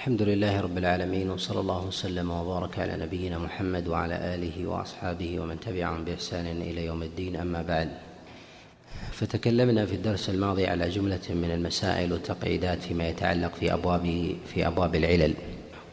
الحمد 0.00 0.22
لله 0.22 0.60
رب 0.60 0.78
العالمين 0.78 1.30
وصلى 1.30 1.60
الله 1.60 1.86
وسلم 1.86 2.30
وبارك 2.30 2.78
على 2.78 2.96
نبينا 2.96 3.38
محمد 3.38 3.88
وعلى 3.88 4.34
آله 4.34 4.66
وأصحابه 4.66 5.40
ومن 5.40 5.60
تبعهم 5.60 6.04
بإحسان 6.04 6.46
إلى 6.46 6.84
يوم 6.84 7.02
الدين. 7.02 7.36
أما 7.36 7.62
بعد 7.62 7.88
فتكلمنا 9.12 9.86
في 9.86 9.94
الدرس 9.94 10.30
الماضي 10.30 10.66
على 10.66 10.88
جملة 10.88 11.20
من 11.30 11.50
المسائل 11.50 12.12
والتقعيدات 12.12 12.82
فيما 12.82 13.08
يتعلق 13.08 13.54
في 13.54 13.74
أبواب 13.74 14.34
في 14.54 14.66
أبواب 14.66 14.94
العلل 14.94 15.34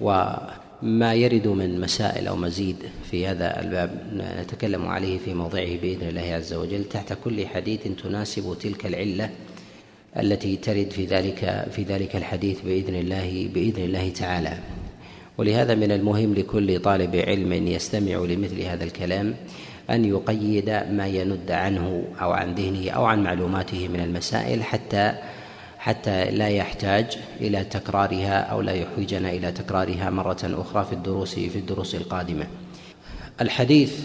وما 0.02 1.14
يرد 1.14 1.48
من 1.48 1.82
مسائل 1.82 2.28
أو 2.28 2.36
مزيد 2.36 2.78
في 3.12 3.28
هذا 3.28 3.60
الباب 3.62 3.92
نتكلم 4.42 4.88
عليه 4.88 5.18
في 5.18 5.34
موضعه 5.34 5.78
بإذن 5.82 6.08
الله 6.08 6.34
عز 6.34 6.54
وجل. 6.54 6.84
تحت 6.84 7.14
كل 7.24 7.48
حديث 7.48 7.88
تناسب 8.04 8.58
تلك 8.60 8.86
العلة 8.86 9.30
التي 10.20 10.56
ترد 10.56 10.92
في 10.92 11.06
ذلك 11.06 11.68
في 11.72 11.84
ذلك 11.84 12.16
الحديث 12.16 12.62
بإذن 12.62 12.96
الله 12.96 13.50
بإذن 13.54 13.84
الله 13.84 14.10
تعالى 14.10 14.58
ولهذا 15.38 15.76
من 15.76 15.92
المهم 15.92 16.34
لكل 16.34 16.80
طالب 16.80 17.16
علم 17.16 17.54
يستمع 17.54 18.16
لمثل 18.16 18.62
هذا 18.62 18.84
الكلام 18.84 19.36
أن 19.90 20.06
يقيد 20.06 20.70
ما 20.70 21.08
يند 21.08 21.52
عنه 21.52 22.04
أو 22.22 22.32
عن 22.32 22.56
ذهنه 22.56 22.90
أو 22.92 23.06
عن 23.06 23.24
معلوماته 23.24 23.88
من 23.88 24.00
المسائل 24.00 24.64
حتى 24.64 25.14
حتى 25.80 26.32
لا 26.32 26.50
يحتاج 26.50 27.18
إلى 27.42 27.64
تكرارها 27.64 28.40
أو 28.40 28.62
لا 28.62 28.74
يحوجنا 28.74 29.32
إلى 29.32 29.52
تكرارها 29.52 30.10
مرة 30.10 30.38
أخرى 30.44 30.86
في 30.86 30.94
الدروس 30.94 31.36
في 31.36 31.60
الدروس 31.60 31.96
القادمة. 31.96 32.48
الحديث 33.42 34.00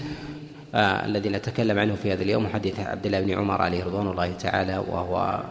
آه 0.74 1.06
الذي 1.06 1.28
نتكلم 1.28 1.78
عنه 1.78 1.94
في 1.94 2.12
هذا 2.12 2.22
اليوم 2.22 2.47
حديث 2.47 2.80
عبد 2.80 3.06
الله 3.06 3.20
بن 3.20 3.30
عمر 3.30 3.62
عليه 3.62 3.84
رضوان 3.84 4.08
الله 4.08 4.33
تعالى 4.33 4.78
وهو 4.78 5.42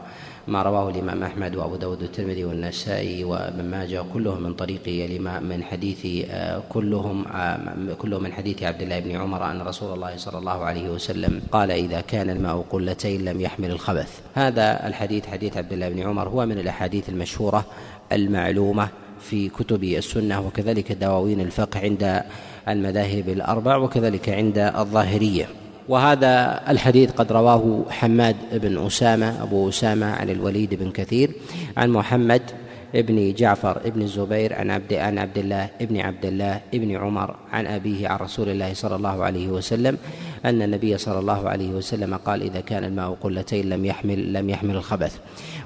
ما 0.48 0.64
رواه 0.64 0.90
الإمام 0.90 1.24
أحمد 1.24 1.56
وأبو 1.56 1.76
داود 1.76 2.04
الترمذي 2.04 2.46
والنسائي 2.46 3.24
وابن 3.24 3.66
ماجه 3.66 4.04
كلهم 4.14 4.44
من 4.44 4.54
طريق 4.54 4.82
الإمام 4.88 5.44
من 5.44 5.64
حديث 5.64 6.26
آه، 6.32 6.62
كلهم 6.70 7.28
آه، 7.28 7.94
كلهم 8.00 8.24
من 8.24 8.34
حديث 8.34 8.64
عبد 8.64 8.82
الله 8.82 9.00
بن 9.00 9.16
عمر 9.16 9.52
أن 9.52 9.62
رسول 9.62 9.94
الله 9.94 10.18
صلى 10.18 10.38
الله 10.38 10.64
عليه 10.64 10.90
وسلم 10.90 11.42
قال 11.52 11.72
إذا 11.72 12.02
كان 12.02 12.30
الماء 12.30 12.66
قلتين 12.70 13.26
لم 13.26 13.42
يحمل 13.42 13.72
الخبث 13.72 14.20
هذا 14.34 14.88
الحديث 14.88 15.26
حديث 15.26 15.58
عبد 15.58 15.74
الله 15.74 15.90
بن 15.90 16.00
عمر 16.00 16.30
هو 16.30 16.46
من 16.46 16.60
الأحاديث 16.60 17.10
المشهورة 17.10 17.66
المعلومة 18.12 18.90
في 19.22 19.50
كتب 19.50 19.84
السنة 19.84 20.48
وكذلك 20.48 20.92
دواوين 20.92 21.42
الفقه 21.42 21.80
عند 21.80 22.24
المذاهب 22.68 23.30
الأربع 23.30 23.76
وكذلك 23.76 24.30
عند 24.30 24.58
الظاهرية. 24.58 25.61
وهذا 25.90 26.62
الحديث 26.70 27.12
قد 27.12 27.32
رواه 27.32 27.86
حماد 27.90 28.36
بن 28.54 28.86
أسامة 28.86 29.44
أبو 29.44 29.70
أسامة 29.70 30.06
عن 30.06 30.30
الوليد 30.30 30.74
بن 30.74 30.92
كثير 30.92 31.32
عن 31.78 31.90
محمد 31.90 32.42
ابن 32.96 33.34
جعفر 33.34 33.82
ابن 33.86 34.02
الزبير 34.02 34.54
عن 34.54 34.72
عبد 34.72 34.94
عن 34.94 35.18
عبد 35.20 35.38
الله 35.38 35.70
ابن 35.82 36.00
عبد 36.00 36.26
الله 36.26 36.62
ابن 36.74 36.96
عمر 36.96 37.36
عن 37.52 37.68
أبيه 37.68 38.08
عن 38.08 38.18
رسول 38.18 38.50
الله 38.50 38.74
صلى 38.74 38.96
الله 38.96 39.24
عليه 39.24 39.48
وسلم 39.48 39.98
أن 40.46 40.62
النبي 40.62 40.98
صلى 40.98 41.20
الله 41.20 41.50
عليه 41.50 41.70
وسلم 41.70 42.16
قال 42.16 42.42
إذا 42.42 42.60
كان 42.60 42.84
الماء 42.84 43.18
قلتين 43.22 43.70
لم 43.70 43.86
يحمل 43.86 44.34
لم 44.34 44.50
يحمل 44.50 44.76
الخبث. 44.76 45.18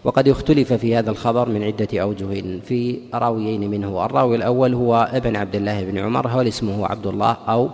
وقد 0.03 0.27
اختلف 0.27 0.73
في 0.73 0.95
هذا 0.95 1.11
الخبر 1.11 1.49
من 1.49 1.63
عدة 1.63 2.01
أوجه 2.01 2.59
في 2.65 2.99
راويين 3.13 3.69
منه. 3.71 4.05
الراوي 4.05 4.35
الأول 4.35 4.73
هو 4.73 5.09
ابن 5.13 5.35
عبد 5.35 5.55
الله 5.55 5.83
بن 5.83 5.97
عمر 5.97 6.27
هو 6.27 6.41
اسمه 6.41 6.87
عبد 6.87 7.07
الله 7.07 7.37
أو 7.47 7.69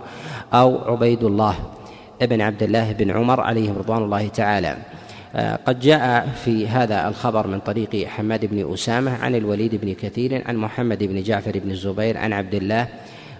أو 0.52 0.92
عبيد 0.92 1.24
الله. 1.24 1.54
ابن 2.22 2.40
عبد 2.40 2.62
الله 2.62 2.92
بن 2.92 3.10
عمر 3.10 3.40
عليهم 3.40 3.78
رضوان 3.78 4.02
الله 4.02 4.28
تعالى. 4.28 4.76
آه، 5.34 5.58
قد 5.66 5.80
جاء 5.80 6.28
في 6.44 6.68
هذا 6.68 7.08
الخبر 7.08 7.46
من 7.46 7.58
طريق 7.60 8.06
حماد 8.06 8.44
بن 8.44 8.72
أسامة 8.72 9.16
عن 9.16 9.34
الوليد 9.34 9.74
بن 9.74 9.92
كثير 9.94 10.42
عن 10.46 10.56
محمد 10.56 11.04
بن 11.04 11.22
جعفر 11.22 11.58
بن 11.58 11.70
الزبير 11.70 12.18
عن 12.18 12.32
عبد 12.32 12.54
الله 12.54 12.88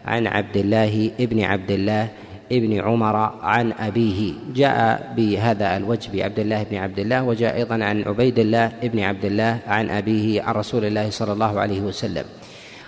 عن 0.07 0.27
عبد 0.27 0.57
الله 0.57 1.11
ابن 1.21 1.45
عبد 1.45 1.71
الله 1.71 2.09
ابن 2.53 2.81
عمر 2.81 3.17
عن 3.43 3.73
أبيه. 3.73 4.33
جاء 4.55 5.13
بهذا 5.17 5.77
الوجه 5.77 6.11
بعبد 6.13 6.39
الله 6.39 6.63
بن 6.71 6.77
عبد 6.77 6.99
الله 6.99 7.23
وجاء 7.23 7.57
أيضا 7.57 7.85
عن 7.85 8.03
عبيد 8.03 8.39
الله 8.39 8.73
ابن 8.83 9.01
عبد 9.01 9.25
الله 9.25 9.59
عن 9.67 9.91
أبيه 9.91 10.43
عن 10.43 10.55
رسول 10.55 10.85
الله 10.85 11.11
صلى 11.11 11.33
الله 11.33 11.61
عليه 11.61 11.81
وسلم. 11.81 12.25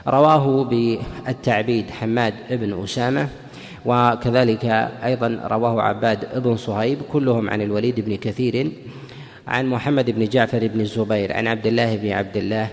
رواه 0.09 0.65
بالتعبيد 0.65 1.91
حماد 1.91 2.35
بن 2.51 2.83
أسامة 2.85 3.29
وكذلك 3.85 4.65
أيضا 5.05 5.41
رواه 5.45 5.83
عباد 5.83 6.43
بن 6.43 6.57
صهيب 6.57 6.99
كلهم 7.13 7.51
عن 7.51 7.61
الوليد 7.63 8.01
بن 8.01 8.17
كثير 8.17 8.71
عن 9.49 9.67
محمد 9.67 10.11
بن 10.11 10.29
جعفر 10.29 10.67
بن 10.67 10.81
الزبير 10.81 11.37
عن 11.37 11.47
عبد 11.47 11.67
الله 11.67 11.97
بن 11.97 12.11
عبد 12.11 12.37
الله 12.37 12.69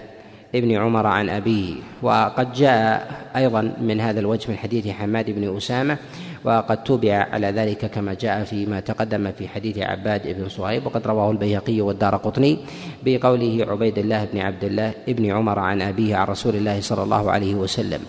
ابن 0.56 0.72
عمر 0.72 1.08
عن 1.08 1.30
أبيه. 1.30 1.76
وقد 2.02 2.54
جاء 2.54 3.08
أيضا 3.36 3.74
من 3.82 4.02
هذا 4.02 4.20
الوجه 4.20 4.52
من 4.52 4.58
حديث 4.58 4.88
حماد 4.88 5.30
بن 5.30 5.58
أسامة 5.58 5.98
وقد 6.44 6.84
تبع 6.84 7.28
على 7.32 7.48
ذلك 7.48 7.86
كما 7.86 8.14
جاء 8.14 8.44
فيما 8.44 8.80
تقدم 8.80 9.32
في 9.32 9.48
حديث 9.48 9.78
عباد 9.78 10.22
بن 10.38 10.50
صهيب 10.50 10.86
وقد 10.86 11.08
رواه 11.08 11.32
البيهقي 11.32 11.82
والدار 11.82 12.16
قطني 12.16 12.58
بقوله 13.06 13.66
عبيد 13.70 13.98
الله 13.98 14.26
بن 14.34 14.40
عبد 14.40 14.64
الله 14.64 14.92
ابن 15.10 15.26
عمر 15.32 15.60
عن 15.60 15.82
أبيه 15.82 16.16
عن 16.16 16.28
رسول 16.28 16.56
الله 16.56 16.82
صلى 16.82 17.04
الله 17.04 17.32
عليه 17.32 17.56
وسلم. 17.56 18.02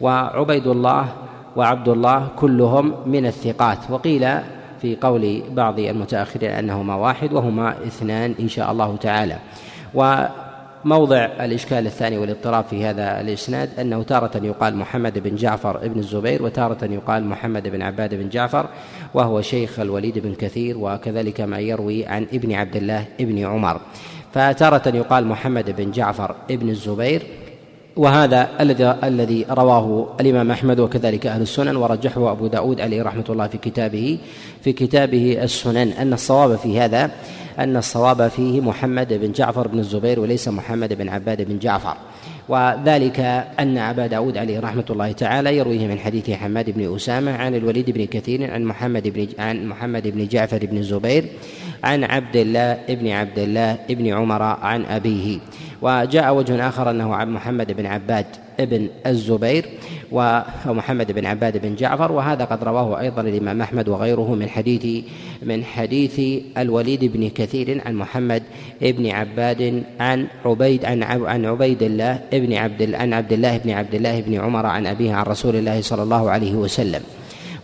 وعبيد 0.00 0.66
الله 0.66 1.08
وعبد 1.56 1.88
الله 1.88 2.28
كلهم 2.36 2.94
من 3.06 3.26
الثقات. 3.26 3.78
وقيل 3.90 4.28
في 4.80 4.96
قول 4.96 5.42
بعض 5.50 5.78
المتأخرين 5.78 6.50
أنهما 6.50 6.94
واحد 6.94 7.32
وهما 7.32 7.70
اثنان 7.86 8.34
إن 8.40 8.48
شاء 8.48 8.72
الله 8.72 8.96
تعالى. 8.96 9.38
وموضع 9.94 11.24
الإشكال 11.40 11.86
الثاني 11.86 12.18
والاضطراب 12.18 12.64
في 12.64 12.84
هذا 12.84 13.20
الإسناد 13.20 13.80
أنه 13.80 14.02
تارة 14.02 14.30
يقال 14.42 14.76
محمد 14.76 15.18
بن 15.18 15.36
جعفر 15.36 15.88
بن 15.88 15.98
الزبير 15.98 16.42
وتارة 16.42 16.84
يقال 16.84 17.24
محمد 17.24 17.68
بن 17.68 17.82
عباد 17.82 18.14
بن 18.14 18.28
جعفر 18.28 18.66
وهو 19.14 19.40
شيخ 19.40 19.80
الوليد 19.80 20.18
بن 20.18 20.34
كثير 20.34 20.78
وكذلك 20.78 21.40
ما 21.40 21.58
يروي 21.58 22.06
عن 22.06 22.26
ابن 22.32 22.52
عبد 22.52 22.76
الله 22.76 23.04
ابن 23.20 23.38
عمر. 23.44 23.80
فتارة 24.32 24.96
يقال 24.96 25.26
محمد 25.26 25.76
بن 25.76 25.90
جعفر 25.90 26.34
بن 26.50 26.68
الزبير 26.68 27.22
وهذا 27.96 28.48
الذي 28.60 28.94
الذي 29.04 29.46
رواه 29.50 30.06
الإمام 30.20 30.50
أحمد 30.50 30.80
وكذلك 30.80 31.26
أهل 31.26 31.42
السنن 31.42 31.76
ورجحه 31.76 32.32
أبو 32.32 32.46
داود 32.46 32.80
عليه 32.80 33.02
رحمة 33.02 33.24
الله 33.28 33.46
في 33.46 33.58
كتابه 33.58 34.18
في 34.64 34.72
كتابه 34.72 35.38
السنن. 35.42 35.88
أن 35.88 36.12
الصواب 36.12 36.56
في 36.56 36.80
هذا 36.80 37.10
أن 37.58 37.76
الصواب 37.76 38.28
فيه 38.28 38.60
محمد 38.60 39.12
بن 39.12 39.32
جعفر 39.32 39.68
بن 39.68 39.78
الزبير 39.78 40.20
وليس 40.20 40.48
محمد 40.48 40.92
بن 40.92 41.08
عباد 41.08 41.42
بن 41.42 41.58
جعفر. 41.58 41.96
وذلك 42.52 43.20
أن 43.60 43.78
أبا 43.78 44.06
داود 44.06 44.38
عليه 44.38 44.60
رحمة 44.60 44.84
الله 44.90 45.12
تعالى 45.12 45.56
يرويه 45.56 45.86
من 45.86 45.98
حديث 45.98 46.30
حماد 46.30 46.70
بن 46.70 46.94
أسامة 46.96 47.32
عن 47.32 47.54
الوليد 47.54 47.90
بن 47.90 48.04
كثير 48.04 48.50
عن 48.50 48.64
محمد 48.64 49.08
بن 49.08 49.28
عن 49.38 49.66
محمد 49.66 50.08
بن 50.08 50.26
جعفر 50.26 50.66
بن 50.66 50.76
الزبير 50.78 51.24
عن 51.84 52.04
عبد 52.04 52.36
الله 52.36 52.78
بن 52.88 53.08
عبد 53.08 53.38
الله 53.38 53.78
بن 53.88 54.06
عمر 54.06 54.42
عن 54.42 54.84
أبيه. 54.84 55.38
وجاء 55.82 56.34
وجه 56.34 56.68
آخر 56.68 56.90
أنه 56.90 57.14
عن 57.14 57.30
محمد 57.30 57.72
بن 57.72 57.86
عباد 57.86 58.26
بن 58.58 58.88
الزبير 59.06 59.64
ومحمد 60.12 61.12
بن 61.12 61.26
عباد 61.26 61.62
بن 61.62 61.74
جعفر 61.74 62.12
وهذا 62.12 62.44
قد 62.44 62.64
رواه 62.64 63.00
أيضا 63.00 63.22
الإمام 63.22 63.62
أحمد 63.62 63.88
وغيره 63.88 64.34
من 64.34 64.48
حديث 64.48 65.04
من 65.42 65.64
حديث 65.64 66.20
الوليد 66.58 67.04
بن 67.04 67.28
كثير 67.28 67.82
عن 67.86 67.94
محمد 67.94 68.42
بن 68.80 69.10
عباد 69.10 69.82
عن 70.00 70.26
عبيد 70.44 70.84
عن 70.84 71.02
عن 71.02 71.44
عبيد 71.44 71.82
الله 71.82 72.20
بن 72.32 72.52
عبد 72.52 72.94
عن 72.94 73.12
عبد 73.12 73.32
الله 73.32 73.56
بن 73.58 73.70
عبد 73.70 73.94
الله 73.94 74.20
بن 74.20 74.34
عمر 74.34 74.66
عن 74.66 74.86
أبيه 74.86 75.12
عن 75.12 75.24
رسول 75.24 75.56
الله 75.56 75.80
صلى 75.80 76.02
الله 76.02 76.30
عليه 76.30 76.54
وسلم. 76.54 77.00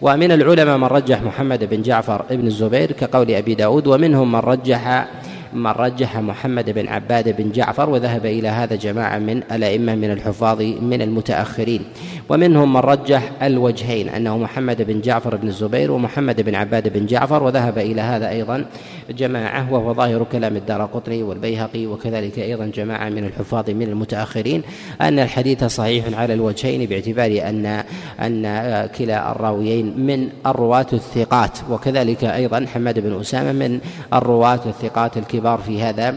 ومن 0.03 0.33
العلماء 0.33 0.79
من 0.79 0.85
رجح 0.85 1.23
محمد 1.23 1.65
بن 1.65 1.83
جعفر 1.83 2.25
بن 2.31 2.47
الزبير 2.47 2.93
كقول 2.93 3.31
أبي 3.31 3.55
داود 3.55 3.87
ومنهم 3.87 4.33
من 4.33 4.39
رجح 4.39 5.09
من 5.53 5.71
رجح 5.71 6.17
محمد 6.17 6.71
بن 6.71 6.89
عباد 6.89 7.37
بن 7.37 7.53
جعفر 7.53 7.91
وذهب 7.91 8.27
إلى 8.27 8.49
هذا 8.49 8.77
جماعة 8.77 9.19
من 9.19 9.43
الأئمة 9.53 9.95
من 9.95 10.11
الحفاظ 10.11 10.63
من 10.63 11.03
المتأخرين. 11.03 11.83
ومنهم 12.29 12.73
من 12.73 12.81
رجح 12.81 13.33
الوجهين 13.43 14.09
أنه 14.09 14.39
محمد 14.39 14.83
بن 14.83 15.01
جعفر 15.01 15.37
بن 15.37 15.49
الزبير 15.49 15.93
ومحمد 15.93 16.41
بن 16.41 16.55
عباد 16.55 16.93
بن 16.93 17.07
جعفر 17.07 17.43
وذهب 17.43 17.79
إلى 17.79 18.01
هذا 18.01 18.31
أيضا 18.31 18.65
جماعة 19.11 19.73
وهو 19.73 19.95
ظاهر 19.95 20.27
كلام 20.33 20.57
الدار 20.57 20.85
قطني 20.85 21.23
والبيهقي 21.23 21.87
وكذلك 21.87 22.39
أيضا 22.39 22.67
جماعة 22.67 23.09
من 23.09 23.25
الحفاظ 23.25 23.71
من 23.71 23.83
المتأخرين 23.83 24.63
أن 25.01 25.19
الحديث 25.19 25.65
صحيح 25.65 26.19
على 26.19 26.35
الوجهين 26.35 26.89
باعتبار 26.89 27.49
أن 27.49 27.85
أن 28.21 28.43
كلا 28.87 29.33
الراويين 29.33 30.07
من 30.07 30.29
الرواة 30.47 30.87
الثقات 30.93 31.59
وكذلك 31.71 32.25
أيضا 32.25 32.67
حماد 32.75 32.99
بن 32.99 33.21
أسامة 33.21 33.53
من 33.53 33.81
الرواة 34.13 34.61
الثقات 34.67 35.17
الكبار 35.17 35.59
في 35.59 35.83
هذا 35.83 36.15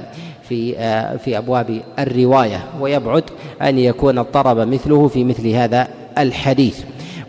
في 0.49 0.73
في 1.17 1.37
أبواب 1.37 1.81
الرواية. 1.99 2.63
ويبعد 2.79 3.23
أن 3.61 3.79
يكون 3.79 4.17
اضطرب 4.17 4.57
مثله 4.57 5.07
في 5.07 5.23
مثل 5.23 5.47
هذا 5.47 5.87
الحديث. 6.17 6.79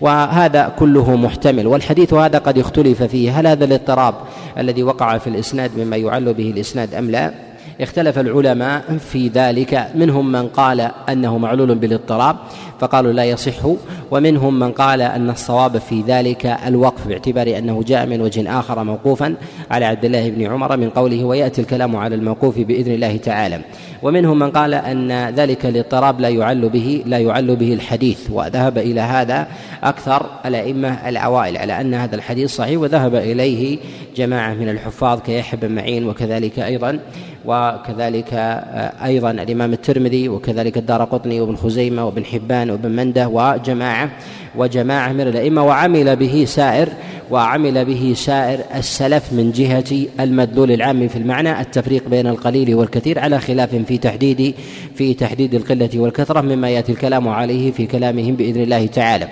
وهذا 0.00 0.73
كله 0.79 1.17
محتمل 1.17 1.67
والحديث 1.67 2.14
هذا 2.14 2.38
قد 2.38 2.58
اختلف 2.58 3.02
فيه. 3.02 3.40
هل 3.40 3.46
هذا 3.46 3.64
الاضطراب 3.64 4.14
الذي 4.58 4.82
وقع 4.82 5.19
في 5.19 5.26
الإسناد 5.26 5.70
مما 5.79 5.96
يعل 5.96 6.34
به 6.34 6.50
الإسناد 6.50 6.94
أم 6.94 7.11
لا؟ 7.11 7.51
اختلف 7.80 8.18
العلماء 8.18 8.82
في 8.98 9.28
ذلك. 9.28 9.88
منهم 9.94 10.32
من 10.32 10.48
قال 10.48 10.90
أنه 11.08 11.38
معلول 11.38 11.74
بالاضطراب 11.74 12.36
فقالوا 12.80 13.12
لا 13.12 13.24
يصح. 13.24 13.66
ومنهم 14.10 14.58
من 14.58 14.72
قال 14.72 15.02
أن 15.02 15.30
الصواب 15.30 15.78
في 15.78 16.00
ذلك 16.00 16.46
الوقف 16.46 17.08
باعتبار 17.08 17.58
أنه 17.58 17.82
جاء 17.86 18.06
من 18.06 18.20
وجه 18.20 18.58
آخر 18.58 18.84
موقوفا 18.84 19.34
على 19.70 19.84
عبد 19.84 20.04
الله 20.04 20.30
بن 20.30 20.52
عمر 20.52 20.76
من 20.76 20.90
قوله 20.90 21.24
ويأتي 21.24 21.60
الكلام 21.60 21.96
على 21.96 22.14
الموقوف 22.14 22.58
بإذن 22.58 22.92
الله 22.92 23.16
تعالى. 23.16 23.60
ومنهم 24.02 24.38
من 24.38 24.50
قال 24.50 24.74
أن 24.74 25.34
ذلك 25.34 25.66
الاضطراب 25.66 26.20
لا 26.20 26.28
يعل 26.28 26.68
به 26.68 27.02
لا 27.06 27.18
يعل 27.18 27.56
به 27.56 27.72
الحديث. 27.72 28.30
وذهب 28.30 28.78
إلى 28.78 29.00
هذا 29.00 29.46
أكثر 29.82 30.26
الأئمة 30.46 31.08
الاوائل 31.08 31.56
على 31.56 31.80
أن 31.80 31.94
هذا 31.94 32.14
الحديث 32.14 32.50
صحيح 32.50 32.80
وذهب 32.80 33.14
إليه 33.14 33.78
جماعة 34.16 34.54
من 34.54 34.68
الحفاظ 34.68 35.20
كيحيى 35.20 35.60
بن 35.60 35.74
معين 35.74 36.08
وكذلك 36.08 36.58
أيضا 36.58 36.98
وكذلك 37.46 38.34
آه، 38.34 38.92
أيضا 39.04 39.30
الإمام 39.30 39.72
الترمذي 39.72 40.28
وكذلك 40.28 40.78
الدار 40.78 41.04
قطني 41.04 41.40
وابن 41.40 41.56
خزيمة 41.56 42.06
وابن 42.06 42.24
حبان 42.24 42.70
وابن 42.70 42.90
منده 42.90 43.28
وجماعة 43.28 44.10
وجماعة 44.56 45.12
من 45.12 45.20
الأئمة 45.20 45.64
وعمل 45.64 46.16
به 46.16 46.44
سائر 46.44 46.88
وعمل 47.30 47.84
به 47.84 48.12
سائر 48.16 48.60
السلف 48.74 49.32
من 49.32 49.52
جهة 49.52 50.06
المدلول 50.20 50.72
العام 50.72 51.08
في 51.08 51.16
المعنى 51.16 51.60
التفريق 51.60 52.08
بين 52.08 52.26
القليل 52.26 52.74
والكثير 52.74 53.18
على 53.18 53.40
خلاف 53.40 53.74
في 53.74 53.98
تحديد 53.98 54.54
في 54.94 55.14
تحديد 55.14 55.54
القلة 55.54 55.90
والكثرة 55.94 56.40
مما 56.40 56.70
يأتي 56.70 56.92
الكلام 56.92 57.28
عليه 57.28 57.72
في 57.72 57.86
كلامهم 57.86 58.36
بإذن 58.36 58.62
الله 58.62 58.86
تعالى. 58.86 59.28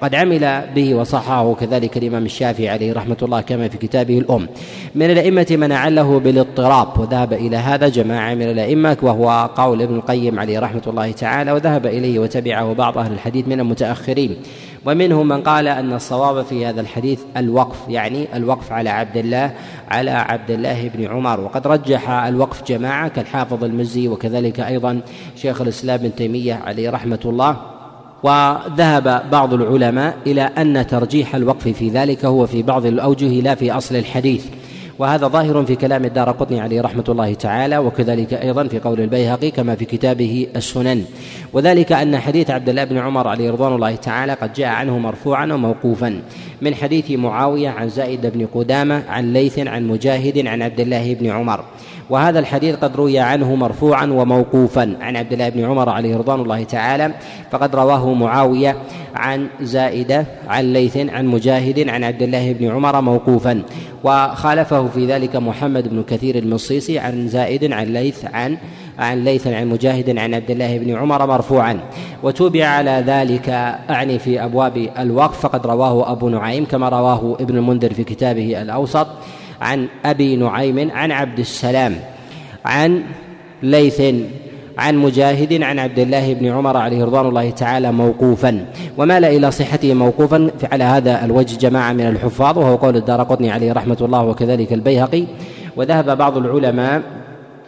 قد 0.00 0.14
عمل 0.14 0.62
به 0.74 0.94
وصححه 0.94 1.54
كذلك 1.54 1.96
الإمام 1.96 2.24
الشافعي 2.24 2.68
عليه 2.68 2.92
رحمة 2.92 3.16
الله 3.22 3.40
كما 3.40 3.68
في 3.68 3.78
كتابه 3.78 4.18
الأم. 4.18 4.48
من 4.94 5.10
الأئمة 5.10 5.46
من 5.50 5.72
أعله 5.72 6.18
بالاضطراب 6.18 7.00
وذهب 7.00 7.32
إلى 7.32 7.56
هذا 7.56 7.88
جماعة 7.88 8.34
من 8.34 8.42
الأئمة 8.50 8.96
وهو 9.02 9.50
قول 9.56 9.82
ابن 9.82 9.94
القيم 9.94 10.38
عليه 10.38 10.58
رحمة 10.58 10.82
الله 10.86 11.12
تعالى 11.12 11.52
وذهب 11.52 11.86
إليه 11.86 12.18
وتبعه 12.18 12.72
بعض 12.72 12.98
أهل 12.98 13.12
الحديث 13.12 13.48
من 13.48 13.60
المتأخرين. 13.60 14.36
ومنهم 14.86 15.28
من 15.28 15.42
قال 15.42 15.68
أن 15.68 15.92
الصواب 15.92 16.44
في 16.44 16.66
هذا 16.66 16.80
الحديث 16.80 17.20
الوقف 17.36 17.76
يعني 17.88 18.36
الوقف 18.36 18.72
على 18.72 18.90
عبد 18.90 19.16
الله 19.16 19.50
على 19.90 20.10
عبد 20.10 20.50
الله 20.50 20.90
بن 20.94 21.06
عمر. 21.06 21.40
وقد 21.40 21.66
رجح 21.66 22.10
الوقف 22.10 22.68
جماعة 22.68 23.08
كالحافظ 23.08 23.64
المزي 23.64 24.08
وكذلك 24.08 24.60
أيضا 24.60 25.00
شيخ 25.36 25.60
الإسلام 25.60 26.00
ابن 26.00 26.14
تيمية 26.14 26.54
عليه 26.54 26.90
رحمة 26.90 27.20
الله. 27.24 27.75
وذهب 28.22 29.30
بعض 29.30 29.54
العلماء 29.54 30.16
إلى 30.26 30.42
أن 30.42 30.86
ترجيح 30.86 31.34
الوقف 31.34 31.68
في 31.68 31.88
ذلك 31.88 32.24
هو 32.24 32.46
في 32.46 32.62
بعض 32.62 32.86
الأوجه 32.86 33.40
لا 33.40 33.54
في 33.54 33.72
أصل 33.72 33.96
الحديث. 33.96 34.44
وهذا 34.98 35.26
ظاهر 35.28 35.64
في 35.64 35.76
كلام 35.76 36.04
الدار 36.04 36.30
قطني 36.30 36.60
عليه 36.60 36.80
رحمة 36.80 37.04
الله 37.08 37.34
تعالى 37.34 37.78
وكذلك 37.78 38.34
أيضا 38.34 38.68
في 38.68 38.78
قول 38.78 39.00
البيهقي 39.00 39.50
كما 39.50 39.74
في 39.74 39.84
كتابه 39.84 40.46
السنن. 40.56 41.04
وذلك 41.52 41.92
أن 41.92 42.18
حديث 42.18 42.50
عبد 42.50 42.68
الله 42.68 42.84
بن 42.84 42.98
عمر 42.98 43.28
عليه 43.28 43.50
رضوان 43.50 43.74
الله 43.74 43.94
تعالى 43.94 44.32
قد 44.32 44.52
جاء 44.52 44.68
عنه 44.68 44.98
مرفوعا 44.98 45.44
وموقوفا. 45.44 46.20
من 46.62 46.74
حديث 46.74 47.10
معاوية 47.10 47.68
عن 47.68 47.88
زائد 47.88 48.26
بن 48.26 48.46
قدامة 48.54 49.02
عن 49.08 49.32
ليث 49.32 49.58
عن 49.58 49.86
مجاهد 49.88 50.46
عن 50.46 50.62
عبد 50.62 50.80
الله 50.80 51.14
بن 51.14 51.26
عمر. 51.26 51.64
وهذا 52.10 52.38
الحديث 52.38 52.76
قد 52.76 52.96
روي 52.96 53.18
عنه 53.18 53.54
مرفوعا 53.54 54.06
وموقوفا. 54.06 54.96
عن 55.00 55.16
عبد 55.16 55.32
الله 55.32 55.48
بن 55.48 55.64
عمر 55.64 55.88
عليه 55.88 56.16
رضوان 56.16 56.40
الله 56.40 56.64
تعالى 56.64 57.10
فقد 57.50 57.76
رواه 57.76 58.14
معاوية 58.14 58.76
عن 59.14 59.46
زائدة 59.60 60.26
عن 60.48 60.72
ليث 60.72 60.96
عن 60.96 61.26
مجاهد 61.26 61.88
عن 61.88 62.04
عبد 62.04 62.22
الله 62.22 62.52
بن 62.52 62.70
عمر 62.70 63.00
موقوفا. 63.00 63.62
وخالفه 64.04 64.86
في 64.86 65.06
ذلك 65.06 65.36
محمد 65.36 65.88
بن 65.88 66.02
كثير 66.02 66.38
المصيصي 66.38 66.98
عن 66.98 67.28
زائد 67.28 67.72
عن 67.72 67.86
ليث 67.86 68.24
عن 68.24 68.56
عن 68.98 69.24
ليث 69.24 69.46
عن 69.46 69.68
مجاهد 69.68 70.18
عن 70.18 70.34
عبد 70.34 70.50
الله 70.50 70.78
بن 70.78 70.96
عمر 70.96 71.26
مرفوعا. 71.26 71.80
وتوبع 72.22 72.66
على 72.66 73.04
ذلك 73.06 73.48
أعني 73.90 74.18
في 74.18 74.44
أبواب 74.44 74.88
الوقف 74.98 75.40
فقد 75.40 75.66
رواه 75.66 76.12
أبو 76.12 76.28
نعيم 76.28 76.64
كما 76.64 76.88
رواه 76.88 77.36
ابن 77.40 77.56
المنذر 77.56 77.92
في 77.92 78.04
كتابه 78.04 78.62
الأوسط. 78.62 79.06
عن 79.60 79.88
أبي 80.04 80.36
نعيم 80.36 80.90
عن 80.90 81.12
عبد 81.12 81.38
السلام 81.38 81.96
عن 82.64 83.02
ليث 83.62 84.02
عن 84.78 84.96
مجاهد 84.96 85.62
عن 85.62 85.78
عبد 85.78 85.98
الله 85.98 86.34
بن 86.34 86.46
عمر 86.46 86.76
عليه 86.76 87.04
رضوان 87.04 87.26
الله 87.26 87.50
تعالى 87.50 87.92
موقوفا. 87.92 88.66
ومال 88.98 89.24
إلى 89.24 89.50
صحته 89.50 89.94
موقوفا 89.94 90.50
على 90.72 90.84
هذا 90.84 91.24
الوجه 91.24 91.56
جماعة 91.56 91.92
من 91.92 92.06
الحفاظ 92.06 92.58
وهو 92.58 92.76
قول 92.76 92.96
الدار 92.96 93.22
قطني 93.22 93.50
عليه 93.50 93.72
رحمة 93.72 93.96
الله 94.00 94.22
وكذلك 94.22 94.72
البيهقي. 94.72 95.24
وذهب 95.76 96.18
بعض 96.18 96.36
العلماء 96.36 97.02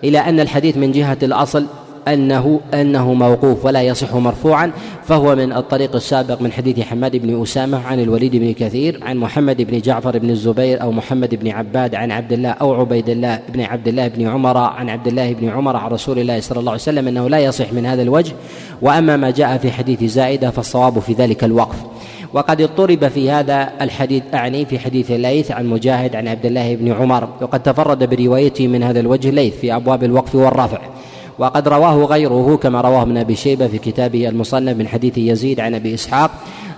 إلى 0.05 0.19
أن 0.19 0.41
الحديث 0.41 0.76
من 0.76 0.93
جهة 0.93 1.19
الأصل 1.23 1.67
أنه 2.14 2.60
أنه 2.75 3.14
موقوف 3.14 3.64
ولا 3.64 3.82
يصح 3.82 4.14
مرفوعا 4.14 4.72
فهو 5.05 5.37
من 5.37 5.52
الطريق 5.52 5.94
السابق 5.94 6.43
من 6.43 6.52
حديث 6.52 6.81
حماد 6.81 7.16
بن 7.16 7.43
أسامة 7.43 7.87
عن 7.87 8.00
الوليد 8.00 8.37
بن 8.37 8.52
كثير 8.52 9.00
عن 9.02 9.16
محمد 9.16 9.62
بن 9.62 9.81
جعفر 9.81 10.19
بن 10.19 10.31
الزبير 10.31 10.82
أو 10.82 10.93
محمد 10.93 11.34
بن 11.34 11.50
عباد 11.50 11.94
عن 11.94 12.12
عبد 12.12 12.32
الله 12.32 12.50
أو 12.50 12.75
عبيد 12.75 13.08
الله 13.08 13.40
بن 13.49 13.60
عبد 13.60 13.88
الله 13.88 14.08
بن 14.08 14.28
عمر 14.28 14.56
عن 14.56 14.88
عبد 14.88 15.06
الله 15.06 15.32
بن 15.32 15.49
عمر 15.49 15.76
عن 15.76 15.90
رسول 15.90 16.19
الله 16.19 16.40
صلى 16.40 16.60
الله 16.60 16.72
عليه 16.72 16.82
وسلم 16.82 17.08
أنه 17.08 17.28
لا 17.28 17.38
يصح 17.38 17.72
من 17.72 17.87
هذا 17.87 18.02
الوجه. 18.02 18.32
وأما 18.82 19.16
ما 19.16 19.31
جاء 19.31 19.58
في 19.58 19.72
حديث 19.72 20.05
زائدة 20.05 20.50
فالصواب 20.50 20.99
في 20.99 21.12
ذلك 21.12 21.44
الوقف. 21.44 21.76
وقد 22.32 22.60
اضطرب 22.60 23.08
في 23.08 23.31
هذا 23.31 23.70
الحديث 23.81 24.22
أعني 24.34 24.66
في 24.66 24.78
حديث 24.78 25.10
ليث 25.10 25.50
عن 25.50 25.66
مجاهد 25.66 26.16
عن 26.16 26.28
عبد 26.28 26.46
الله 26.46 26.75
بن 26.75 26.93
عمر 26.93 27.28
وقد 27.40 27.62
تفرد 27.62 28.10
بروايته 28.10 28.69
من 28.69 28.82
هذا 28.82 29.00
الوجه 29.00 29.31
ليث 29.31 29.56
في 29.56 29.76
أبواب 29.76 30.05
الوقف 30.05 30.34
والرفع. 30.34 30.78
وقد 31.38 31.69
رواه 31.69 32.05
غيره 32.05 32.56
كما 32.56 32.81
رواه 32.81 33.02
ابن 33.02 33.17
أبي 33.17 33.37
شيبة 33.37 33.67
في 33.67 33.79
كتابه 33.79 34.29
المصنف 34.29 34.76
من 34.76 34.88
حديث 34.88 35.19
يزيد 35.19 35.61
عن 35.61 35.75
أبي 35.75 35.94
إسحاق 35.94 36.31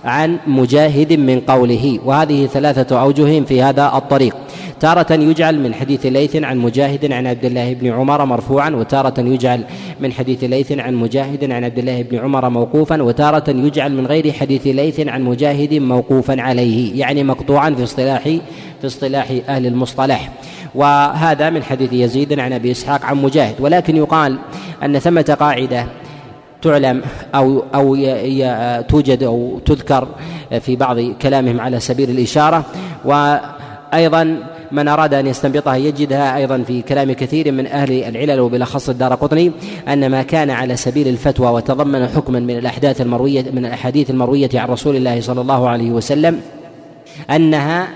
عن 0.05 0.37
مجاهد 0.47 1.13
من 1.13 1.39
قوله 1.39 1.99
وهذه 2.05 2.45
ثلاثة 2.45 3.01
اوجه 3.01 3.39
في 3.39 3.61
هذا 3.61 3.91
الطريق. 3.95 4.35
تارة 4.79 5.13
يجعل 5.13 5.59
من 5.59 5.73
حديث 5.73 6.05
ليث 6.05 6.35
عن 6.35 6.57
مجاهد 6.57 7.11
عن 7.11 7.27
عبد 7.27 7.45
الله 7.45 7.73
بن 7.73 7.91
عمر 7.91 8.25
مرفوعا 8.25 8.69
وتارة 8.69 9.19
يجعل 9.19 9.63
من 9.99 10.11
حديث 10.13 10.43
ليث 10.43 10.71
عن 10.71 10.95
مجاهد 10.95 11.51
عن 11.51 11.63
عبد 11.63 11.79
الله 11.79 12.01
بن 12.01 12.17
عمر 12.17 12.49
موقوفا 12.49 13.01
وتارة 13.01 13.49
يجعل 13.49 13.93
من 13.93 14.07
غير 14.07 14.31
حديث 14.31 14.67
ليث 14.67 14.99
عن 15.07 15.21
مجاهد 15.23 15.73
موقوفا 15.73 16.41
عليه 16.41 16.99
يعني 16.99 17.23
مقطوعا 17.23 17.69
في 17.69 17.83
اصطلاح 17.83 18.37
في 18.81 18.87
اصطلاح 18.87 19.33
أهل 19.49 19.65
المصطلح. 19.65 20.29
وهذا 20.75 21.49
من 21.49 21.63
حديث 21.63 21.93
يزيد 21.93 22.39
عن 22.39 22.53
أبي 22.53 22.71
إسحاق 22.71 23.05
عن 23.05 23.21
مجاهد. 23.21 23.55
ولكن 23.59 23.97
يقال 23.97 24.37
أن 24.83 24.99
ثمة 24.99 25.37
قاعدة 25.39 25.85
تعلم 26.61 27.01
أو 27.35 27.63
أو 27.75 27.95
توجد 28.81 29.23
أو 29.23 29.59
تذكر 29.65 30.07
في 30.59 30.75
بعض 30.75 30.99
كلامهم 30.99 31.61
على 31.61 31.79
سبيل 31.79 32.09
الإشارة. 32.09 32.65
وأيضا 33.05 34.37
من 34.71 34.87
أراد 34.87 35.13
أن 35.13 35.27
يستنبطها 35.27 35.75
يجدها 35.75 36.37
أيضا 36.37 36.63
في 36.67 36.81
كلام 36.81 37.11
كثير 37.11 37.51
من 37.51 37.67
أهل 37.67 37.91
العلل 38.03 38.39
وبالأخص 38.39 38.89
الدار 38.89 39.15
قطني 39.15 39.51
أن 39.87 40.09
ما 40.09 40.23
كان 40.23 40.49
على 40.49 40.75
سبيل 40.75 41.07
الفتوى 41.07 41.47
وتضمن 41.47 42.07
حكما 42.07 42.39
من 42.39 42.57
الأحداث 42.57 43.01
المرويه 43.01 43.45
من 43.53 43.65
الأحاديث 43.65 44.09
المروية 44.09 44.49
عن 44.53 44.67
رسول 44.67 44.95
الله 44.95 45.21
صلى 45.21 45.41
الله 45.41 45.69
عليه 45.69 45.91
وسلم 45.91 46.41
أنها 47.31 47.87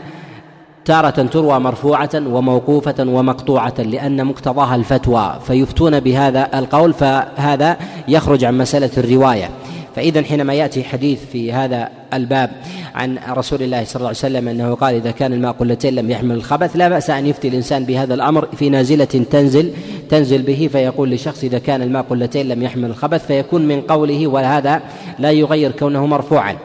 تارة 0.85 1.09
تروى 1.09 1.59
مرفوعة 1.59 2.09
وموقوفة 2.15 2.95
ومقطوعة 2.99 3.73
لأن 3.79 4.25
مقتضاها 4.25 4.75
الفتوى 4.75 5.39
فيفتون 5.47 5.99
بهذا 5.99 6.59
القول 6.59 6.93
فهذا 6.93 7.77
يخرج 8.07 8.43
عن 8.43 8.57
مسألة 8.57 8.89
الرواية. 8.97 9.49
فإذا 9.95 10.23
حينما 10.23 10.53
يأتي 10.53 10.83
حديث 10.83 11.19
في 11.25 11.53
هذا 11.53 11.89
الباب 12.13 12.51
عن 12.95 13.17
رسول 13.29 13.61
الله 13.61 13.83
صلى 13.83 13.95
الله 13.95 14.07
عليه 14.07 14.17
وسلم 14.17 14.47
أنه 14.47 14.75
قال 14.75 14.95
إذا 14.95 15.11
كان 15.11 15.33
الماء 15.33 15.51
قلتين 15.51 15.95
لم 15.95 16.11
يحمل 16.11 16.35
الخبث 16.35 16.75
لا 16.75 16.89
بأس 16.89 17.09
أن 17.09 17.27
يفتي 17.27 17.47
الإنسان 17.47 17.83
بهذا 17.83 18.13
الأمر 18.13 18.47
في 18.57 18.69
نازلة 18.69 19.05
تنزل 19.05 19.71
تنزل 20.09 20.41
به 20.41 20.69
فيقول 20.71 21.11
لشخص 21.11 21.43
إذا 21.43 21.59
كان 21.59 21.81
الماء 21.81 22.05
قلتين 22.09 22.47
لم 22.47 22.63
يحمل 22.63 22.89
الخبث 22.89 23.25
فيكون 23.27 23.67
من 23.67 23.81
قوله 23.81 24.27
وهذا 24.27 24.81
لا 25.19 25.31
يغير 25.31 25.71
كونه 25.71 26.05
مرفوعا. 26.05 26.55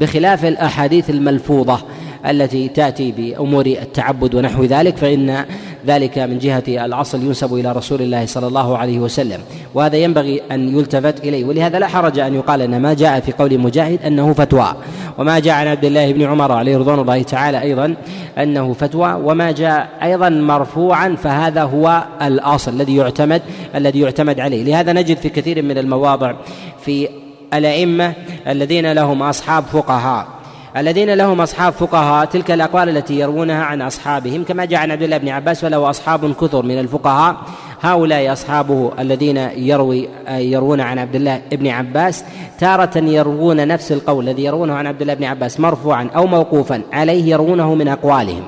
بخلاف 0.00 0.44
الأحاديث 0.44 1.10
الملفوظة 1.10 1.78
التي 2.26 2.68
تأتي 2.68 3.12
بأمور 3.12 3.66
التعبد 3.66 4.34
ونحو 4.34 4.64
ذلك 4.64 4.96
فإن 4.96 5.44
ذلك 5.86 6.18
من 6.18 6.38
جهة 6.38 6.62
الأصل 6.68 7.22
ينسب 7.22 7.54
إلى 7.54 7.72
رسول 7.72 8.02
الله 8.02 8.26
صلى 8.26 8.46
الله 8.46 8.78
عليه 8.78 8.98
وسلم 8.98 9.40
وهذا 9.74 9.96
ينبغي 9.96 10.42
أن 10.50 10.78
يلتفت 10.78 11.24
إليه 11.24 11.44
ولهذا 11.44 11.78
لا 11.78 11.86
حرج 11.86 12.18
أن 12.18 12.34
يقال 12.34 12.62
إن 12.62 12.82
ما 12.82 12.94
جاء 12.94 13.20
في 13.20 13.32
قول 13.32 13.58
مجاهد 13.58 14.02
أنه 14.02 14.32
فتوى 14.32 14.74
وما 15.18 15.38
جاء 15.38 15.54
عن 15.54 15.66
عبد 15.66 15.84
الله 15.84 16.12
بن 16.12 16.22
عمر 16.22 16.52
عليه 16.52 16.76
رضوان 16.76 16.98
الله 16.98 17.22
تعالى 17.22 17.62
أيضا 17.62 17.94
أنه 18.38 18.72
فتوى 18.72 19.12
وما 19.24 19.50
جاء 19.50 19.88
أيضا 20.02 20.28
مرفوعا 20.28 21.16
فهذا 21.22 21.62
هو 21.62 22.04
الأصل 22.22 22.72
الذي 22.72 22.96
يعتمد 22.96 23.42
الذي 23.74 24.00
يعتمد 24.00 24.40
عليه. 24.40 24.64
لهذا 24.64 24.92
نجد 24.92 25.16
في 25.16 25.28
كثير 25.28 25.62
من 25.62 25.78
المواضع 25.78 26.34
في 26.80 27.08
الأئمة 27.54 28.12
الذين 28.48 28.92
لهم 28.92 29.22
أصحاب 29.22 29.64
فقهاء. 29.64 30.37
الذين 30.76 31.14
لهم 31.14 31.40
أصحاب 31.40 31.72
فقهاء 31.72 32.24
تلك 32.24 32.50
الأقوال 32.50 32.88
التي 32.88 33.18
يروونها 33.18 33.64
عن 33.64 33.82
أصحابهم. 33.82 34.44
كما 34.44 34.64
جاء 34.64 34.80
عن 34.80 34.90
عبد 34.90 35.02
الله 35.02 35.18
بن 35.18 35.28
عباس 35.28 35.64
وله 35.64 35.90
أصحاب 35.90 36.32
كثر 36.32 36.62
من 36.62 36.78
الفقهاء 36.78 37.36
هؤلاء 37.80 38.32
أصحابه 38.32 38.92
الذين 38.98 39.36
يروي 39.56 40.08
يروون 40.28 40.80
عن 40.80 40.98
عبد 40.98 41.14
الله 41.14 41.40
بن 41.52 41.66
عباس. 41.66 42.24
تارة 42.60 42.98
يروون 42.98 43.68
نفس 43.68 43.92
القول 43.92 44.28
الذي 44.28 44.44
يروونه 44.44 44.74
عن 44.74 44.86
عبد 44.86 45.00
الله 45.00 45.14
بن 45.14 45.24
عباس 45.24 45.60
مرفوعا 45.60 46.10
أو 46.16 46.26
موقوفا 46.26 46.82
عليه 46.92 47.30
يروونه 47.30 47.74
من 47.74 47.88
أقوالهم. 47.88 48.42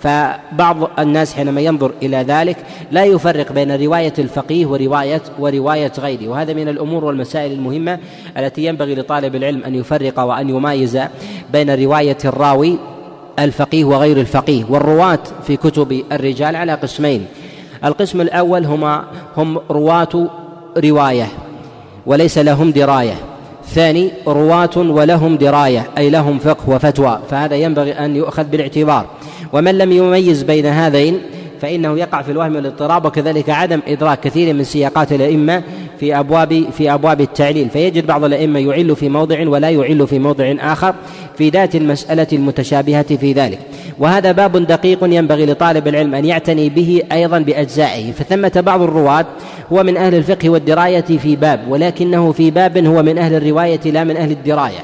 فبعض 0.00 0.76
الناس 0.98 1.34
حينما 1.34 1.60
ينظر 1.60 1.92
إلى 2.02 2.16
ذلك 2.16 2.56
لا 2.90 3.04
يفرق 3.04 3.52
بين 3.52 3.84
رواية 3.84 4.12
الفقيه 4.18 4.66
وروايه 4.66 5.22
ورواية 5.38 5.92
غيره. 5.98 6.28
وهذا 6.28 6.52
من 6.52 6.68
الأمور 6.68 7.04
والمسائل 7.04 7.52
المهمة 7.52 7.98
التي 8.38 8.64
ينبغي 8.64 8.94
لطالب 8.94 9.34
العلم 9.34 9.64
أن 9.64 9.74
يفرق 9.74 10.20
وأن 10.20 10.48
يمايز 10.48 10.98
بين 11.52 11.84
رواية 11.84 12.18
الراوي 12.24 12.78
الفقيه 13.38 13.84
وغير 13.84 14.20
الفقيه 14.20 14.64
والرواة 14.68 15.18
في 15.46 15.56
كتب 15.56 16.02
الرجال 16.12 16.56
على 16.56 16.74
قسمين. 16.74 17.26
القسم 17.84 18.20
الأول 18.20 18.64
هما 18.64 19.04
هم 19.36 19.58
رواة 19.70 20.28
رواية 20.78 21.28
وليس 22.06 22.38
لهم 22.38 22.70
دراية. 22.70 23.14
ثاني 23.74 24.10
رواة 24.26 24.76
ولهم 24.76 25.36
دراية 25.36 25.86
أي 25.98 26.10
لهم 26.10 26.38
فقه 26.38 26.70
وفتوى 26.70 27.20
فهذا 27.30 27.56
ينبغي 27.56 27.92
أن 27.92 28.16
يؤخذ 28.16 28.44
بالاعتبار. 28.44 29.06
ومن 29.52 29.78
لم 29.78 29.92
يميز 29.92 30.42
بين 30.42 30.66
هذين 30.66 31.18
فإنه 31.60 31.98
يقع 31.98 32.22
في 32.22 32.32
الوهم 32.32 32.56
والاضطراب 32.56 33.04
وكذلك 33.04 33.50
عدم 33.50 33.80
إدراك 33.88 34.20
كثير 34.20 34.54
من 34.54 34.64
سياقات 34.64 35.12
الأئمة 35.12 35.62
في 36.00 36.18
أبواب 36.18 36.64
في 36.78 36.94
أبواب 36.94 37.20
التعليل. 37.20 37.68
فيجد 37.70 38.06
بعض 38.06 38.24
الأئمة 38.24 38.58
يعل 38.58 38.96
في 38.96 39.08
موضع 39.08 39.48
ولا 39.48 39.70
يعل 39.70 40.06
في 40.06 40.18
موضع 40.18 40.54
آخر 40.60 40.94
في 41.38 41.48
ذات 41.48 41.74
المسألة 41.76 42.26
المتشابهة 42.32 43.16
في 43.16 43.32
ذلك. 43.32 43.58
وهذا 43.98 44.32
باب 44.32 44.66
دقيق 44.66 44.98
ينبغي 45.04 45.46
لطالب 45.46 45.88
العلم 45.88 46.14
أن 46.14 46.24
يعتني 46.24 46.68
به 46.68 47.02
أيضا 47.12 47.38
بأجزائه. 47.38 48.12
فثمة 48.12 48.62
بعض 48.66 48.82
الرواة 48.82 49.26
هو 49.72 49.82
من 49.82 49.96
أهل 49.96 50.14
الفقه 50.14 50.50
والدراية 50.50 51.00
في 51.00 51.36
باب 51.36 51.60
ولكنه 51.68 52.32
في 52.32 52.50
باب 52.50 52.78
هو 52.78 53.02
من 53.02 53.18
أهل 53.18 53.34
الرواية 53.34 53.80
لا 53.84 54.04
من 54.04 54.16
أهل 54.16 54.30
الدراية. 54.30 54.78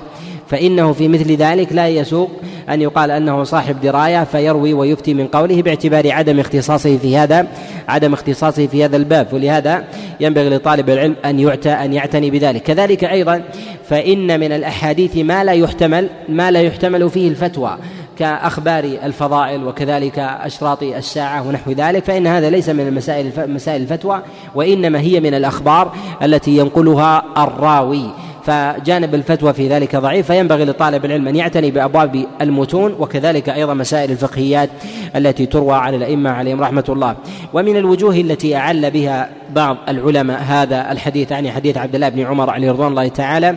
فإنه 0.49 0.93
في 0.93 1.09
مثل 1.09 1.33
ذلك 1.33 1.73
لا 1.73 1.89
يسوق 1.89 2.31
أن 2.71 2.83
يقال 2.83 3.11
أنه 3.11 3.45
صاحب 3.45 3.81
دراية 3.81 4.25
فيروي 4.25 4.73
ويفتي 4.73 5.15
من 5.15 5.27
قوله 5.27 5.63
باعتبار 5.63 6.13
عدم 6.13 6.41
اختصاصه 6.41 6.99
في 6.99 7.17
هذا 7.17 7.47
عدم 7.89 8.13
اختصاصه 8.13 8.67
في 8.67 8.85
هذا 8.85 8.97
الباب. 8.97 9.27
ولهذا 9.33 9.85
ينبغي 10.21 10.49
لطالب 10.49 10.91
العلم 10.91 11.17
أن 11.25 11.41
يعتى 11.41 11.71
أن 11.71 11.93
يعتني 11.93 12.31
بذلك. 12.31 12.63
كذلك 12.63 13.05
أيضا 13.05 13.43
فإن 13.89 14.41
من 14.41 14.53
الأحاديث 14.53 15.17
ما 15.17 15.45
لا 15.45 15.53
يحتمل 15.53 16.09
ما 16.29 16.51
لا 16.51 16.61
يحتمل 16.61 17.11
فيه 17.11 17.29
الفتوى. 17.29 17.79
كأخبار 18.19 18.85
الفضائل 18.85 19.65
وكذلك 19.65 20.19
أشراط 20.19 20.83
الساعة 20.83 21.49
ونحو 21.49 21.71
ذلك 21.71 22.05
فإن 22.05 22.27
هذا 22.27 22.51
ليس 22.51 22.69
من 22.69 22.89
المسائل 22.89 23.33
مسائل 23.53 23.83
الفتوى 23.83 24.23
وإنما 24.55 25.01
هي 25.01 25.21
من 25.21 25.35
الأخبار 25.35 25.93
التي 26.23 26.57
ينقلها 26.57 27.25
الراوي. 27.39 28.11
فجانب 28.47 29.15
الفتوى 29.15 29.53
في 29.53 29.69
ذلك 29.69 29.97
ضعيف 29.97 30.27
فينبغي 30.27 30.65
لطالب 30.65 31.05
العلم 31.05 31.29
أن 31.29 31.37
يعتني 31.37 31.71
بأبواب 31.71 32.27
المتون 32.41 32.97
وكذلك 32.99 33.49
أيضا 33.49 33.75
مسائل 33.75 34.11
الفقهيات 34.11 34.71
التي 35.17 35.47
تروى 35.47 35.75
على 35.75 35.97
الأئمة 35.97 36.31
عليهم 36.31 36.61
رحمة 36.61 36.85
الله. 36.89 37.17
ومن 37.53 37.77
الوجوه 37.77 38.15
التي 38.15 38.57
أعل 38.57 38.91
بها 38.91 39.29
بعض 39.51 39.77
العلماء 39.89 40.43
هذا 40.43 40.93
الحديث 40.93 41.31
يعني 41.31 41.51
حديث 41.51 41.77
عبد 41.77 41.95
الله 41.95 42.09
بن 42.09 42.21
عمر 42.21 42.51
عليه 42.51 42.71
رضوان 42.71 42.89
الله 42.89 43.09
تعالى 43.09 43.57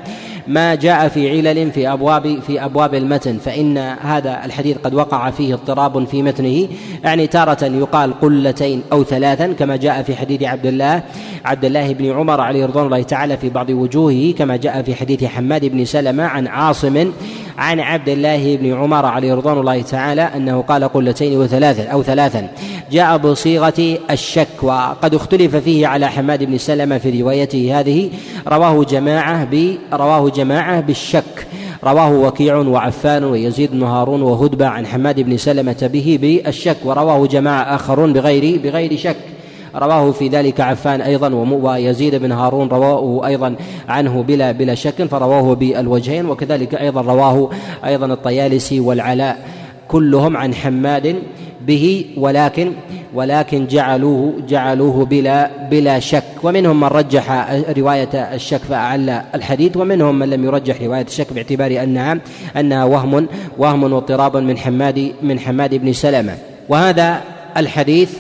ما 0.50 0.76
جاء 0.76 1.08
في 1.08 1.30
علل 1.30 1.72
في 1.72 1.94
ابواب 1.94 2.40
في 2.48 2.66
أبواب 2.66 2.96
المتن 2.96 3.38
فإن 3.38 3.78
هذا 3.78 4.46
الحديث 4.46 4.78
قد 4.78 4.94
وقع 4.94 5.30
فيه 5.30 5.54
اضطراب 5.54 6.08
في 6.08 6.22
متنه. 6.24 6.68
يعني 7.04 7.28
تارة 7.28 7.66
يقال 7.66 8.20
قلتين 8.20 8.82
أو 8.92 9.04
ثلاثا 9.04 9.54
كما 9.54 9.76
جاء 9.76 10.04
في 10.04 10.16
حديث 10.16 10.44
عبد 10.44 10.66
الله 10.66 11.04
عبد 11.46 11.66
الله 11.66 11.94
بن 11.94 12.12
عمر 12.12 12.42
عليه 12.42 12.66
رضوان 12.66 12.86
الله 12.86 13.02
تعالى 13.02 13.38
في 13.38 13.50
بعض 13.50 13.70
وجوهه 13.70 14.34
كما 14.34 14.56
جاء 14.56 14.82
في 14.82 14.96
حديث 14.96 15.24
حماد 15.24 15.66
بن 15.66 15.86
سلمة 15.86 16.24
عن 16.24 16.48
عاصم 16.48 17.12
عن 17.60 17.80
عبد 17.80 18.10
الله 18.10 18.56
بن 18.56 18.74
عمر 18.74 19.06
عليه 19.06 19.34
رضوان 19.34 19.58
الله 19.58 19.82
تعالى 19.82 20.22
أنه 20.22 20.62
قال 20.62 20.84
قلتين 20.84 21.38
وثلاثا 21.38 21.88
أو 21.88 22.04
ثلاثا. 22.04 22.48
جاء 22.92 23.18
بصيغة 23.18 23.98
الشك 24.12 24.64
وقد 24.64 25.16
اختلف 25.16 25.56
فيه 25.56 25.88
على 25.88 26.08
حماد 26.08 26.44
بن 26.44 26.58
سلمة 26.58 26.98
في 26.98 27.22
روايته 27.22 27.80
هذه. 27.80 28.10
رواه 28.48 28.84
جماعة 28.84 29.46
ب 29.46 29.78
رواه 29.94 30.30
جماعة 30.30 30.82
بالشك. 30.82 31.48
رواه 31.84 32.12
وكيع 32.12 32.56
وعفان 32.56 33.24
ويزيد 33.24 33.72
بن 33.72 33.84
هارون 33.84 34.22
وهدبة 34.22 34.68
عن 34.68 34.86
حماد 34.86 35.20
بن 35.20 35.38
سلمة 35.38 35.90
به 35.94 36.18
بالشك. 36.22 36.78
ورواه 36.86 37.28
جماعة 37.28 37.76
آخرون 37.76 38.14
بغير 38.14 38.60
بغير 38.64 38.98
شك. 38.98 39.18
رواه 39.76 40.12
في 40.12 40.28
ذلك 40.28 40.62
عفان 40.62 41.02
أيضا 41.02 41.36
ويزيد 41.36 42.16
بن 42.16 42.32
هارون 42.32 42.68
رواه 42.68 43.28
أيضا 43.28 43.56
عنه 43.90 44.24
بلا 44.24 44.52
بلا 44.52 44.76
شك 44.76 45.04
فرواه 45.04 45.56
بالوجهين 45.56 46.26
وكذلك 46.26 46.76
أيضا 46.76 47.02
رواه 47.02 47.50
أيضا 47.86 48.06
الطيالسي 48.06 48.80
والعلاء 48.80 49.38
كلهم 49.88 50.38
عن 50.38 50.54
حماد 50.54 51.16
به 51.68 52.06
ولكن 52.18 52.72
ولكن 53.14 53.68
جعلوه 53.68 54.34
جعلوه 54.48 55.06
بلا 55.06 55.50
بلا 55.72 56.00
شك. 56.00 56.24
ومنهم 56.44 56.80
من 56.80 56.88
رجح 56.88 57.52
رواية 57.78 58.10
الشك 58.14 58.58
فأعل 58.58 59.10
الحديث 59.10 59.78
ومنهم 59.78 60.20
من 60.20 60.30
لم 60.30 60.46
يرجح 60.46 60.82
رواية 60.82 61.06
الشك 61.06 61.34
باعتبار 61.34 61.84
أنها 61.84 62.18
أنها 62.58 62.84
وهم 62.86 63.28
وهم 63.58 63.94
واضطراب 63.94 64.38
من 64.38 64.58
حماد 64.58 65.12
من 65.22 65.40
حماد 65.40 65.76
بن 65.76 65.94
سلمة. 65.94 66.38
وهذا 66.70 67.22
الحديث 67.58 68.14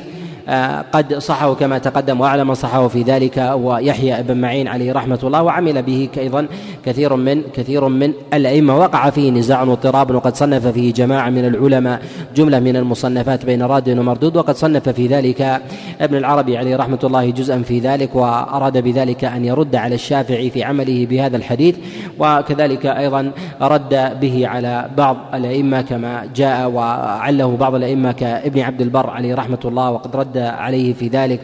قد 0.93 1.17
صحه 1.17 1.53
كما 1.53 1.77
تقدم 1.77 2.21
وأعلم 2.21 2.47
من 2.47 2.53
صحه 2.53 2.87
في 2.87 3.01
ذلك 3.01 3.51
ويحيى 3.55 4.23
بن 4.23 4.37
معين 4.37 4.67
عليه 4.67 4.93
رحمة 4.93 5.19
الله 5.23 5.43
وعمل 5.43 5.81
به 5.81 6.09
أيضا 6.17 6.47
كثير 6.85 7.15
من 7.15 7.41
كثير 7.53 7.87
من 7.87 8.13
الأئمة. 8.33 8.77
وقع 8.77 9.09
فيه 9.09 9.31
نزاع 9.31 9.63
واضطراب 9.63 10.15
وقد 10.15 10.35
صنف 10.35 10.67
فيه 10.67 10.93
جماعة 10.93 11.29
من 11.29 11.45
العلماء 11.45 12.01
جملة 12.35 12.59
من 12.59 12.75
المصنفات 12.75 13.45
بين 13.45 13.63
راد 13.63 13.89
ومردود. 13.89 14.37
وقد 14.37 14.55
صنف 14.55 14.89
في 14.89 15.07
ذلك 15.07 15.61
ابن 16.01 16.17
العربي 16.17 16.57
عليه 16.57 16.75
رحمة 16.75 16.99
الله 17.03 17.29
جزءا 17.29 17.61
في 17.61 17.79
ذلك 17.79 18.15
وأراد 18.15 18.77
بذلك 18.77 19.23
أن 19.23 19.45
يرد 19.45 19.75
على 19.75 19.95
الشافعي 19.95 20.49
في 20.49 20.63
عمله 20.63 21.05
بهذا 21.09 21.37
الحديث. 21.37 21.75
وكذلك 22.19 22.85
أيضا 22.85 23.31
رد 23.61 24.19
به 24.21 24.47
على 24.47 24.89
بعض 24.97 25.17
الأئمة 25.33 25.81
كما 25.81 26.27
جاء 26.35 26.69
وعله 26.69 27.57
بعض 27.59 27.75
الأئمة 27.75 28.11
كابن 28.11 28.61
عبد 28.61 28.81
البر 28.81 29.09
عليه 29.09 29.35
رحمة 29.35 29.59
الله. 29.65 29.91
وقد 29.91 30.15
رد 30.15 30.38
عليه 30.39 30.93
في 30.93 31.07
ذلك 31.07 31.39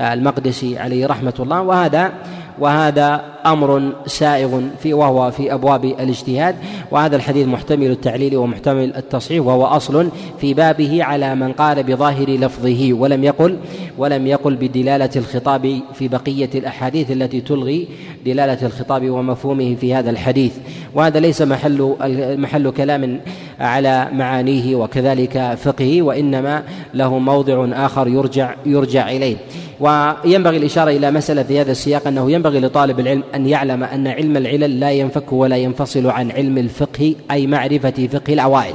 المقدسي 0.00 0.78
عليه 0.78 1.06
رحمة 1.06 1.34
الله. 1.40 1.60
وهذا 1.60 2.12
وهذا 2.58 3.24
أمر 3.46 3.92
سائغ 4.06 4.60
في 4.82 4.94
وهو 4.94 5.30
في 5.30 5.54
أبواب 5.54 5.84
الاجتهاد. 5.84 6.54
وهذا 6.90 7.16
الحديث 7.16 7.46
محتمل 7.46 7.90
التعليل 7.90 8.36
ومحتمل 8.36 8.96
التصحيح 8.96 9.46
وهو 9.46 9.64
أصل 9.64 10.08
في 10.40 10.54
بابه 10.54 11.04
على 11.04 11.34
من 11.34 11.52
قال 11.52 11.82
بظاهر 11.82 12.30
لفظه 12.30 12.92
ولم 12.92 13.24
يقل 13.24 13.56
ولم 13.98 14.26
يقل 14.26 14.56
بدلالة 14.56 15.10
الخطاب 15.16 15.80
في 15.94 16.08
بقية 16.08 16.50
الأحاديث 16.54 17.10
التي 17.10 17.40
تلغي 17.40 17.88
دلالة 18.26 18.66
الخطاب 18.66 19.10
ومفهومه 19.10 19.74
في 19.74 19.94
هذا 19.94 20.10
الحديث. 20.10 20.52
وهذا 20.94 21.20
ليس 21.20 21.42
محل 21.42 21.94
محل 22.38 22.70
كلام 22.70 23.20
على 23.60 24.08
معانيه 24.12 24.76
وكذلك 24.76 25.54
فقهه 25.62 26.02
وإنما 26.02 26.62
له 26.94 27.18
موضع 27.18 27.68
آخر 27.72 28.08
يرجع 28.08 28.54
يرجع 28.66 29.10
إليه. 29.10 29.36
وينبغي 29.80 30.56
الإشارة 30.56 30.90
إلى 30.90 31.10
مسألة 31.10 31.42
في 31.42 31.60
هذا 31.60 31.72
السياق 31.72 32.06
أنه 32.06 32.30
ينبغي 32.30 32.60
لطالب 32.60 33.00
العلم 33.00 33.22
أن 33.34 33.46
يعلم 33.46 33.84
أن 33.84 34.06
علم 34.06 34.36
العلل 34.36 34.80
لا 34.80 34.90
ينفك 34.90 35.32
ولا 35.32 35.56
ينفصل 35.56 36.06
عن 36.06 36.30
علم 36.30 36.58
الفقه 36.58 37.14
أي 37.30 37.46
معرفة 37.46 38.08
فقه 38.12 38.32
الأوائل. 38.32 38.74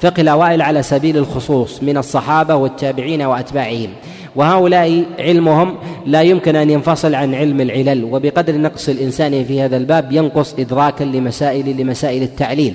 فقه 0.00 0.20
الأوائل 0.20 0.62
على 0.62 0.82
سبيل 0.82 1.16
الخصوص 1.16 1.82
من 1.82 1.96
الصحابة 1.96 2.54
والتابعين 2.54 3.22
وأتباعهم. 3.22 3.88
وهؤلاء 4.36 5.04
علمهم 5.18 5.74
لا 6.06 6.22
يمكن 6.22 6.56
أن 6.56 6.70
ينفصل 6.70 7.14
عن 7.14 7.34
علم 7.34 7.60
العلل 7.60 8.04
وبقدر 8.04 8.56
نقص 8.56 8.88
الإنسان 8.88 9.44
في 9.44 9.60
هذا 9.60 9.76
الباب 9.76 10.12
ينقص 10.12 10.54
ادراكا 10.58 11.04
لمسائل 11.04 11.76
لمسائل 11.80 12.22
التعليل 12.22 12.74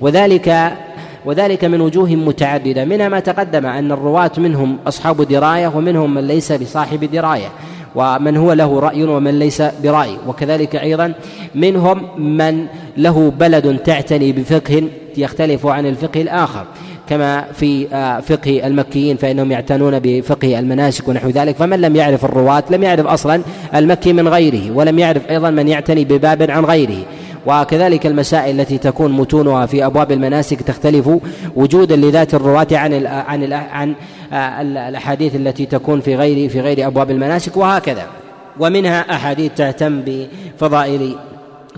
وذلك 0.00 0.72
وذلك 1.24 1.64
من 1.64 1.80
وجوه 1.80 2.10
متعددة. 2.10 2.84
منها 2.84 3.08
ما 3.08 3.20
تقدم 3.20 3.66
أن 3.66 3.92
الرواة 3.92 4.30
منهم 4.38 4.78
أصحاب 4.86 5.22
دراية 5.22 5.72
ومنهم 5.76 6.14
من 6.14 6.26
ليس 6.26 6.52
بصاحب 6.52 7.04
دراية. 7.04 7.48
ومن 7.94 8.36
هو 8.36 8.52
له 8.52 8.80
رأي 8.80 9.04
ومن 9.04 9.38
ليس 9.38 9.62
برأي. 9.82 10.16
وكذلك 10.28 10.76
أيضا 10.76 11.12
منهم 11.54 12.02
من 12.18 12.66
له 12.96 13.30
بلد 13.30 13.78
تعتني 13.78 14.32
بفقه 14.32 14.82
يختلف 15.16 15.66
عن 15.66 15.86
الفقه 15.86 16.20
الآخر. 16.20 16.66
كما 17.08 17.44
في 17.52 17.86
آه، 17.92 18.20
فقه 18.20 18.66
المكيين 18.66 19.16
فإنهم 19.16 19.52
يعتنون 19.52 19.98
بفقه 19.98 20.58
المناسك 20.58 21.08
ونحو 21.08 21.28
ذلك. 21.28 21.56
فمن 21.56 21.80
لم 21.80 21.96
يعرف 21.96 22.24
الرواة 22.24 22.64
لم 22.70 22.82
يعرف 22.82 23.06
أصلا 23.06 23.42
المكي 23.74 24.12
من 24.12 24.28
غيره 24.28 24.70
ولم 24.70 24.98
يعرف 24.98 25.30
أيضا 25.30 25.50
من 25.50 25.68
يعتني 25.68 26.04
بباب 26.04 26.50
عن 26.50 26.64
غيره. 26.64 27.04
وكذلك 27.46 28.06
المسائل 28.06 28.60
التي 28.60 28.78
تكون 28.78 29.12
متونها 29.12 29.66
في 29.66 29.86
أبواب 29.86 30.12
المناسك 30.12 30.62
تختلف 30.62 31.10
وجودا 31.56 31.96
لذات 31.96 32.34
الرواة 32.34 32.66
عن 32.72 32.92
ال 32.92 33.06
عن 33.06 33.44
ال 33.44 33.52
عن 33.52 33.94
الأحاديث 34.32 35.36
التي 35.36 35.66
تكون 35.66 36.00
في 36.00 36.16
غير 36.16 36.48
في 36.48 36.60
غير 36.60 36.86
أبواب 36.86 37.10
المناسك 37.10 37.56
وهكذا. 37.56 38.06
ومنها 38.60 39.00
أحاديث 39.16 39.52
تهتم 39.56 40.02
بفضائل 40.06 41.16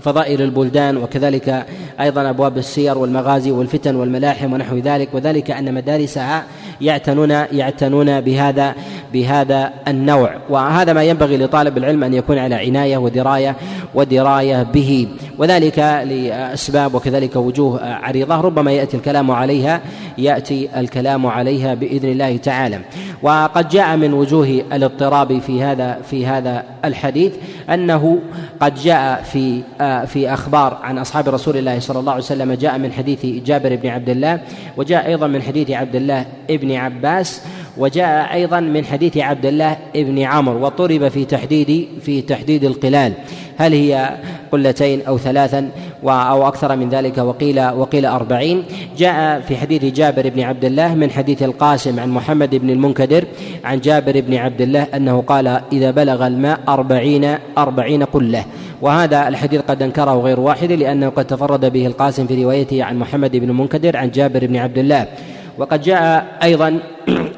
فضائل 0.01 0.41
البلدان 0.41 0.97
وكذلك 0.97 1.65
أيضا 1.99 2.29
أبواب 2.29 2.57
السير 2.57 2.97
والمغازي 2.97 3.51
والفتن 3.51 3.95
والملاحم 3.95 4.53
ونحو 4.53 4.77
ذلك 4.77 5.09
وذلك 5.13 5.51
أن 5.51 5.73
مدارسها 5.73 6.43
يعتنون 6.81 7.31
يعتنون 7.31 8.21
بهذا 8.21 8.75
بهذا 9.13 9.73
النوع. 9.87 10.35
وهذا 10.49 10.93
ما 10.93 11.03
ينبغي 11.03 11.37
لطالب 11.37 11.77
العلم 11.77 12.03
أن 12.03 12.13
يكون 12.13 12.37
على 12.37 12.55
عناية 12.55 12.97
ودرايه 12.97 13.55
ودراية 13.95 14.63
به. 14.63 15.07
وذلك 15.37 15.79
لأسباب 15.79 16.95
وكذلك 16.95 17.35
وجوه 17.35 17.79
عريضة 17.83 18.41
ربما 18.41 18.71
يأتي 18.71 18.97
الكلام 18.97 19.31
عليها 19.31 19.81
يأتي 20.17 20.69
الكلام 20.79 21.25
عليها 21.25 21.73
بإذن 21.73 22.09
الله 22.09 22.37
تعالى. 22.37 22.79
وقد 23.21 23.69
جاء 23.69 23.97
من 23.97 24.13
وجوه 24.13 24.61
الاضطراب 24.73 25.39
في 25.39 25.63
هذا 25.63 25.97
في 26.09 26.25
هذا 26.25 26.63
الحديث 26.85 27.33
أنه 27.69 28.19
قد 28.59 28.75
جاء 28.75 29.23
في 29.23 29.61
في 30.05 30.33
أخبار 30.33 30.79
عن 30.83 30.97
أصحاب 30.97 31.29
رسول 31.29 31.57
الله 31.57 31.79
صلى 31.79 31.99
الله 31.99 32.11
عليه 32.11 32.23
وسلم 32.23 32.53
جاء 32.53 32.77
من 32.77 32.91
حديث 32.93 33.25
جابر 33.25 33.75
بن 33.75 33.89
عبد 33.89 34.09
الله 34.09 34.39
وجاء 34.77 35.07
أيضا 35.07 35.27
من 35.27 35.41
حديث 35.41 35.71
عبد 35.71 35.95
الله 35.95 36.25
بن 36.49 36.71
عباس 36.71 37.41
وجاء 37.77 38.33
أيضا 38.33 38.59
من 38.59 38.85
حديث 38.85 39.17
عبد 39.17 39.45
الله 39.45 39.77
بن 39.95 40.19
عمرو 40.19 40.65
وطرب 40.65 41.07
في 41.07 41.25
تحديد 41.25 41.87
في 42.01 42.21
تحديد 42.21 42.63
القلال. 42.63 43.13
هل 43.57 43.73
هي 43.73 44.09
قلتين 44.51 45.01
أو 45.01 45.17
ثلاثا 45.17 45.69
أو 46.03 46.47
أكثر 46.47 46.75
من 46.75 46.89
ذلك؟ 46.89 47.17
وقيل 47.17 47.69
وقيل 47.69 48.05
أربعين. 48.05 48.63
جاء 48.97 49.41
في 49.41 49.57
حديث 49.57 49.83
جابر 49.85 50.29
بن 50.29 50.41
عبد 50.41 50.65
الله 50.65 50.95
من 50.95 51.11
حديث 51.11 51.43
القاسم 51.43 51.99
عن 51.99 52.09
محمد 52.09 52.55
بن 52.55 52.69
المنكدر 52.69 53.25
عن 53.63 53.79
جابر 53.79 54.21
بن 54.21 54.33
عبد 54.33 54.61
الله 54.61 54.87
أنه 54.95 55.21
قال 55.21 55.47
إذا 55.71 55.91
بلغ 55.91 56.27
الماء 56.27 56.59
أربعين 56.69 57.37
أربعين 57.57 58.03
قلة. 58.03 58.45
وهذا 58.81 59.27
الحديث 59.27 59.61
قد 59.61 59.83
أنكره 59.83 60.21
غير 60.21 60.39
واحد 60.39 60.71
لأنه 60.71 61.09
قد 61.09 61.25
تفرد 61.25 61.65
به 61.65 61.87
القاسم 61.87 62.27
في 62.27 62.43
روايته 62.43 62.83
عن 62.83 62.99
محمد 62.99 63.35
بن 63.35 63.49
المنكدر 63.49 63.97
عن 63.97 64.11
جابر 64.11 64.45
بن 64.45 64.55
عبد 64.55 64.77
الله 64.77 65.07
وقد 65.57 65.81
جاء 65.81 66.25
أيضا 66.43 66.79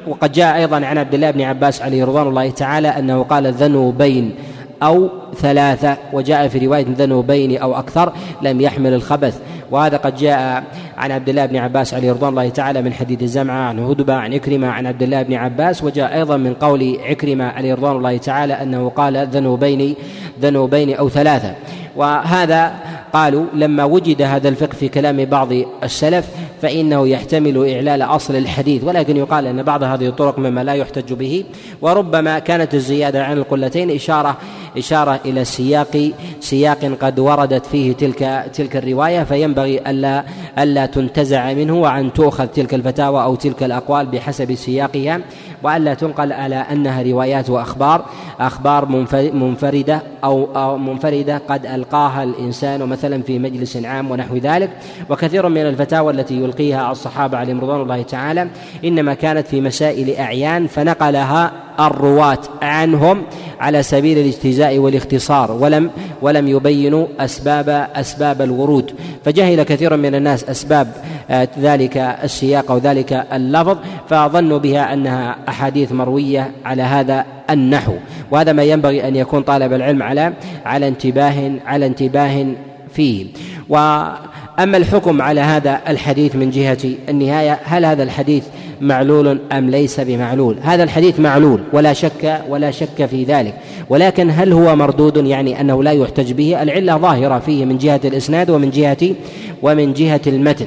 وقد 0.08 0.32
جاء 0.32 0.56
أيضا 0.56 0.76
عن 0.76 0.98
عبد 0.98 1.14
الله 1.14 1.30
بن 1.30 1.40
عباس 1.40 1.82
عليه 1.82 2.04
رضوان 2.04 2.26
الله 2.26 2.50
تعالى 2.50 2.88
أنه 2.88 3.22
قال 3.22 3.52
ذنوبين 3.52 4.34
أو 4.82 5.08
ثلاثة 5.36 5.96
وجاء 6.12 6.48
في 6.48 6.66
رواية 6.66 6.86
ذنوبين 6.98 7.58
أو 7.58 7.78
أكثر 7.78 8.12
لم 8.42 8.60
يحمل 8.60 8.94
الخبث. 8.94 9.40
وهذا 9.70 9.96
قد 9.96 10.16
جاء 10.16 10.64
عن 10.96 11.10
عبد 11.10 11.28
الله 11.28 11.46
بن 11.46 11.56
عباس 11.56 11.94
عليه 11.94 12.12
رضوان 12.12 12.30
الله 12.30 12.48
تعالى 12.48 12.82
من 12.82 12.92
حديث 12.92 13.22
الزمعة 13.22 13.68
عن 13.68 13.78
هدبة 13.78 14.14
عن 14.14 14.34
عكرمة 14.34 14.68
عن 14.68 14.86
عبد 14.86 15.02
الله 15.02 15.22
بن 15.22 15.34
عباس. 15.34 15.84
وجاء 15.84 16.14
أيضا 16.14 16.36
من 16.36 16.54
قول 16.54 16.98
عكرمة 17.04 17.44
عليه 17.44 17.74
رضوان 17.74 17.96
الله 17.96 18.16
تعالى 18.16 18.54
أنه 18.54 18.88
قال 18.88 19.26
ذنوبين 19.26 19.94
ذنوبين 20.42 20.94
أو 20.94 21.08
ثلاثة. 21.08 21.54
وهذا 21.96 22.72
قالوا 23.12 23.44
لما 23.54 23.84
وجد 23.84 24.22
هذا 24.22 24.48
الفقه 24.48 24.74
في 24.74 24.88
كلام 24.88 25.24
بعض 25.24 25.48
السلف 25.82 26.28
فإنه 26.62 27.08
يحتمل 27.08 27.72
إعلال 27.74 28.02
أصل 28.02 28.36
الحديث. 28.36 28.84
ولكن 28.84 29.16
يقال 29.16 29.46
أن 29.46 29.62
بعض 29.62 29.82
هذه 29.82 30.06
الطرق 30.06 30.38
مما 30.38 30.64
لا 30.64 30.72
يحتج 30.72 31.12
به 31.12 31.44
وربما 31.82 32.38
كانت 32.38 32.74
الزيادة 32.74 33.24
عن 33.24 33.36
القلتين 33.36 33.90
إشارة 33.90 34.36
إشارة 34.78 35.20
إلى 35.24 35.44
سياق 35.44 36.10
سياق 36.40 36.92
قد 37.00 37.18
وردت 37.18 37.66
فيه 37.66 37.92
تلك 37.92 38.50
تلك 38.54 38.76
الرواية. 38.76 39.24
فينبغي 39.24 39.80
ألا 39.90 40.24
ألا 40.58 40.86
تنتزع 40.86 41.52
منه 41.52 41.80
وأن 41.80 42.12
تؤخذ 42.12 42.46
تلك 42.46 42.74
الفتاوى 42.74 43.22
أو 43.22 43.34
تلك 43.34 43.62
الأقوال 43.62 44.06
بحسب 44.06 44.54
سياقها. 44.54 45.20
وألا 45.62 45.94
تنقل 45.94 46.32
على 46.32 46.56
أنها 46.56 47.02
روايات 47.02 47.50
وأخبار 47.50 48.04
أخبار 48.40 48.86
منفردة 49.32 50.02
أو 50.24 50.78
منفردة 50.78 51.42
قد 51.48 51.66
ألقاها 51.66 52.22
الإنسان 52.22 52.80
مثلا 52.80 53.22
في 53.22 53.38
مجلس 53.38 53.76
عام 53.76 54.10
ونحو 54.10 54.36
ذلك. 54.36 54.70
وكثير 55.10 55.48
من 55.48 55.66
الفتاوى 55.66 56.12
التي 56.12 56.34
يلقيها 56.34 56.92
الصحابة 56.92 57.38
عليهم 57.38 57.60
رضوان 57.60 57.80
الله 57.80 58.02
تعالى 58.02 58.48
إنما 58.84 59.14
كانت 59.14 59.46
في 59.46 59.60
مسائل 59.60 60.16
أعيان 60.16 60.66
فنقلها 60.66 61.52
الرواة 61.80 62.38
عنهم 62.62 63.22
على 63.60 63.82
سبيل 63.82 64.18
الاجتزاء 64.18 64.78
والاختصار 64.78 65.52
ولم 65.52 65.90
ولم 66.22 66.48
يبينوا 66.48 67.06
أسباب 67.20 67.88
أسباب 67.94 68.42
الورود. 68.42 68.92
فجهل 69.24 69.62
كثير 69.62 69.96
من 69.96 70.14
الناس 70.14 70.44
أسباب 70.44 70.92
آه، 71.30 71.48
ذلك 71.58 71.96
السياق 71.96 72.70
أو 72.70 72.78
ذلك 72.78 73.26
اللفظ 73.32 73.78
فظنوا 74.08 74.58
بها 74.58 74.92
أنها 74.92 75.36
أحاديث 75.48 75.92
مروية 75.92 76.50
على 76.64 76.82
هذا 76.82 77.24
النحو. 77.50 77.92
وهذا 78.30 78.52
ما 78.52 78.62
ينبغي 78.62 79.08
أن 79.08 79.16
يكون 79.16 79.42
طالب 79.42 79.72
العلم 79.72 80.02
على 80.02 80.32
على 80.64 80.88
انتباه 80.88 81.52
على 81.66 81.86
انتباه 81.86 82.46
فيه. 82.94 83.26
وأما 83.68 84.76
الحكم 84.76 85.22
على 85.22 85.40
هذا 85.40 85.80
الحديث 85.88 86.36
من 86.36 86.50
جهة 86.50 86.78
النهاية 87.08 87.58
هل 87.64 87.84
هذا 87.84 88.02
الحديث 88.02 88.44
معلول 88.80 89.38
أم 89.52 89.70
ليس 89.70 90.00
بمعلول؟ 90.00 90.56
هذا 90.62 90.82
الحديث 90.82 91.20
معلول 91.20 91.60
ولا 91.72 91.92
شك 91.92 92.40
ولا 92.48 92.70
شك 92.70 93.06
في 93.06 93.24
ذلك. 93.24 93.54
ولكن 93.88 94.30
هل 94.30 94.52
هو 94.52 94.76
مردود 94.76 95.16
يعني 95.26 95.60
أنه 95.60 95.82
لا 95.82 95.92
يحتج 95.92 96.32
به؟ 96.32 96.62
العلة 96.62 96.96
ظاهرة 96.96 97.38
فيه 97.38 97.64
من 97.64 97.78
جهة 97.78 98.00
الإسناد 98.04 98.50
ومن 98.50 98.70
جهة 98.70 99.14
ومن 99.62 99.92
جهة 99.92 100.20
المتن. 100.26 100.66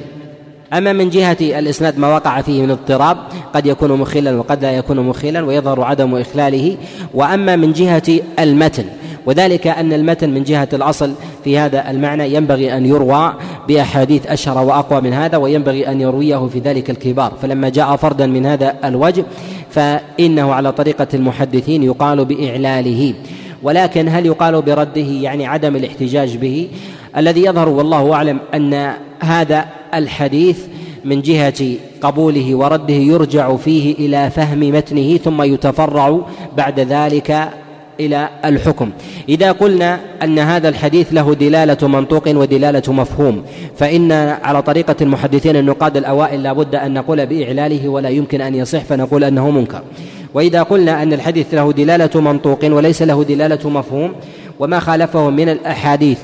أما 0.72 0.92
من 0.92 1.10
جهة 1.10 1.36
الإسناد 1.40 1.98
ما 1.98 2.14
وقع 2.14 2.40
فيه 2.40 2.62
من 2.62 2.70
اضطراب 2.70 3.16
قد 3.54 3.66
يكون 3.66 3.92
مخلا 3.92 4.36
وقد 4.38 4.62
لا 4.62 4.72
يكون 4.72 5.00
مخلا 5.00 5.44
ويظهر 5.44 5.82
عدم 5.82 6.14
إخلاله. 6.14 6.76
وأما 7.14 7.56
من 7.56 7.72
جهة 7.72 8.20
المتن 8.38 8.84
وذلك 9.26 9.66
أن 9.66 9.92
المتن 9.92 10.30
من 10.30 10.44
جهة 10.44 10.68
الأصل 10.72 11.12
في 11.44 11.58
هذا 11.58 11.90
المعنى 11.90 12.34
ينبغي 12.34 12.76
أن 12.76 12.86
يروى 12.86 13.34
بأحاديث 13.68 14.26
أشهر 14.26 14.64
وأقوى 14.64 15.00
من 15.00 15.12
هذا 15.12 15.36
وينبغي 15.36 15.88
أن 15.88 16.00
يرويه 16.00 16.48
في 16.52 16.58
ذلك 16.58 16.90
الكبار. 16.90 17.32
فلما 17.42 17.68
جاء 17.68 17.96
فردا 17.96 18.26
من 18.26 18.46
هذا 18.46 18.74
الوجه 18.84 19.24
فإنه 19.70 20.52
على 20.52 20.72
طريقة 20.72 21.06
المحدثين 21.14 21.82
يقال 21.82 22.24
بإعلاله. 22.24 23.14
ولكن 23.62 24.08
هل 24.08 24.26
يقال 24.26 24.62
برده؟ 24.62 25.00
يعني 25.00 25.46
عدم 25.46 25.76
الاحتجاج 25.76 26.36
به. 26.36 26.68
الذي 27.16 27.44
يظهر 27.44 27.68
والله 27.68 28.14
أعلم 28.14 28.38
أن 28.54 28.92
هذا 29.20 29.64
الحديث 29.94 30.58
من 31.04 31.22
جهة 31.22 31.74
قبوله 32.00 32.54
ورده 32.54 32.94
يرجع 32.94 33.56
فيه 33.56 33.94
إلى 33.94 34.30
فهم 34.30 34.60
متنه 34.60 35.16
ثم 35.16 35.42
يتفرع 35.42 36.20
بعد 36.56 36.80
ذلك 36.80 37.48
إلى 38.00 38.28
الحكم. 38.44 38.90
إذا 39.28 39.52
قلنا 39.52 40.00
أن 40.22 40.38
هذا 40.38 40.68
الحديث 40.68 41.12
له 41.12 41.34
دلالة 41.34 41.88
منطوق 41.88 42.28
ودلالة 42.28 42.92
مفهوم 42.92 43.42
فإن 43.76 44.12
على 44.42 44.62
طريقة 44.62 44.96
المحدثين 45.00 45.56
النقاد 45.56 45.96
الأوائل 45.96 46.42
لا 46.42 46.52
بد 46.52 46.74
أن 46.74 46.94
نقول 46.94 47.26
بإعلاله 47.26 47.88
ولا 47.88 48.08
يمكن 48.08 48.40
أن 48.40 48.54
يصح 48.54 48.78
فنقول 48.78 49.24
أنه 49.24 49.50
منكر. 49.50 49.82
وإذا 50.34 50.62
قلنا 50.62 51.02
أن 51.02 51.12
الحديث 51.12 51.54
له 51.54 51.72
دلالة 51.72 52.20
منطوق 52.20 52.64
وليس 52.64 53.02
له 53.02 53.24
دلالة 53.24 53.70
مفهوم 53.70 54.12
وما 54.58 54.80
خالفه 54.80 55.30
من 55.30 55.48
الأحاديث 55.48 56.18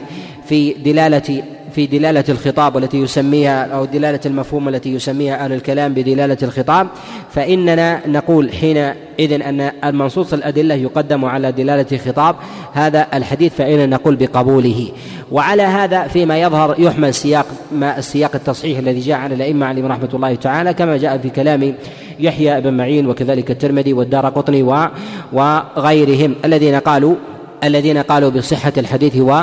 في 0.49 0.73
دلالة 0.73 1.43
في 1.79 1.87
دلالة 1.87 2.25
الخطاب 2.29 2.75
والتي 2.75 2.99
يسميها 2.99 3.65
أو 3.65 3.85
دلالة 3.85 4.21
المفهوم 4.27 4.69
التي 4.69 4.95
يسميها 4.95 5.45
أهل 5.45 5.53
الكلام 5.53 5.95
بدلالة 5.95 6.37
الخطاب 6.43 6.89
فإننا 7.31 8.09
نقول 8.09 8.53
حينئذ 8.53 9.33
أن 9.43 9.71
المنصوص 9.85 10.33
الأدلة 10.33 10.75
يقدم 10.75 11.25
على 11.25 11.53
دلالة 11.53 11.99
خطاب 11.99 12.37
هذا 12.73 13.07
الحديث 13.15 13.55
فإننا 13.55 13.87
نقول 13.87 14.17
بقبوله. 14.17 14.89
وعلى 15.33 15.63
هذا 15.63 16.03
فيما 16.03 16.41
يظهر 16.41 16.75
يحمل 16.79 17.15
سياق 17.15 17.47
ما 17.73 17.99
السياق 17.99 18.31
التصحيح 18.35 18.79
الذي 18.79 19.01
جاء 19.01 19.17
عن 19.17 19.33
الأئمة 19.33 19.67
عليهم 19.67 19.87
رحمة 19.87 20.11
الله 20.15 20.35
تعالى 20.35 20.75
كما 20.75 20.97
جاء 20.97 21.19
في 21.19 21.31
كلام 21.31 21.75
يحيى 22.21 22.61
بن 22.61 22.75
معين 22.75 23.07
وكذلك 23.07 23.51
الترمذي 23.51 23.93
والدار 23.93 24.27
قطني 24.27 24.63
وغيرهم 25.33 26.35
الذين 26.45 26.75
قالوا 26.75 27.15
الذين 27.65 27.99
قالوا 27.99 28.31
بصحة 28.31 28.73
الحديث 28.79 29.17
و 29.17 29.43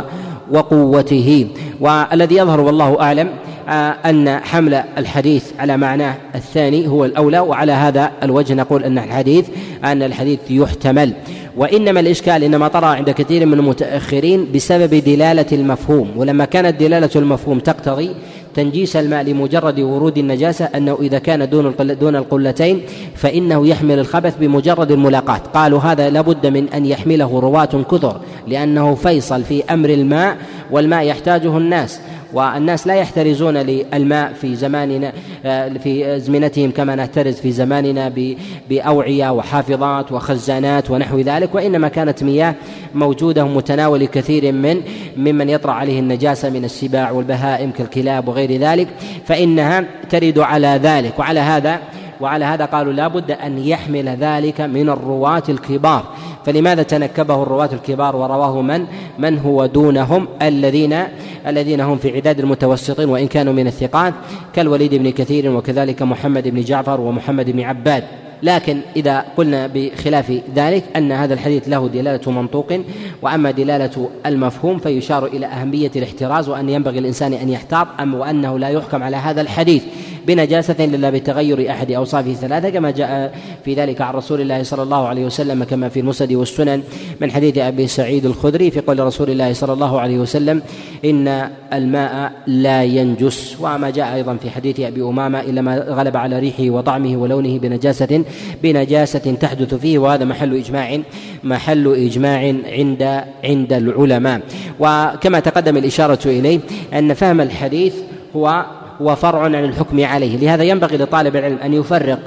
وقوته. 0.52 1.48
والذي 1.80 2.36
يظهر 2.36 2.62
والله 2.62 3.02
أعلم 3.02 3.30
آه، 3.70 3.96
أن 4.06 4.40
حمل 4.40 4.74
الحديث 4.98 5.44
على 5.60 5.78
معناه 5.78 6.16
الثاني 6.36 6.88
هو 6.88 7.06
الأولى 7.06 7.40
وعلى 7.40 7.72
هذا 7.72 8.12
الوجه 8.24 8.54
نقول 8.54 8.84
أن 8.84 8.98
الحديث 8.98 9.48
أن 9.84 10.04
الحديث 10.04 10.40
يحتمل. 10.50 11.14
وإنما 11.58 12.00
الإشكال 12.00 12.44
إنما 12.44 12.68
طرأ 12.68 12.88
عند 12.88 13.10
كثير 13.10 13.46
من 13.46 13.54
المتأخرين 13.54 14.52
بسبب 14.56 14.96
دلالة 14.96 15.46
المفهوم. 15.52 16.12
ولما 16.16 16.46
كانت 16.46 16.80
دلالة 16.80 17.10
المفهوم 17.16 17.60
تقتضي 17.60 18.12
تنجيس 18.56 18.96
الماء 18.96 19.24
لمجرد 19.24 19.80
ورود 19.80 20.18
النجاسة 20.18 20.66
أنه 20.66 20.98
إذا 21.02 21.20
كان 21.20 21.50
دون 21.50 21.74
دون 21.80 22.16
القلتين 22.16 22.82
فإنه 23.16 23.68
يحمل 23.68 24.00
الخبث 24.00 24.38
بمجرد 24.38 24.92
الملاقاة 24.92 25.38
قالوا 25.38 25.80
هذا 25.80 26.10
لابد 26.10 26.48
من 26.48 26.70
أن 26.70 26.86
يحمله 26.86 27.40
رواة 27.40 27.84
كثر 27.92 28.20
لأنه 28.48 28.96
فيصل 28.96 29.44
في 29.44 29.64
أمر 29.64 29.90
الماء 29.90 30.38
والماء 30.72 31.04
يحتاجه 31.04 31.58
الناس. 31.58 32.00
والناس 32.36 32.88
لا 32.88 32.96
يحترزون 32.96 33.58
للماء 33.58 34.34
في 34.34 34.56
زماننا 34.56 35.14
آه، 35.46 35.70
في 35.70 36.16
أزمنتهم 36.16 36.72
كما 36.72 36.96
نحترز 36.96 37.36
في 37.36 37.52
زماننا 37.52 38.12
بأوعية 38.70 39.30
وحافظات 39.30 40.12
وخزانات 40.12 40.92
ونحو 40.92 41.20
ذلك 41.20 41.56
وإنما 41.56 41.88
كانت 41.88 42.24
مياه 42.24 42.56
موجودة 42.96 43.44
متناول 43.44 44.06
كثير 44.06 44.52
من 44.52 44.82
ممن 45.18 45.50
يطرأ 45.50 45.72
عليه 45.72 46.00
النجاسة 46.00 46.50
من 46.50 46.66
السباع 46.66 47.12
والبهائم 47.12 47.72
كالكلاب 47.72 48.28
وغير 48.28 48.60
ذلك 48.60 48.88
فإنها 49.26 49.84
ترد 50.10 50.40
على 50.40 50.80
ذلك. 50.84 51.20
وعلى 51.20 51.40
هذا 51.40 51.80
وعلى 52.22 52.46
هذا 52.46 52.66
قالوا 52.66 52.94
لا 52.94 53.08
بد 53.08 53.32
أن 53.32 53.58
يحمل 53.58 54.10
ذلك 54.10 54.62
من 54.62 54.90
الرواة 54.90 55.44
الكبار. 55.50 56.04
فلماذا 56.46 56.84
تنكبه 56.84 57.44
الرواة 57.44 57.70
الكبار 57.74 58.16
ورواه 58.16 58.62
من؟ 58.62 58.86
من 59.20 59.40
هو 59.40 59.66
دونهم 59.66 60.28
الذين 60.42 61.04
الذين 61.48 61.82
هم 61.82 61.98
في 61.98 62.16
عداد 62.16 62.40
المتوسطين 62.40 63.10
وإن 63.10 63.28
كانوا 63.28 63.54
من 63.54 63.68
الثقات 63.68 64.14
كالوليد 64.54 64.96
بن 64.96 65.10
كثير 65.10 65.52
وكذلك 65.52 66.02
محمد 66.02 66.48
بن 66.48 66.62
جعفر 66.62 67.02
ومحمد 67.02 67.50
بن 67.50 67.62
عباد. 67.62 68.04
لكن 68.44 68.80
إذا 68.96 69.26
قلنا 69.38 69.68
بخلاف 69.68 70.42
ذلك 70.56 70.84
أن 70.96 71.12
هذا 71.12 71.34
الحديث 71.34 71.70
له 71.70 71.88
دلالة 71.88 72.32
منطوق 72.32 72.74
وأما 73.22 73.52
دلالة 73.52 74.10
المفهوم 74.26 74.78
فيشار 74.78 75.26
إلى 75.26 75.46
أهمية 75.46 75.92
الاحتراز 75.96 76.50
وأن 76.50 76.70
ينبغي 76.70 77.00
الإنسان 77.00 77.34
أن 77.34 77.50
يحتاط 77.50 77.88
أم 78.00 78.14
وأنه 78.14 78.60
لا 78.60 78.70
يحكم 78.70 79.04
على 79.04 79.18
هذا 79.18 79.42
الحديث. 79.42 79.84
بنجاسة 80.28 80.76
إلا 80.80 81.10
بتغير 81.10 81.72
أحد 81.72 81.92
أوصافه 81.92 82.32
الثلاثة 82.32 82.70
كما 82.70 82.92
جاء 82.92 83.36
في 83.66 83.74
ذلك 83.74 84.02
عن 84.02 84.14
رسول 84.14 84.42
الله 84.42 84.64
صلى 84.64 84.84
الله 84.84 85.08
عليه 85.08 85.26
وسلم 85.26 85.64
كما 85.64 85.90
في 85.90 86.00
المسند 86.00 86.34
والسنن 86.34 86.84
من 87.22 87.32
حديث 87.32 87.58
أبي 87.58 87.88
سعيد 87.88 88.26
الخدري 88.26 88.72
في 88.72 88.80
قول 88.80 89.00
رسول 89.00 89.30
الله 89.30 89.54
صلى 89.54 89.74
الله 89.74 90.00
عليه 90.00 90.20
وسلم 90.20 90.62
إن 91.06 91.50
الماء 91.74 92.32
لا 92.48 92.84
ينجس. 92.84 93.58
وما 93.60 93.90
جاء 93.90 94.16
أيضا 94.16 94.36
في 94.36 94.50
حديث 94.50 94.80
أبي 94.80 95.02
أمامة 95.02 95.40
إلا 95.42 95.62
ما 95.62 95.78
غلب 95.78 96.18
على 96.18 96.40
ريحه 96.40 96.70
وطعمه 96.70 97.18
ولونه 97.18 97.60
بنجاسة 97.60 98.24
بنجاسة 98.64 99.36
تحدث 99.42 99.74
فيه. 99.74 100.00
وهذا 100.00 100.26
محل 100.26 100.56
إجماع 100.56 101.00
محل 101.44 101.96
إجماع 101.96 102.54
عند 102.72 103.24
عند 103.44 103.74
العلماء. 103.74 104.42
وكما 104.80 105.40
تقدم 105.40 105.78
الإشارة 105.78 106.20
إليه 106.26 106.60
أن 106.94 107.14
فهم 107.14 107.42
الحديث 107.42 107.96
هو 108.36 108.66
هو 109.02 109.16
فرع 109.16 109.42
عن 109.42 109.56
الحكم 109.56 110.06
عليه. 110.06 110.38
لهذا 110.38 110.64
ينبغي 110.64 110.98
لطالب 110.98 111.36
العلم 111.36 111.58
أن 111.58 111.74
يفرق 111.74 112.20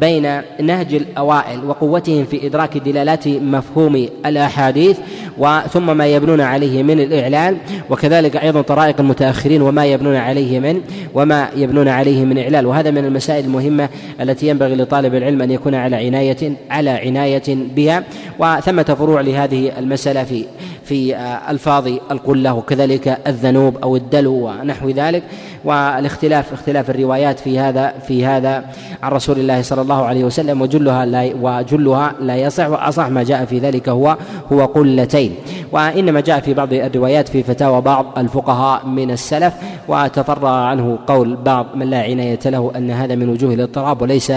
بين 0.00 0.40
نهج 0.60 0.94
الأوائل 0.94 1.64
وقوتهم 1.64 2.24
في 2.24 2.46
إدراك 2.46 2.78
دلالات 2.78 3.28
مفهوم 3.28 4.08
الأحاديث 4.26 4.98
وثم 5.38 5.96
ما 5.96 6.06
يبنون 6.06 6.40
عليه 6.40 6.82
من 6.82 7.00
الاعلان 7.00 7.56
وكذلك 7.90 8.36
أيضا 8.36 8.62
طرائق 8.62 9.00
المتأخرين 9.00 9.62
وما 9.62 9.86
يبنون 9.86 10.16
عليه 10.16 10.60
من 10.60 10.80
وما 11.14 11.48
يبنون 11.56 11.88
عليه 11.88 12.24
من 12.24 12.38
إعلال. 12.38 12.66
وهذا 12.66 12.90
من 12.90 13.04
المسائل 13.04 13.44
المهمة 13.44 13.88
التي 14.20 14.48
ينبغي 14.48 14.74
لطالب 14.74 15.14
العلم 15.14 15.42
أن 15.42 15.50
يكون 15.50 15.74
على 15.74 15.96
عناية 15.96 16.52
على 16.70 16.90
عناية 16.90 17.42
بها. 17.76 18.04
وثمة 18.38 18.82
فروع 18.82 19.20
لهذه 19.20 19.78
المسألة 19.78 20.24
في 20.24 20.44
في 20.84 21.16
ألفاظ 21.50 21.86
القلة 22.10 22.54
وكذلك 22.54 23.18
الذنوب 23.26 23.76
أو 23.82 23.96
الدلو 23.96 24.48
ونحو 24.48 24.90
ذلك. 24.90 25.22
والاختلاف 25.64 26.52
اختلاف 26.52 26.90
الروايات 26.90 27.38
في 27.38 27.58
هذا 27.58 27.94
في 28.06 28.26
هذا 28.26 28.64
عن 29.02 29.12
رسول 29.12 29.38
الله 29.38 29.62
صلى 29.62 29.82
الله 29.82 30.04
عليه 30.04 30.24
وسلم 30.24 30.62
وجلها 30.62 31.06
لا 31.06 31.32
وجلها 31.40 32.14
لا 32.20 32.36
يصح. 32.36 32.68
وأصح 32.68 33.08
ما 33.08 33.22
جاء 33.22 33.44
في 33.44 33.58
ذلك 33.58 33.88
هو 33.88 34.16
هو 34.52 34.64
قلتين. 34.64 35.34
وإنما 35.72 36.20
جاء 36.20 36.40
في 36.40 36.54
بعض 36.54 36.72
الروايات 36.72 37.28
في 37.28 37.42
فتاوى 37.42 37.80
بعض 37.80 38.18
الفقهاء 38.18 38.86
من 38.86 39.10
السلف. 39.10 39.54
وتفرع 39.88 40.50
عنه 40.50 40.98
قول 41.06 41.36
بعض 41.36 41.66
من 41.74 41.90
لا 41.90 42.02
عناية 42.02 42.40
له 42.46 42.72
أن 42.76 42.90
هذا 42.90 43.14
من 43.14 43.28
وجوه 43.28 43.54
الاضطراب 43.54 44.02
وليس 44.02 44.32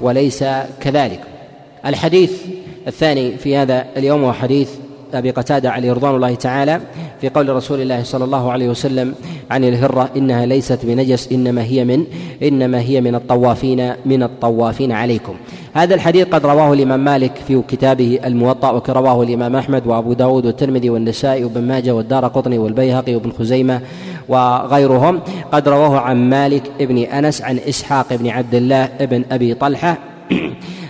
وليس 0.00 0.44
كذلك. 0.80 1.20
الحديث 1.86 2.32
الثاني 2.86 3.36
في 3.36 3.56
هذا 3.56 3.84
اليوم 3.96 4.24
هو 4.24 4.32
حديث 4.32 4.70
أبي 5.14 5.30
قتادة 5.30 5.70
عليه 5.70 5.92
رضوان 5.92 6.14
الله 6.14 6.34
تعالى 6.34 6.80
في 7.20 7.28
قول 7.28 7.48
رسول 7.48 7.80
الله 7.80 8.02
صلى 8.02 8.24
الله 8.24 8.52
عليه 8.52 8.68
وسلم 8.68 9.14
عن 9.50 9.64
الهرة 9.64 10.10
إنها 10.16 10.46
ليست 10.46 10.78
بنجس 10.82 11.32
إنما 11.32 11.62
هي 11.62 11.84
من 11.84 12.04
إنما 12.42 12.80
هي 12.80 13.00
من 13.00 13.14
الطوافين 13.14 13.92
من 14.06 14.22
الطوافين 14.22 14.92
عليكم. 14.92 15.34
هذا 15.74 15.94
الحديث 15.94 16.28
قد 16.28 16.46
رواه 16.46 16.72
الإمام 16.72 17.04
مالك 17.04 17.32
في 17.48 17.62
كتابه 17.68 18.18
الموطأ 18.24 18.70
ورواه 18.70 19.22
الإمام 19.22 19.56
أحمد 19.56 19.86
وأبو 19.86 20.12
داود 20.12 20.46
والترمذي 20.46 20.90
والنسائي 20.90 21.44
وابن 21.44 21.62
ماجه 21.62 21.94
والدار 21.94 22.26
قطني 22.26 22.58
والبيهقي 22.58 23.14
وابن 23.14 23.32
خزيمة 23.38 23.80
وغيرهم. 24.28 25.20
قد 25.52 25.68
رواه 25.68 25.98
عن 25.98 26.30
مالك 26.30 26.62
ابن 26.80 26.98
أنس 26.98 27.42
عن 27.42 27.58
إسحاق 27.68 28.14
بن 28.14 28.28
عبد 28.28 28.54
الله 28.54 28.88
ابن 29.00 29.24
أبي 29.30 29.54
طلحة 29.54 29.98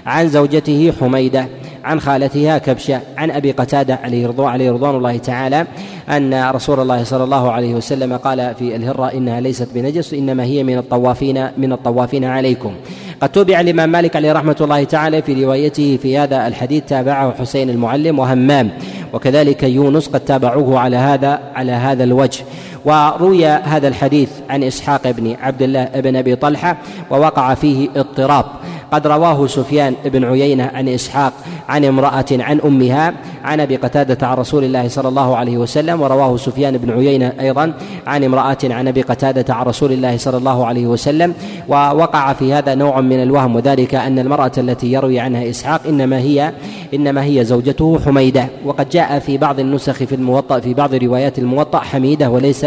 عن 0.06 0.28
زوجته 0.28 0.92
حميدة 1.00 1.46
عن 1.84 2.00
خالتها 2.00 2.58
كبشة 2.58 3.00
عن 3.16 3.30
أبي 3.30 3.50
قتادة 3.50 3.98
عليه 4.04 4.26
رضوان, 4.26 4.48
عليه 4.48 4.70
رضوان 4.70 4.96
الله 4.96 5.18
تعالى 5.18 5.66
أن 6.08 6.50
رسول 6.50 6.80
الله 6.80 7.04
صلى 7.04 7.24
الله 7.24 7.52
عليه 7.52 7.74
وسلم 7.74 8.16
قال 8.16 8.54
في 8.58 8.76
الهرة 8.76 9.12
إنها 9.14 9.40
ليست 9.40 9.68
بنجس 9.74 10.14
إنما 10.14 10.44
هي 10.44 10.64
من 10.64 10.78
الطوافين 10.78 11.48
من 11.56 11.72
الطوافين 11.72 12.24
عليكم. 12.24 12.72
قد 13.20 13.28
تبع 13.28 13.60
الإمام 13.60 13.92
مالك 13.92 14.16
عليه 14.16 14.32
رحمة 14.32 14.56
الله 14.60 14.84
تعالى 14.84 15.22
في 15.22 15.44
روايته 15.44 15.98
في 16.02 16.18
هذا 16.18 16.46
الحديث 16.46 16.84
تابعه 16.84 17.34
حسين 17.40 17.70
المعلم 17.70 18.18
وهمام 18.18 18.70
وكذلك 19.12 19.62
يونس 19.62 20.08
قد 20.08 20.20
تابعوه 20.20 20.78
على 20.78 20.96
هذا 20.96 21.40
على 21.54 21.72
هذا 21.72 22.04
الوجه. 22.04 22.44
وروي 22.84 23.46
هذا 23.46 23.88
الحديث 23.88 24.30
عن 24.50 24.62
إسحاق 24.62 25.10
بن 25.10 25.36
عبد 25.42 25.62
الله 25.62 25.84
بن 25.84 26.16
أبي 26.16 26.36
طلحة 26.36 26.76
ووقع 27.10 27.54
فيه 27.54 27.88
اضطراب. 27.96 28.44
قد 28.92 29.06
رواه 29.06 29.46
سفيان 29.46 29.94
بن 30.04 30.24
عيينة 30.24 30.70
عن 30.74 30.88
إسحاق 30.88 31.32
عن 31.68 31.84
امرأة 31.84 32.24
عن 32.32 32.60
أمها 32.60 33.14
عن 33.44 33.60
أبي 33.60 33.76
قتادة 33.76 34.26
عن 34.26 34.36
رسول 34.36 34.64
الله 34.64 34.88
صلى 34.88 35.08
الله 35.08 35.36
عليه 35.36 35.58
وسلم 35.58 36.00
ورواه 36.00 36.36
سفيان 36.36 36.78
بن 36.78 36.90
عيينة 36.90 37.32
أيضا 37.40 37.72
عن 38.06 38.24
امرأة 38.24 38.58
عن 38.64 38.88
أبي 38.88 39.02
قتادة 39.02 39.54
عن 39.54 39.66
رسول 39.66 39.92
الله 39.92 40.16
صلى 40.16 40.36
الله 40.36 40.66
عليه 40.66 40.86
وسلم 40.86 41.34
ووقع 41.68 42.32
في 42.32 42.52
هذا 42.52 42.74
نوع 42.74 43.00
من 43.00 43.22
الوهم 43.22 43.56
وذلك 43.56 43.94
أن 43.94 44.18
المرأة 44.18 44.52
التي 44.58 44.92
يروي 44.92 45.20
عنها 45.20 45.50
إسحاق 45.50 45.80
إنما 45.88 46.18
هي 46.18 46.52
إنما 46.94 47.24
هي 47.24 47.44
زوجته 47.44 47.98
حميدة 48.06 48.46
وقد 48.64 48.88
جاء 48.88 49.18
في 49.18 49.38
بعض 49.38 49.60
النسخ 49.60 49.92
في 49.92 50.14
الموطأ 50.14 50.60
في 50.60 50.74
بعض 50.74 50.94
روايات 50.94 51.38
الموطأ 51.38 51.78
حميدة 51.78 52.30
وليس 52.30 52.66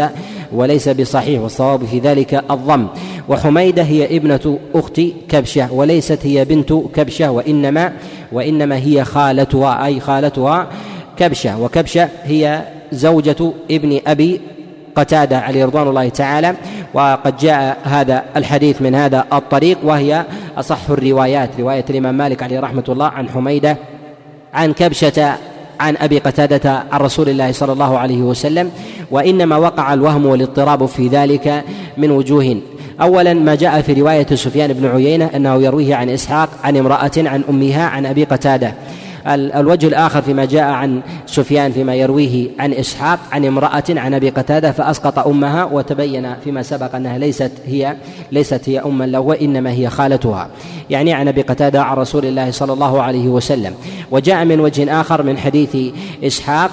وليس 0.52 0.88
بصحيح 0.88 1.40
والصواب 1.40 1.84
في 1.84 1.98
ذلك 1.98 2.44
الضم. 2.50 2.86
وحميدة 3.28 3.82
هي 3.82 4.16
ابنة 4.16 4.58
أخت 4.74 5.00
كبشة 5.28 5.72
وليست 5.72 6.26
هي 6.26 6.44
بنت 6.44 6.72
كبشة 6.72 7.30
وإنما 7.30 7.92
وإنما 8.32 8.76
هي 8.76 9.04
خالتها 9.04 9.86
أي 9.86 10.00
خالتها 10.00 10.66
كبشة. 11.16 11.60
وكبشة 11.60 12.08
هي 12.24 12.62
زوجة 12.92 13.52
ابن 13.70 14.00
أبي 14.06 14.40
قتادة 14.96 15.38
عليه 15.38 15.64
رضوان 15.64 15.88
الله 15.88 16.08
تعالى. 16.08 16.54
وقد 16.94 17.36
جاء 17.36 17.78
هذا 17.84 18.24
الحديث 18.36 18.82
من 18.82 18.94
هذا 18.94 19.24
الطريق 19.32 19.78
وهي 19.82 20.24
أصح 20.56 20.90
الروايات 20.90 21.50
رواية 21.58 21.84
الإمام 21.90 22.14
مالك 22.14 22.42
عليه 22.42 22.60
رحمة 22.60 22.84
الله 22.88 23.06
عن 23.06 23.28
حميدة 23.28 23.76
عن 24.54 24.72
كبشة 24.72 25.34
عن 25.80 25.96
أبي 25.96 26.18
قتادة 26.18 26.82
عن 26.92 27.00
رسول 27.00 27.28
الله 27.28 27.52
صلى 27.52 27.72
الله 27.72 27.98
عليه 27.98 28.22
وسلم 28.22 28.70
وإنما 29.10 29.56
وقع 29.56 29.94
الوهم 29.94 30.26
والاضطراب 30.26 30.86
في 30.86 31.08
ذلك 31.08 31.64
من 31.96 32.10
وجوه. 32.10 32.56
اولا 33.00 33.34
ما 33.34 33.54
جاء 33.54 33.80
في 33.80 33.92
رواية 33.92 34.26
سفيان 34.26 34.72
بن 34.72 34.86
عيينة 34.86 35.30
أنه 35.36 35.62
يرويه 35.62 35.94
عن 35.94 36.08
إسحاق 36.08 36.48
عن 36.64 36.76
امرأة 36.76 37.10
عن 37.16 37.44
أمها 37.48 37.84
عن 37.84 38.06
أبي 38.06 38.24
قتادة. 38.24 38.74
الوجه 39.34 39.86
الآخر 39.86 40.22
فيما 40.22 40.44
جاء 40.44 40.64
عن 40.64 41.00
سفيان 41.26 41.72
فيما 41.72 41.94
يرويه 41.94 42.48
عن 42.58 42.72
إسحاق 42.72 43.18
عن 43.32 43.44
امرأة 43.44 43.84
عن 43.90 44.14
أبي 44.14 44.30
قتادة 44.30 44.72
فأسقط 44.72 45.18
أمها 45.18 45.64
وتبين 45.64 46.34
فيما 46.44 46.62
سبق 46.62 46.94
أنها 46.94 47.18
ليست 47.18 47.52
هي 47.66 47.96
ليست 48.32 48.68
هي 48.68 48.80
أما 48.80 49.04
له 49.04 49.20
وإنما 49.20 49.70
هي 49.70 49.90
خالتها. 49.90 50.48
يعني 50.90 51.12
عن 51.12 51.28
أبي 51.28 51.42
قتادة 51.42 51.82
عن 51.82 51.96
رسول 51.96 52.24
الله 52.24 52.50
صلى 52.50 52.72
الله 52.72 53.02
عليه 53.02 53.28
وسلم. 53.28 53.74
وجاء 54.10 54.44
من 54.44 54.60
وجه 54.60 55.00
آخر 55.00 55.22
من 55.22 55.38
حديث 55.38 55.76
إسحاق 56.24 56.70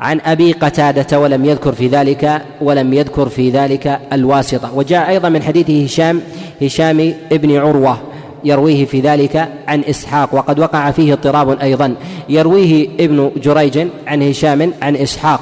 عن 0.00 0.20
أبي 0.20 0.52
قتادة 0.52 1.20
ولم 1.20 1.44
يذكر 1.44 1.72
في 1.72 1.88
ذلك 1.88 2.42
ولم 2.60 2.94
يذكر 2.94 3.28
في 3.28 3.50
ذلك 3.50 4.00
الواسطة. 4.12 4.74
وجاء 4.74 5.08
أيضا 5.08 5.28
من 5.28 5.42
حديث 5.42 5.70
هشام 5.70 6.20
هشام 6.62 7.14
ابن 7.32 7.56
عروة. 7.56 7.98
يرويه 8.44 8.84
في 8.84 9.00
ذلك 9.00 9.48
عن 9.68 9.82
إسحاق 9.90 10.34
وقد 10.34 10.58
وقع 10.58 10.90
فيه 10.90 11.12
اضطراب 11.12 11.60
أيضا. 11.60 11.94
يرويه 12.28 12.88
ابن 13.00 13.30
جريج 13.36 13.88
عن 14.06 14.22
هشام 14.22 14.72
عن 14.82 14.96
إسحاق 14.96 15.40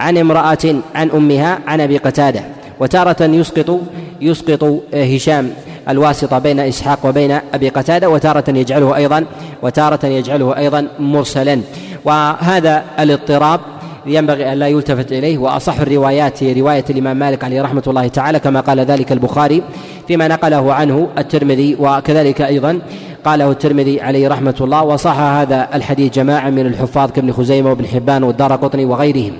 عن 0.00 0.18
امرأة 0.18 0.74
عن 0.94 1.10
أمها 1.10 1.58
عن 1.66 1.80
أبي 1.80 1.96
قتادة. 1.96 2.42
وتارة 2.80 3.22
يسقط 3.22 3.80
يسقط 4.20 4.82
هشام 4.94 5.50
الواسطة 5.88 6.38
بين 6.38 6.60
إسحاق 6.60 6.98
وبين 7.04 7.38
أبي 7.54 7.68
قتادة 7.68 8.10
وتارة 8.10 8.44
يجعله 8.48 8.96
أيضا 8.96 9.24
وتارة 9.62 10.06
يجعله 10.06 10.56
أيضا 10.56 10.88
مرسلا. 10.98 11.60
وهذا 12.04 12.84
الاضطراب 12.98 13.60
ينبغي 14.06 14.52
أن 14.52 14.58
لا 14.58 14.68
يلتفت 14.68 15.12
إليه 15.12 15.38
وأصح 15.38 15.80
الروايات 15.80 16.42
هي 16.42 16.60
رواية 16.60 16.84
الإمام 16.90 17.16
مالك 17.16 17.44
عليه 17.44 17.62
رحمة 17.62 17.82
الله 17.86 18.08
تعالى 18.08 18.38
كما 18.38 18.60
قال 18.60 18.80
ذلك 18.80 19.12
البخاري 19.12 19.62
فيما 20.08 20.28
نقله 20.28 20.74
عنه 20.74 21.08
الترمذي 21.18 21.76
وكذلك 21.80 22.42
أيضا 22.42 22.78
قاله 23.24 23.50
الترمذي 23.50 24.00
عليه 24.00 24.28
رحمة 24.28 24.54
الله 24.60 24.82
وصح 24.82 25.18
هذا 25.18 25.68
الحديث 25.74 26.12
جماعة 26.14 26.50
من 26.50 26.66
الحفاظ 26.66 27.10
كابن 27.10 27.32
خزيمة 27.32 27.70
وابن 27.70 27.86
حبان 27.86 28.22
والدار 28.22 28.52
قطني 28.52 28.84
وغيرهم. 28.84 29.32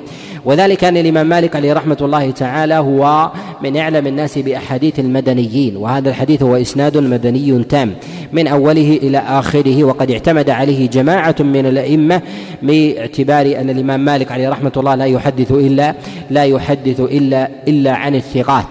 وذلك 0.44 0.84
أن 0.84 0.96
الإمام 0.96 1.28
مالك 1.28 1.56
عليه 1.56 1.72
رحمة 1.72 1.96
الله 2.00 2.30
تعالى 2.30 2.74
هو 2.74 3.30
من 3.62 3.76
أعلم 3.76 4.06
الناس 4.06 4.38
بأحاديث 4.38 4.98
المدنيين 4.98 5.76
وهذا 5.76 6.08
الحديث 6.08 6.42
هو 6.42 6.56
إسناد 6.56 6.96
مدني 6.96 7.64
تام 7.64 7.94
من 8.32 8.46
أوله 8.46 8.98
إلى 9.02 9.18
آخره 9.18 9.84
وقد 9.84 10.10
اعتمد 10.10 10.50
عليه 10.50 10.88
جماعة 10.88 11.34
من 11.40 11.66
الأئمة 11.66 12.22
باعتبار 12.62 13.46
أن 13.60 13.70
الإمام 13.70 14.04
مالك 14.04 14.32
عليه 14.32 14.48
رحمة 14.48 14.72
الله 14.76 14.94
لا 14.94 15.04
يحدث 15.04 15.52
إلا 15.52 15.94
لا 16.30 16.44
يحدث 16.44 17.00
إلا 17.00 17.48
إلا 17.68 17.92
عن 17.92 18.14
الثقات. 18.14 18.66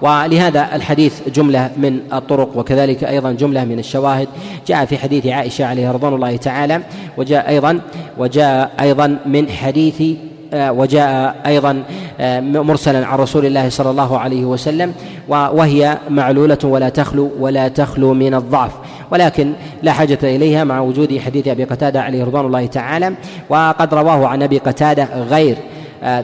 ولهذا 0.00 0.68
الحديث 0.74 1.28
جملة 1.34 1.70
من 1.76 2.00
الطرق 2.12 2.56
وكذلك 2.56 3.04
أيضا 3.04 3.32
جملة 3.32 3.64
من 3.64 3.78
الشواهد. 3.78 4.28
جاء 4.66 4.84
في 4.84 4.98
حديث 4.98 5.26
عائشة 5.26 5.64
عليه 5.64 5.90
رضوان 5.90 6.14
الله 6.14 6.36
تعالى 6.36 6.80
وجاء 7.16 7.48
أيضا 7.48 7.80
وجاء 8.18 8.70
أيضا 8.80 9.18
من 9.26 9.48
حديث 9.48 10.02
وجاء 10.54 11.36
أيضا 11.46 11.82
آه، 12.20 12.40
مرسلا 12.40 13.06
عن 13.06 13.18
رسول 13.18 13.46
الله 13.46 13.68
صلى 13.68 13.90
الله 13.90 14.18
عليه 14.18 14.44
وسلم 14.44 14.92
وهي 15.28 15.98
معلولة 16.10 16.58
ولا 16.64 16.88
تخلو 16.88 17.30
ولا 17.40 17.68
تخلو 17.68 18.14
من 18.14 18.34
الضعف. 18.34 18.72
ولكن 19.10 19.52
لا 19.82 19.92
حاجة 19.92 20.18
إليها 20.22 20.64
مع 20.64 20.80
وجود 20.80 21.18
حديث 21.18 21.48
أبي 21.48 21.64
قتادة 21.64 22.02
عليه 22.02 22.24
رضوان 22.24 22.46
الله 22.46 22.66
تعالى 22.66 23.14
وقد 23.48 23.94
رواه 23.94 24.26
عن 24.26 24.42
أبي 24.42 24.58
قتادة 24.58 25.08
غير. 25.30 25.56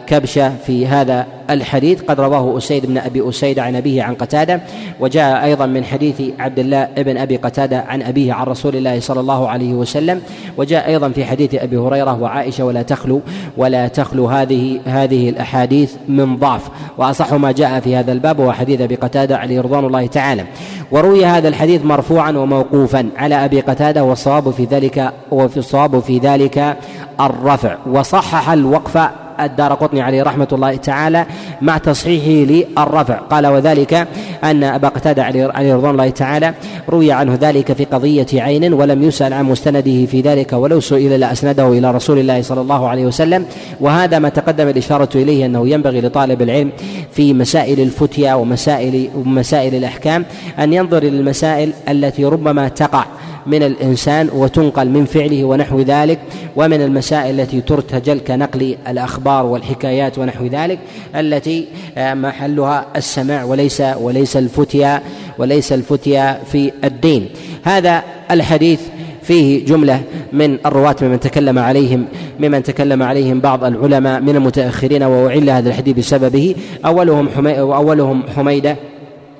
كبشة 0.06 0.52
في 0.66 0.86
هذا 0.86 1.26
الحديث. 1.50 2.02
قد 2.02 2.20
رواه 2.20 2.58
أسيد 2.58 2.86
بن 2.86 2.98
أبي 2.98 3.28
أسيد 3.28 3.58
عن 3.58 3.76
أبيه 3.76 4.02
عن 4.02 4.14
قتادة 4.14 4.60
وجاء 5.00 5.44
أيضا 5.44 5.66
من 5.66 5.84
حديث 5.84 6.22
عبد 6.38 6.58
الله 6.58 6.88
بن 6.96 7.16
أبي 7.16 7.36
قتادة 7.36 7.84
عن 7.88 8.02
أبيه 8.02 8.32
عن 8.32 8.46
رسول 8.46 8.76
الله 8.76 9.00
صلى 9.00 9.20
الله 9.20 9.48
عليه 9.48 9.72
وسلم 9.74 10.20
وجاء 10.56 10.88
أيضا 10.88 11.08
في 11.08 11.24
حديث 11.24 11.54
أبي 11.54 11.76
هريرة 11.76 12.22
وعائشة 12.22 12.64
ولا 12.64 12.82
تخلو 12.82 13.20
ولا 13.56 13.88
تخلو 13.88 14.26
هذه 14.26 14.80
هذه 14.86 15.28
الأحاديث 15.28 15.94
من 16.08 16.36
ضعف. 16.36 16.68
وأصح 16.98 17.32
ما 17.32 17.52
جاء 17.52 17.80
في 17.80 17.96
هذا 17.96 18.12
الباب 18.12 18.40
هو 18.40 18.52
حديث 18.52 18.80
أبي 18.80 18.94
قتادة 18.94 19.36
عليه 19.38 19.60
رضوان 19.60 19.84
الله 19.84 20.06
تعالى. 20.06 20.44
وروي 20.90 21.26
هذا 21.26 21.48
الحديث 21.48 21.84
مرفوعا 21.84 22.30
وموقوفا 22.30 23.08
على 23.16 23.44
أبي 23.44 23.60
قتادة 23.60 24.04
والصواب 24.04 24.50
في 24.50 24.64
ذلك 24.64 25.12
وفي 25.30 25.56
الصواب 25.56 26.00
في 26.00 26.18
ذلك 26.18 26.76
الرفع. 27.20 27.76
وصحح 27.86 28.50
الوقف 28.50 29.08
الدار 29.40 29.74
قطني 29.74 30.02
عليه 30.02 30.22
رحمة 30.22 30.48
الله 30.52 30.76
تعالى 30.76 31.26
مع 31.62 31.78
تصحيحه 31.78 32.52
للرفع. 32.52 33.14
قال 33.14 33.46
وذلك 33.46 34.08
أن 34.44 34.64
أبا 34.64 34.88
قتادة 34.88 35.24
عليه 35.24 35.74
رضوان 35.74 35.90
الله 35.90 36.10
تعالى 36.10 36.54
روي 36.88 37.12
عنه 37.12 37.38
ذلك 37.40 37.72
في 37.72 37.84
قضية 37.84 38.26
عين 38.34 38.72
ولم 38.72 39.02
يسأل 39.02 39.32
عن 39.32 39.44
مستنده 39.44 40.06
في 40.06 40.20
ذلك 40.20 40.52
ولو 40.52 40.80
سئل 40.80 41.20
لأسنده 41.20 41.68
إلى 41.68 41.90
رسول 41.90 42.18
الله 42.18 42.42
صلى 42.42 42.60
الله 42.60 42.88
عليه 42.88 43.06
وسلم. 43.06 43.44
وهذا 43.80 44.18
ما 44.18 44.28
تقدم 44.28 44.68
الإشارة 44.68 45.08
إليه 45.14 45.46
أنه 45.46 45.68
ينبغي 45.68 46.00
لطالب 46.00 46.42
العلم 46.42 46.72
في 47.12 47.34
مسائل 47.34 47.80
الفتيا 47.80 48.34
ومسائل 48.34 49.08
ومسائل 49.16 49.74
الأحكام 49.74 50.24
أن 50.58 50.72
ينظر 50.72 50.98
إلى 50.98 51.18
المسائل 51.18 51.72
التي 51.88 52.24
ربما 52.24 52.68
تقع. 52.68 53.04
من 53.48 53.62
الإنسان 53.62 54.28
وتنقل 54.32 54.88
من 54.88 55.04
فعله 55.04 55.44
ونحو 55.44 55.80
ذلك 55.80 56.18
ومن 56.56 56.82
المسائل 56.82 57.40
التي 57.40 57.60
ترتجل 57.60 58.18
كنقل 58.18 58.76
الأخبار 58.88 59.46
والحكايات 59.46 60.18
ونحو 60.18 60.46
ذلك 60.46 60.78
التي 61.16 61.66
آه، 61.98 62.14
محلها 62.14 62.86
السماع 62.96 63.44
وليس 63.44 63.80
وليس 63.80 64.36
الفتيا 64.36 65.02
وليس 65.38 65.72
الفتيا 65.72 66.40
في 66.52 66.72
الدين. 66.84 67.28
هذا 67.64 68.02
الحديث 68.30 68.80
فيه 69.22 69.66
جملة 69.66 70.00
من 70.32 70.58
الرواة 70.66 70.96
ممن 71.02 71.20
تكلم 71.20 71.58
عليهم 71.58 72.04
ممن 72.40 72.62
تكلم 72.62 73.02
عليهم 73.02 73.40
بعض 73.40 73.64
العلماء 73.64 74.20
من 74.20 74.36
المتأخرين 74.36 75.02
وأعل 75.02 75.50
هذا 75.50 75.68
الحديث 75.68 75.96
بسببه. 75.96 76.54
أولهم 76.86 77.28
حمي 77.28 77.60
أولهم 77.60 78.22
حميدة 78.36 78.76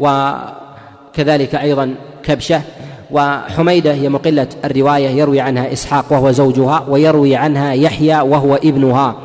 وكذلك 0.01 1.55
أيضا 1.55 1.95
كبشة 2.23 2.63
وحميدة 3.11 3.93
هي 3.93 4.09
مقلة 4.09 4.47
الرواية 4.65 5.09
يروي 5.09 5.41
عنها 5.41 5.73
إسحاق 5.73 6.05
وهو 6.11 6.31
زوجها 6.31 6.85
ويروي 6.89 7.37
عنها 7.37 7.73
يحيى 7.73 8.21
وهو 8.21 8.55
ابنها. 8.55 9.17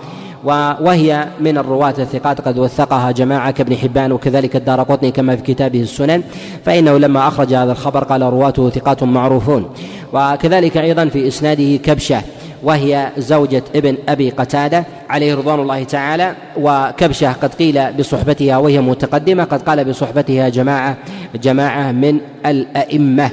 وهي 0.81 1.27
من 1.39 1.57
الرواة 1.57 1.93
الثقات 1.99 2.41
قد 2.41 2.57
وثقها 2.57 3.11
جماعة 3.11 3.51
كابن 3.51 3.75
حبان 3.75 4.11
وكذلك 4.11 4.55
الدار 4.55 4.83
قطني 4.83 5.11
كما 5.11 5.35
في 5.35 5.41
كتابه 5.41 5.81
السنن. 5.81 6.23
فإنه 6.65 6.97
لما 6.97 7.27
أخرج 7.27 7.53
هذا 7.53 7.71
الخبر 7.71 8.03
قال 8.03 8.21
رواته 8.21 8.69
ثقات 8.69 9.03
معروفون. 9.03 9.69
وكذلك 10.13 10.77
أيضا 10.77 11.05
في 11.05 11.27
إسناده 11.27 11.75
كبشة 11.77 12.21
وهي 12.63 13.09
زوجة 13.17 13.63
ابن 13.75 13.97
أبي 14.09 14.29
قتادة 14.29 14.85
عليه 15.09 15.35
رضوان 15.35 15.59
الله 15.59 15.83
تعالى. 15.83 16.35
وكبشة 16.57 17.31
قد 17.31 17.53
قيل 17.53 17.93
بصحبتها 17.93 18.57
وهي 18.57 18.81
متقدمة 18.81 19.43
قد 19.43 19.61
قال 19.61 19.85
بصحبتها 19.85 20.49
جماعة 20.49 20.97
جماعة 21.35 21.91
من 21.91 22.17
الأئمة. 22.45 23.31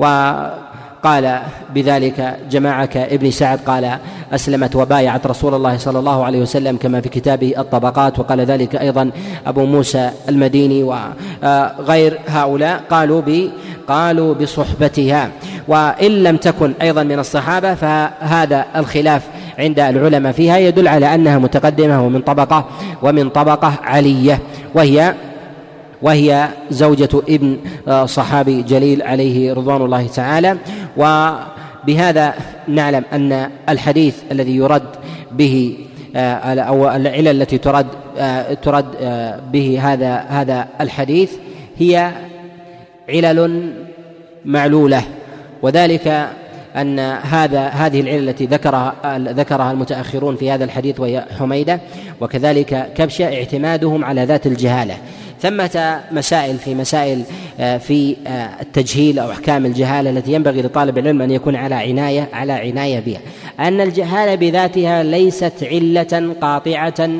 وقال 0.00 1.38
بذلك 1.74 2.36
جماعة 2.50 2.86
كابن 2.86 3.30
سعد 3.30 3.58
قال 3.66 3.98
أسلمت 4.32 4.76
وبايعت 4.76 5.26
رسول 5.26 5.54
الله 5.54 5.78
صلى 5.78 5.98
الله 5.98 6.24
عليه 6.24 6.40
وسلم 6.40 6.76
كما 6.76 7.00
في 7.00 7.08
كتابه 7.08 7.54
الطبقات 7.58 8.18
وقال 8.18 8.40
ذلك 8.40 8.76
أيضا 8.76 9.10
أبو 9.46 9.64
موسى 9.64 10.10
المديني 10.28 10.82
وغير 10.82 12.18
هؤلاء 12.26 12.80
قالوا 12.90 13.20
ب 13.20 13.50
قالوا 13.88 14.34
بصحبتها. 14.34 15.30
وإن 15.68 16.22
لم 16.22 16.36
تكن 16.36 16.72
أيضا 16.82 17.02
من 17.02 17.18
الصحابة 17.18 17.74
فهذا 17.74 18.64
الخلاف 18.76 19.22
عند 19.58 19.80
العلماء 19.80 20.32
فيها 20.32 20.58
يدل 20.58 20.88
على 20.88 21.14
أنها 21.14 21.38
متقدمة 21.38 22.06
ومن 22.06 22.20
طبقة 22.20 22.64
ومن 23.02 23.28
طبقة 23.28 23.72
علية 23.84 24.38
وهي 24.74 25.14
وهي 26.02 26.48
زوجة 26.70 27.08
ابن 27.28 27.56
آه، 27.88 28.06
صحابي 28.06 28.62
جليل 28.62 29.02
عليه 29.02 29.52
رضوان 29.52 29.82
الله 29.82 30.06
تعالى. 30.06 30.56
وبهذا 30.96 32.34
نعلم 32.68 33.04
أن 33.12 33.50
الحديث 33.68 34.16
الذي 34.32 34.56
يرد 34.56 34.82
به 35.32 35.76
آه، 36.16 36.60
أو 36.60 36.88
العلل 36.88 37.28
التي 37.28 37.58
ترد 37.58 37.86
آه، 38.18 38.54
ترد 38.54 38.84
به 39.52 39.80
هذا 39.82 40.24
هذا 40.28 40.68
الحديث 40.80 41.32
هي 41.78 42.12
علل 43.08 43.72
معلولة. 44.44 45.02
وذلك 45.62 46.28
أن 46.76 46.98
هذا 47.22 47.66
هذه 47.66 48.00
العلل 48.00 48.28
التي 48.28 48.46
ذكرها 48.46 48.94
ذكرها 49.18 49.72
المتأخرون 49.72 50.36
في 50.36 50.50
هذا 50.50 50.64
الحديث 50.64 51.00
وهي 51.00 51.24
حميدة. 51.38 51.80
وكذلك 52.20 52.92
كبشة 52.96 53.24
اعتمادهم 53.24 54.04
على 54.04 54.24
ذات 54.24 54.46
الجهالة. 54.46 54.96
ثمة 55.42 56.00
مسائل 56.12 56.58
في 56.58 56.74
مسائل 56.74 57.22
آه، 57.60 57.78
في 57.78 58.16
آه، 58.26 58.50
التجهيل 58.60 59.18
أو 59.18 59.30
أحكام 59.30 59.66
الجهالة 59.66 60.10
التي 60.10 60.32
ينبغي 60.32 60.62
لطالب 60.62 60.98
العلم 60.98 61.22
أن 61.22 61.30
يكون 61.30 61.56
على 61.56 61.74
عناية 61.74 62.28
على 62.32 62.52
عناية 62.52 63.00
بها. 63.00 63.20
أن 63.60 63.80
الجهالة 63.80 64.34
بذاتها 64.34 65.02
ليست 65.02 65.52
علة 65.62 66.34
قاطعة 66.40 67.10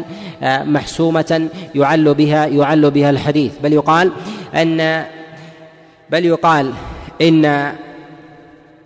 آه، 0.43 0.63
محسومة 0.63 1.49
يعل 1.75 2.15
بها 2.15 2.47
يعل 2.47 2.91
بها 2.91 3.11
الحديث. 3.11 3.53
بل 3.63 3.73
يقال 3.73 4.13
أن 4.55 5.05
بل 6.11 6.27
يقال 6.27 6.73
إن 7.23 7.73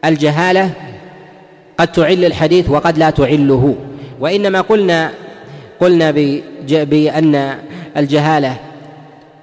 الجهالة 0.05 0.70
قد 1.79 1.92
تعل 1.92 2.25
الحديث 2.25 2.70
وقد 2.70 2.99
لا 2.99 3.11
تعله. 3.11 3.77
وإنما 4.20 4.61
قلنا 4.61 5.11
قلنا 5.81 6.11
بأن 6.70 7.59
الجهالة 7.97 8.57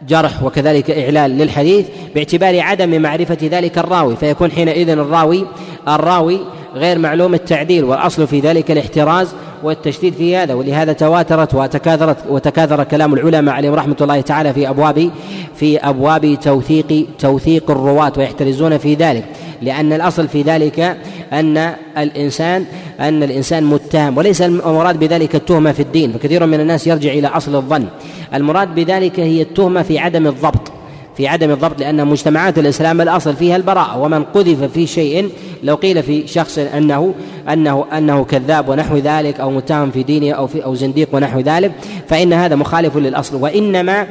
جرح 0.08 0.44
وكذلك 0.44 0.92
إعلال 0.92 1.32
للحديث 1.38 1.86
باعتبار 2.16 2.60
عدم 2.60 3.02
معرفة 3.02 3.38
ذلك 3.44 3.78
الراوي 3.78 4.16
فيكون 4.16 4.52
حينئذ 4.52 4.90
الراوي 4.90 5.46
الراوي 5.88 6.40
غير 6.76 7.00
معلوم 7.00 7.34
التعديل 7.34 7.84
والأصل 7.84 8.28
في 8.28 8.40
ذلك 8.40 8.72
الاحتراز 8.72 9.28
والتشديد 9.64 10.14
في 10.14 10.36
هذا 10.36 10.54
ولهذا 10.54 10.94
تواترت 10.94 11.56
وتكاثرت 11.56 12.18
وتكاثر 12.30 12.84
كلام 12.84 13.14
العلماء 13.14 13.56
عليهم 13.56 13.74
رحمة 13.74 13.96
الله 14.02 14.22
تعالى 14.22 14.54
في 14.54 14.70
أبواب 14.70 15.10
في 15.56 15.78
أبواب 15.78 16.38
توثيق 16.42 17.06
توثيق 17.20 17.72
الرواة 17.72 18.14
ويحترزون 18.18 18.78
في 18.78 18.96
ذلك 18.96 19.26
لأن 19.62 19.94
الأصل 19.94 20.28
في 20.28 20.42
ذلك 20.42 20.98
أن 21.34 21.74
الإنسان 21.98 22.66
أن 23.00 23.24
الإنسان 23.24 23.64
متهم 23.64 24.18
وليس 24.18 24.42
المراد 24.42 25.00
بذلك 25.00 25.36
التهمة 25.36 25.72
في 25.72 25.80
الدين 25.80 26.14
فكثير 26.14 26.46
من 26.46 26.60
الناس 26.60 26.88
يرجع 26.88 27.12
إلى 27.12 27.28
أصل 27.28 27.56
الظن 27.56 27.86
المراد 28.34 28.76
بذلك 28.76 29.20
هي 29.20 29.42
التهمة 29.42 29.82
في 29.82 30.00
عدم 30.00 30.28
الضبط 30.28 30.72
في 31.18 31.28
عدم 31.28 31.52
الضبط 31.52 31.80
لأن 31.80 32.08
مجتمعات 32.08 32.60
الإسلام 32.60 33.02
الأصل 33.02 33.36
فيها 33.36 33.56
البراءة 33.56 33.98
ومن 33.98 34.24
قذف 34.24 34.64
في 34.64 34.88
شيء 34.88 35.30
لو 35.64 35.76
قيل 35.76 36.04
في 36.04 36.28
شخص 36.28 36.58
أنه 36.58 37.14
أنه 37.50 37.86
أنه 37.98 38.24
كذاب 38.24 38.70
ونحو 38.70 38.98
ذلك 38.98 39.40
أو 39.40 39.52
متهم 39.52 39.92
في 39.92 40.04
دينه 40.04 40.36
أو 40.36 40.48
في 40.48 40.64
أو 40.64 40.76
زنديق 40.76 41.10
ونحو 41.14 41.40
ذلك 41.40 41.72
فإن 42.08 42.34
هذا 42.34 42.56
مخالف 42.56 42.98
للأصل. 42.98 43.36
وإنما 43.36 44.08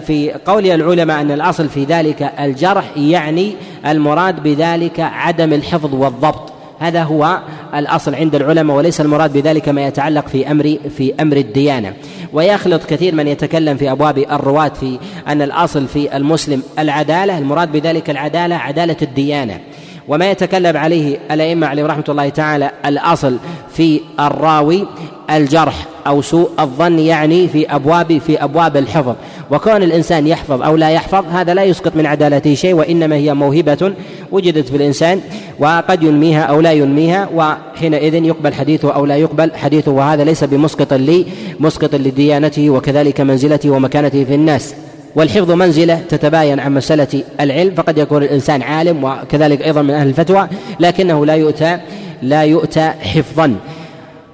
في 0.00 0.32
قول 0.46 0.66
العلماء 0.66 1.20
أن 1.20 1.30
الأصل 1.30 1.68
في 1.68 1.84
ذلك 1.84 2.32
الجرح 2.40 2.84
يعني 2.96 3.54
المراد 3.86 4.42
بذلك 4.42 5.00
عدم 5.00 5.52
الحفظ 5.52 5.94
والضبط. 5.94 6.57
هذا 6.80 7.02
هو 7.02 7.40
الأصل 7.74 8.14
عند 8.14 8.34
العلماء 8.34 8.76
وليس 8.76 9.00
المراد 9.00 9.32
بذلك 9.32 9.68
ما 9.68 9.86
يتعلق 9.86 10.28
في 10.28 10.50
أمر 10.50 10.76
في 10.96 11.14
أمر 11.20 11.36
الديانة. 11.36 11.92
ويخلط 12.32 12.84
كثير 12.84 13.14
من 13.14 13.28
يتكلم 13.28 13.76
في 13.76 13.90
أبواب 13.90 14.18
الرواة 14.18 14.68
في 14.68 14.98
أن 15.28 15.42
الأصل 15.42 15.86
في 15.86 16.16
المسلم 16.16 16.62
العدالة 16.78 17.38
المراد 17.38 17.72
بذلك 17.72 18.10
العدالة 18.10 18.56
عدالة 18.56 18.96
الديانة. 19.02 19.60
وما 20.08 20.30
يتكلم 20.30 20.76
عليه 20.76 21.18
الأئمة 21.30 21.66
عليهم 21.66 21.86
رحمة 21.86 22.04
الله 22.08 22.28
تعالى 22.28 22.70
الأصل 22.86 23.38
في 23.72 24.00
الراوي 24.20 24.86
الجرح 25.30 25.86
أو 26.06 26.22
سوء 26.22 26.50
الظن 26.60 26.98
يعني 26.98 27.48
في 27.48 27.66
أبواب 27.66 28.18
في 28.18 28.44
أبواب 28.44 28.76
الحفظ. 28.76 29.14
وكون 29.50 29.82
الإنسان 29.82 30.26
يحفظ 30.26 30.62
أو 30.62 30.76
لا 30.76 30.90
يحفظ 30.90 31.24
هذا 31.30 31.54
لا 31.54 31.64
يسقط 31.64 31.96
من 31.96 32.06
عدالته 32.06 32.54
شيء 32.54 32.74
وإنما 32.74 33.16
هي 33.16 33.34
موهبة 33.34 33.92
وجدت 34.32 34.68
في 34.68 34.76
الإنسان 34.76 35.20
وقد 35.58 36.02
ينميها 36.02 36.42
أو 36.42 36.60
لا 36.60 36.72
ينميها 36.72 37.28
وحينئذ 37.34 38.14
يقبل 38.14 38.54
حديثه 38.54 38.92
أو 38.94 39.06
لا 39.06 39.16
يقبل 39.16 39.52
حديثه 39.54 39.92
وهذا 39.92 40.24
ليس 40.24 40.44
بمسقط 40.44 40.92
لي 40.92 41.26
مسقط 41.60 41.94
لديانته 41.94 42.70
وكذلك 42.70 43.20
منزلته 43.20 43.70
ومكانته 43.70 44.24
في 44.24 44.34
الناس. 44.34 44.74
والحفظ 45.14 45.50
منزلة 45.50 46.00
تتباين 46.08 46.60
عن 46.60 46.74
مسألة 46.74 47.22
العلم 47.40 47.74
فقد 47.74 47.98
يكون 47.98 48.22
الإنسان 48.22 48.62
عالم 48.62 49.04
وكذلك 49.04 49.62
أيضا 49.62 49.82
من 49.82 49.90
أهل 49.90 50.08
الفتوى 50.08 50.48
لكنه 50.80 51.26
لا 51.26 51.34
يؤتى 51.34 51.78
لا 52.22 52.42
يؤتى 52.42 52.88
حفظا. 52.88 53.56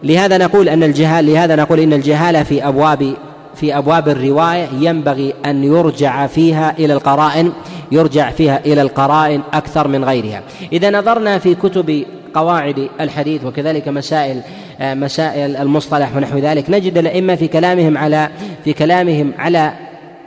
لهذا 0.03 0.39
نقول 0.39 0.69
أن 0.69 0.83
الجهال 0.83 1.27
لهذا 1.27 1.57
نقول 1.57 1.81
إن 1.81 1.93
الجهاله 1.93 2.43
في 2.43 2.69
أبواب 2.69 3.15
في 3.55 3.79
أبواب 3.79 4.09
الرواية 4.09 4.69
ينبغي 4.81 5.35
أن 5.47 5.65
يرجع 5.65 6.27
فيها 6.27 6.75
إلى 6.79 6.93
القرائن 6.93 7.53
يرجع 7.93 8.31
فيها 8.31 8.61
إلى 8.67 8.83
القرائن 8.83 9.41
أكثر 9.53 9.89
من 9.89 10.05
غيرها. 10.05 10.43
إذا 10.73 10.91
نظرنا 10.91 11.39
في 11.39 11.55
كتب 11.55 12.05
قواعد 12.35 12.89
الحديث 13.01 13.45
وكذلك 13.45 13.89
مسائل 13.89 14.41
آه، 14.81 14.95
مسائل 14.95 15.57
المصطلح 15.57 16.17
ونحو 16.17 16.39
ذلك 16.39 16.71
نجد 16.71 16.99
الأئمة 16.99 17.35
في 17.35 17.49
كلامهم 17.49 17.99
على 17.99 18.29
في 18.65 18.73
كلامهم 18.73 19.33
على 19.39 19.73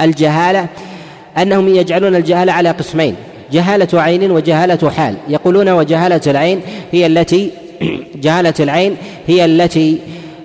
الجهالة 0.02 0.68
أنهم 1.38 1.76
يجعلون 1.76 2.16
الجهالة 2.16 2.54
على 2.54 2.70
قسمين 2.70 3.16
جهالة 3.52 4.02
عين 4.02 4.32
وجهالة 4.32 4.90
حال. 4.90 5.16
يقولون 5.30 5.70
وجهالة 5.70 6.22
العين 6.28 6.62
هي 6.92 7.06
التي 7.06 7.52
جهالة 8.24 8.54
العين 8.60 8.96
هي 9.28 9.46
التي 9.46 9.98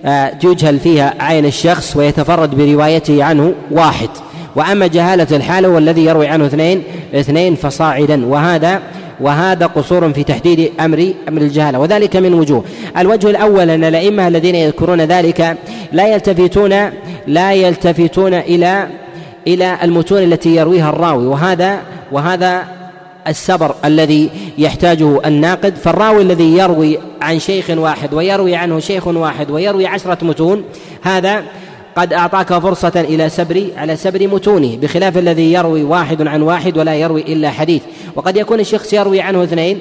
آه، 0.04 0.32
يجهل 0.44 0.78
فيها 0.78 1.14
عين 1.20 1.46
الشخص 1.46 1.96
ويتفرد 1.96 2.54
بروايته 2.54 3.24
عنه 3.24 3.52
واحد. 3.70 4.08
وأما 4.56 4.86
جهالة 4.86 5.36
الحال 5.36 5.64
هو 5.66 5.78
الذي 5.78 6.04
يروي 6.04 6.26
عنه 6.26 6.46
اثنين 6.46 6.82
اثنين 7.14 7.54
فصاعدا. 7.54 8.26
وهذا 8.26 8.82
وهذا 9.20 9.66
قصور 9.66 10.12
في 10.12 10.24
تحديد 10.24 10.72
أمر 10.80 11.12
أمر 11.28 11.42
الجهالة. 11.42 11.78
وذلك 11.78 12.16
من 12.16 12.34
وجوه. 12.34 12.64
الوجه 12.98 13.30
الأول 13.30 13.70
أن 13.70 13.84
الأئمة 13.84 14.28
الذين 14.28 14.54
يذكرون 14.54 15.00
ذلك 15.00 15.56
لا 15.92 16.14
يلتفتون 16.14 16.90
لا 17.26 17.52
يلتفتون 17.52 18.34
إلى 18.34 18.86
إلى 19.46 19.78
المتون 19.82 20.22
التي 20.22 20.56
يرويها 20.56 20.88
الراوي 20.88 21.26
وهذا 21.26 21.80
وهذا 22.12 22.64
السبر 23.28 23.74
الذي 23.84 24.30
يحتاجه 24.58 25.20
الناقد. 25.26 25.74
فالراوي 25.76 26.22
الذي 26.22 26.56
يروي 26.58 26.98
عن 27.22 27.38
شيخ 27.38 27.70
واحد 27.70 28.14
ويروي 28.14 28.56
عنه 28.56 28.78
شيخ 28.78 29.06
واحد 29.06 29.50
ويروي 29.50 29.86
عشرة 29.86 30.18
متون 30.24 30.64
هذا 31.02 31.42
قد 31.96 32.12
أعطاك 32.12 32.58
فرصة 32.58 32.92
إلى 32.96 33.28
سبر 33.28 33.66
على 33.76 33.96
سبر 33.96 34.28
متونه 34.28 34.76
بخلاف 34.76 35.18
الذي 35.18 35.52
يروي 35.52 35.82
واحد 35.82 36.26
عن 36.26 36.42
واحد 36.42 36.78
ولا 36.78 36.94
يروي 36.94 37.20
إلا 37.20 37.50
حديث. 37.50 37.82
وقد 38.16 38.36
يكون 38.36 38.60
الشخص 38.60 38.92
يروي 38.92 39.20
عنه 39.20 39.42
اثنين 39.42 39.80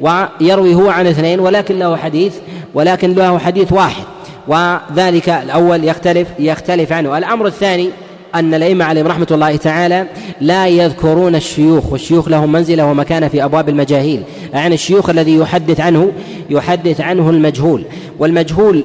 ويروي 0.00 0.74
هو 0.74 0.88
عن 0.88 1.06
اثنين 1.06 1.40
ولكن 1.40 1.78
له 1.78 1.96
حديث 1.96 2.34
ولكن 2.74 3.14
له 3.14 3.38
حديث 3.38 3.72
واحد. 3.72 4.04
وذلك 4.48 5.28
الأول 5.28 5.84
يختلف 5.84 6.28
يختلف 6.38 6.92
عنه. 6.92 7.18
الأمر 7.18 7.46
الثاني 7.46 7.90
أن 8.34 8.54
الأئمة 8.54 8.84
عليهم 8.84 9.06
رحمة 9.06 9.26
الله 9.30 9.56
تعالى 9.56 10.06
لا 10.40 10.66
يذكرون 10.66 11.34
الشيوخ 11.34 11.92
والشيوخ 11.92 12.28
لهم 12.28 12.52
منزلة 12.52 12.86
ومكانة 12.86 13.28
في 13.28 13.44
أبواب 13.44 13.68
المجاهيل. 13.68 14.22
يعني 14.52 14.74
الشيوخ 14.74 15.10
الذي 15.10 15.36
يحدث 15.36 15.80
عنه 15.80 16.12
يحدث 16.50 17.00
عنه 17.00 17.30
المجهول. 17.30 17.84
والمجهول 18.18 18.84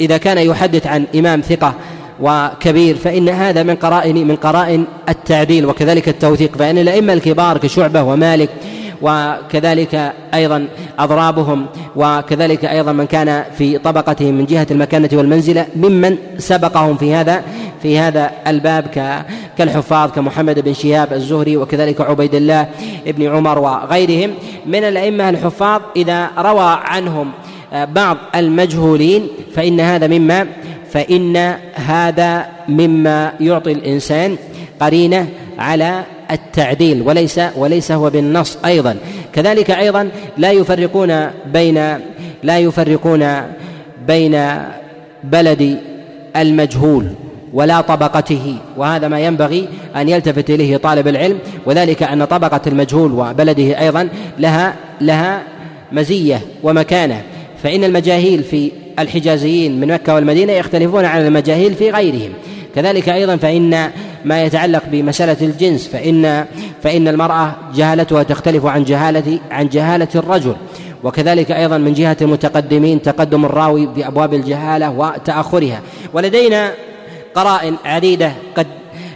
إذا 0.00 0.16
كان 0.16 0.38
يحدث 0.38 0.86
عن 0.86 1.04
إمام 1.14 1.40
ثقة 1.40 1.74
وكبير 2.20 2.96
فإن 2.96 3.28
هذا 3.28 3.62
من 3.62 3.74
قرائن 3.74 4.28
من 4.28 4.36
قرائن 4.36 4.84
التعديل 5.08 5.66
وكذلك 5.66 6.08
التوثيق. 6.08 6.56
فإن 6.56 6.78
الأئمة 6.78 7.12
الكبار 7.12 7.58
كشعبة 7.58 8.02
ومالك 8.02 8.50
وكذلك 9.04 10.12
أيضا 10.34 10.68
أضرابهم 10.98 11.66
وكذلك 11.96 12.64
أيضا 12.64 12.92
من 12.92 13.06
كان 13.06 13.44
في 13.58 13.78
طبقتهم 13.78 14.34
من 14.34 14.46
جهة 14.46 14.66
المكانة 14.70 15.08
والمنزلة 15.12 15.66
ممن 15.76 16.16
سبقهم 16.38 16.96
في 16.96 17.14
هذا 17.14 17.42
في 17.82 17.98
هذا 17.98 18.30
الباب 18.46 18.86
كالحفاظ 19.58 20.10
كمحمد 20.10 20.58
بن 20.58 20.74
شهاب 20.74 21.12
الزهري 21.12 21.56
وكذلك 21.56 22.00
عبيد 22.00 22.34
الله 22.34 22.68
بن 23.06 23.36
عمر 23.36 23.58
وغيرهم. 23.58 24.30
من 24.66 24.84
الأئمة 24.84 25.28
الحفاظ 25.28 25.80
إذا 25.96 26.30
روى 26.38 26.78
عنهم 26.84 27.30
بعض 27.72 28.16
المجهولين 28.34 29.28
فإن 29.54 29.80
هذا 29.80 30.06
مما 30.06 30.46
فإن 30.90 31.36
هذا 31.74 32.46
مما 32.68 33.32
يعطي 33.40 33.72
الإنسان 33.72 34.36
قرينة 34.80 35.28
على 35.58 36.02
التعديل 36.30 37.02
وليس 37.02 37.40
وليس 37.56 37.92
هو 37.92 38.10
بالنص 38.10 38.58
أيضا. 38.64 38.96
كذلك 39.32 39.70
أيضا 39.70 40.08
لا 40.38 40.50
يفرقون 40.50 41.30
بين 41.52 41.98
لا 42.42 42.58
يفرقون 42.58 43.42
بين 44.06 44.40
بلد 45.24 45.78
المجهول 46.36 47.06
ولا 47.52 47.80
طبقته 47.80 48.56
وهذا 48.76 49.08
ما 49.08 49.20
ينبغي 49.20 49.68
أن 49.96 50.08
يلتفت 50.08 50.50
إليه 50.50 50.76
طالب 50.76 51.08
العلم. 51.08 51.38
وذلك 51.66 52.02
أن 52.02 52.24
طبقة 52.24 52.60
المجهول 52.66 53.12
وبلده 53.12 53.80
أيضا 53.80 54.08
لها 54.38 54.74
لها 55.00 55.42
مزية 55.92 56.40
ومكانة. 56.62 57.22
فإن 57.62 57.84
المجاهيل 57.84 58.42
في 58.42 58.70
الحجازيين 58.98 59.80
من 59.80 59.88
مكة 59.88 60.14
والمدينة 60.14 60.52
يختلفون 60.52 61.04
عن 61.04 61.26
المجاهيل 61.26 61.74
في 61.74 61.90
غيرهم. 61.90 62.30
كذلك 62.74 63.08
أيضا 63.08 63.36
فإن 63.36 63.90
ما 64.24 64.44
يتعلق 64.44 64.82
بمسألة 64.86 65.36
الجنس 65.42 65.88
فان 65.88 66.46
فإن 66.82 67.08
المرأة 67.08 67.54
جهالتها 67.74 68.22
تختلف 68.22 68.66
عن 68.66 68.84
جهاله 68.84 69.38
عن 69.50 69.68
جهالة 69.68 70.08
الرجل. 70.14 70.56
وكذلك 71.04 71.52
أيضا 71.52 71.78
من 71.78 71.94
جهة 71.94 72.16
المتقدمين 72.20 73.02
تقدم 73.02 73.44
الراوي 73.44 73.86
بأبواب 73.86 74.34
الجهالة 74.34 74.90
وتأخرها. 74.90 75.80
ولدينا 76.12 76.72
قرائن 77.34 77.76
عديدة 77.84 78.32
قد 78.56 78.66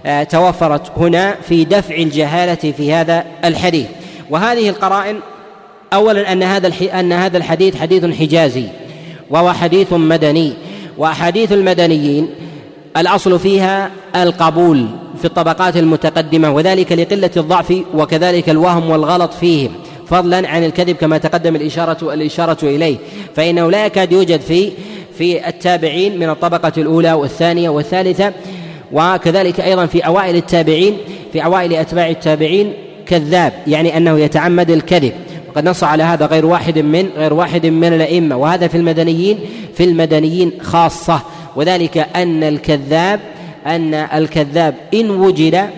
آه، 0.06 0.22
توفرت 0.22 0.92
هنا 0.96 1.34
في 1.48 1.64
دفع 1.64 1.94
الجهالة 1.94 2.72
في 2.72 2.92
هذا 2.92 3.24
الحديث. 3.44 3.86
وهذه 4.30 4.68
القرائن 4.68 5.16
اولا 5.92 6.32
أن 6.32 6.42
هذا 6.42 6.72
أن 7.00 7.12
هذا 7.12 7.38
الحديث 7.38 7.76
حديث 7.76 8.04
حجازي 8.04 8.64
وهو 9.30 9.52
حديث 9.52 9.92
مدني. 9.92 10.52
وأحاديث 10.98 11.52
المدنيين 11.52 12.28
الأصل 12.98 13.38
فيها 13.38 13.90
القبول 14.16 14.86
في 15.18 15.24
الطبقات 15.24 15.76
المتقدمة 15.76 16.50
وذلك 16.50 16.92
لقلة 16.92 17.30
الضعف 17.36 17.82
وكذلك 17.94 18.50
الوهم 18.50 18.90
والغلط 18.90 19.32
فيهم. 19.32 19.72
فضلا 20.06 20.48
عن 20.48 20.64
الكذب 20.64 20.96
كما 20.96 21.18
تقدم 21.18 21.56
الاشاره 21.56 22.14
الإشارة 22.14 22.58
إليه. 22.62 22.96
فإنه 23.36 23.70
لا 23.70 23.86
يكاد 23.86 24.12
يوجد 24.12 24.40
في 24.40 24.72
في 25.18 25.48
التابعين 25.48 26.18
من 26.18 26.30
الطبقة 26.30 26.72
الأولى 26.78 27.12
والثانية 27.12 27.68
والثالثة 27.68 28.32
وكذلك 28.92 29.60
أيضا 29.60 29.86
في 29.86 30.06
أوائل 30.06 30.36
التابعين 30.36 30.96
في 31.32 31.44
أوائل 31.44 31.72
أتباع 31.72 32.10
التابعين 32.10 32.72
كذاب 33.06 33.52
يعني 33.66 33.96
أنه 33.96 34.18
يتعمد 34.18 34.70
الكذب. 34.70 35.12
وقد 35.48 35.68
نص 35.68 35.84
على 35.84 36.02
هذا 36.02 36.26
غير 36.26 36.46
واحد 36.46 36.78
من 36.78 37.08
غير 37.16 37.34
واحد 37.34 37.66
من 37.66 37.92
الأئمة. 37.92 38.36
وهذا 38.36 38.68
في 38.68 38.76
المدنيين 38.76 39.38
في 39.74 39.84
المدنيين 39.84 40.52
خاصة. 40.62 41.20
وذلك 41.56 41.98
أن 42.16 42.42
الكذاب 42.42 43.20
أن 43.66 43.94
الكذاب 43.94 44.74
إن 44.94 45.10
وجد 45.10 45.68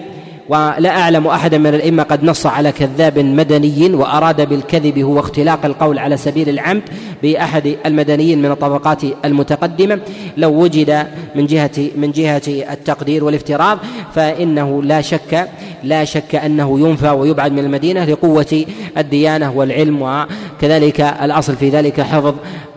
ولا 0.51 1.01
أعلم 1.01 1.27
أحدا 1.27 1.59
من 1.59 1.75
الأئمة 1.75 2.03
قد 2.03 2.25
نص 2.25 2.47
على 2.47 2.73
كذاب 2.73 3.19
مدني 3.19 3.95
وأراد 3.95 4.49
بالكذب 4.49 4.99
هو 4.99 5.21
اختلاق 5.21 5.67
القول 5.67 5.99
على 5.99 6.17
سبيل 6.17 6.49
العمد 6.49 6.83
بأحد 7.23 7.77
المدنيين 7.87 8.43
من 8.43 8.51
الطبقات 8.51 9.03
المتقدمة. 9.25 10.01
لو 10.37 10.63
وجد 10.63 11.07
من 11.35 11.47
جهة 11.47 11.71
من 11.97 12.13
جهة 12.13 12.43
التقدير 12.49 13.25
والافتراض 13.25 13.79
فإنه 14.15 14.83
لا 14.83 15.01
شك 15.01 15.49
لا 15.85 16.05
شك 16.05 16.35
أنه 16.35 16.81
ينفى 16.81 17.11
ويبعد 17.11 17.53
من 17.53 17.59
المدينة 17.59 18.05
لقوة 18.05 18.65
الديانة 18.99 19.53
والعلم 19.57 20.03
وكذلك 20.03 21.01
الأصل 21.01 21.57
في 21.57 21.69
ذلك 21.69 22.01
حفظ 22.01 22.35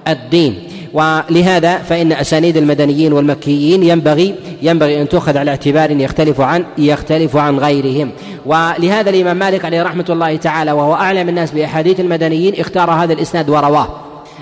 الدين. 0.08 0.73
ولهذا 0.94 1.78
فإن 1.78 2.12
أسانيد 2.12 2.58
المدنيين 2.58 3.14
والمكيين 3.14 3.84
ينبغي 3.84 4.36
ينبغي 4.62 5.02
أن 5.02 5.10
تؤخذ 5.10 5.38
على 5.38 5.52
اعتبار 5.52 5.92
يختلف 5.92 6.42
عن 6.42 6.66
يختلف 6.78 7.36
عن 7.36 7.60
غيرهم. 7.60 8.12
ولهذا 8.46 9.10
الإمام 9.10 9.38
مالك 9.38 9.66
عليه 9.66 9.84
رحمة 9.84 10.06
الله 10.10 10.36
تعالى 10.36 10.72
وهو 10.72 10.94
أعلم 10.94 11.30
الناس 11.30 11.52
بأحاديث 11.52 12.00
المدنيين 12.00 12.60
اختار 12.60 12.92
هذا 12.92 13.14
الإسناد 13.14 13.50
ورواة. 13.50 13.88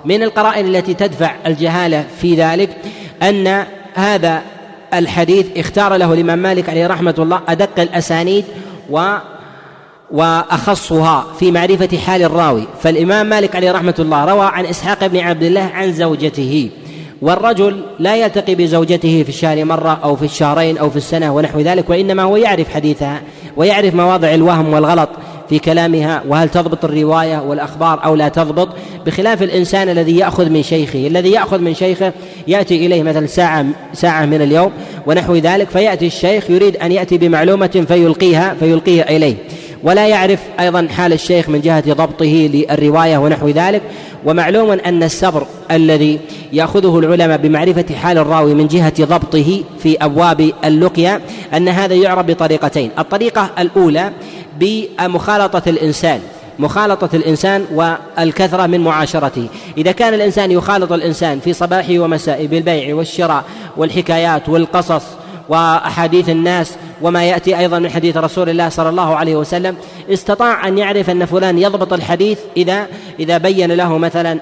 من 0.05 0.23
القرائن 0.23 0.75
التي 0.75 0.93
تدفع 0.93 1.35
الجهالة 1.45 2.05
في 2.21 2.35
ذلك 2.35 2.69
أن 3.23 3.65
هذا 3.93 4.41
الحديث 4.93 5.45
اختار 5.57 5.95
له 5.95 6.13
الإمام 6.13 6.39
مالك 6.39 6.69
عليه 6.69 6.87
رحمة 6.87 7.15
الله 7.19 7.41
أدق 7.47 7.79
الأسانيد 7.79 8.45
و 8.89 9.15
وأخصها 10.13 11.25
في 11.39 11.51
معرفة 11.51 11.97
حال 11.97 12.23
الراوي. 12.23 12.67
فالإمام 12.81 13.29
مالك 13.29 13.55
عليه 13.55 13.71
رحمة 13.71 13.95
الله 13.99 14.25
روى 14.25 14.45
عن 14.45 14.65
إسحاق 14.65 15.07
بن 15.07 15.19
عبد 15.19 15.43
الله 15.43 15.61
عن 15.61 15.93
زوجته. 15.93 16.69
والرجل 17.21 17.83
لا 17.99 18.15
يلتقي 18.15 18.55
بزوجته 18.55 19.23
في 19.23 19.29
الشهر 19.29 19.65
مرة 19.65 19.99
أو 20.03 20.15
في 20.15 20.25
الشهرين 20.25 20.77
أو 20.77 20.89
في 20.89 20.97
السنة 20.97 21.35
ونحو 21.35 21.59
ذلك 21.59 21.89
وإنما 21.89 22.23
هو 22.23 22.37
يعرف 22.37 22.69
حديثها 22.69 23.21
ويعرف 23.57 23.95
مواضع 23.95 24.33
الوهم 24.33 24.73
والغلط 24.73 25.09
في 25.49 25.59
كلامها 25.59 26.23
وهل 26.27 26.49
تضبط 26.49 26.85
الرواية 26.85 27.37
والأخبار 27.37 28.05
أو 28.05 28.15
لا 28.15 28.27
تضبط. 28.27 28.69
بخلاف 29.05 29.43
الإنسان 29.43 29.89
الذي 29.89 30.17
يأخذ 30.17 30.49
من 30.49 30.63
شيخه 30.63 31.07
الذي 31.07 31.31
يأخذ 31.31 31.59
من 31.59 31.73
شيخه 31.73 32.13
يأتي 32.47 32.85
إليه 32.85 33.03
مثلا 33.03 33.27
ساعة 33.27 33.65
ساعة 33.93 34.25
من 34.25 34.41
اليوم 34.41 34.71
ونحو 35.07 35.35
ذلك 35.35 35.69
فيأتي 35.69 36.07
الشيخ 36.07 36.49
يريد 36.49 36.77
أن 36.77 36.91
يأتي 36.91 37.17
بمعلومة 37.17 37.85
فيلقيها 37.87 38.55
فيلقيها 38.59 39.09
إليه. 39.09 39.35
ولا 39.83 40.07
يعرف 40.07 40.39
أيضا 40.59 40.87
حال 40.97 41.13
الشيخ 41.13 41.49
من 41.49 41.61
جهة 41.61 41.93
ضبطه 41.93 42.49
للرواية 42.53 43.17
ونحو 43.17 43.49
ذلك. 43.49 43.81
ومعلوم 44.25 44.71
أن 44.71 45.03
السبر 45.03 45.45
الذي 45.71 46.19
يأخذه 46.53 46.99
العلماء 46.99 47.37
بمعرفة 47.37 47.95
حال 47.95 48.17
الراوي 48.17 48.53
من 48.53 48.67
جهة 48.67 49.05
ضبطه 49.05 49.63
في 49.79 49.97
أبواب 50.01 50.51
اللقيا 50.65 51.21
أن 51.53 51.67
هذا 51.67 51.93
يعرف 51.93 52.25
بطريقتين. 52.25 52.89
الطريقة 52.99 53.49
الأولى 53.59 54.11
بمخالطة 54.59 55.69
الإنسان 55.69 56.19
مخالطة 56.59 57.09
الإنسان 57.13 57.65
والكثرة 57.73 58.65
من 58.65 58.79
معاشرته. 58.79 59.47
إذا 59.77 59.91
كان 59.91 60.13
الإنسان 60.13 60.51
يخالط 60.51 60.91
الإنسان 60.91 61.39
في 61.39 61.53
صباحه 61.53 61.99
ومسائه 61.99 62.47
بالبيع 62.47 62.95
والشراء 62.95 63.43
والحكايات 63.77 64.49
والقصص 64.49 65.03
وأحاديث 65.49 66.29
الناس 66.29 66.71
وما 67.01 67.23
يأتي 67.23 67.59
أيضا 67.59 67.79
من 67.79 67.89
حديث 67.89 68.17
رسول 68.17 68.49
الله 68.49 68.69
صلى 68.69 68.89
الله 68.89 69.15
عليه 69.15 69.35
وسلم. 69.35 69.75
استطاع 70.09 70.67
أن 70.67 70.77
يعرف 70.77 71.09
أن 71.09 71.25
فلان 71.25 71.57
يضبط 71.57 71.93
الحديث 71.93 72.39
إذا 72.57 72.87
إذا 73.19 73.37
بين 73.37 73.71
له 73.71 73.97
مثلا 73.97 74.39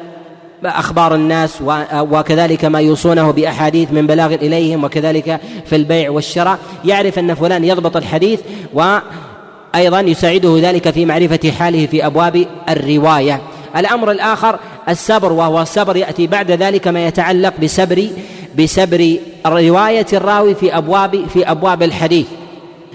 أخبار 0.65 1.15
الناس 1.15 1.57
وكذلك 1.93 2.65
ما 2.65 2.79
يوصونه 2.79 3.31
بأحاديث 3.31 3.91
من 3.91 4.07
بلاغ 4.07 4.33
إليهم 4.33 4.83
وكذلك 4.83 5.39
في 5.65 5.75
البيع 5.75 6.11
والشراء. 6.11 6.59
يعرف 6.85 7.19
أن 7.19 7.33
فلان 7.33 7.65
يضبط 7.65 7.97
الحديث 7.97 8.39
وأيضا 8.73 9.99
يساعده 9.99 10.59
ذلك 10.61 10.89
في 10.89 11.05
معرفة 11.05 11.51
حاله 11.51 11.85
في 11.85 12.05
أبواب 12.05 12.45
الرواية. 12.69 13.41
الأمر 13.77 14.11
الآخر 14.11 14.59
السبر 14.89 15.33
وهو 15.33 15.61
السبر 15.61 15.95
يأتي 15.95 16.27
بعد 16.27 16.51
ذلك 16.51 16.87
ما 16.87 17.07
يتعلق 17.07 17.53
بسبر 17.63 18.07
بسبر 18.59 19.17
رواية 19.45 20.05
الراوي 20.13 20.55
في 20.55 20.77
أبواب 20.77 21.25
في 21.33 21.51
أبواب 21.51 21.83
الحديث. 21.83 22.27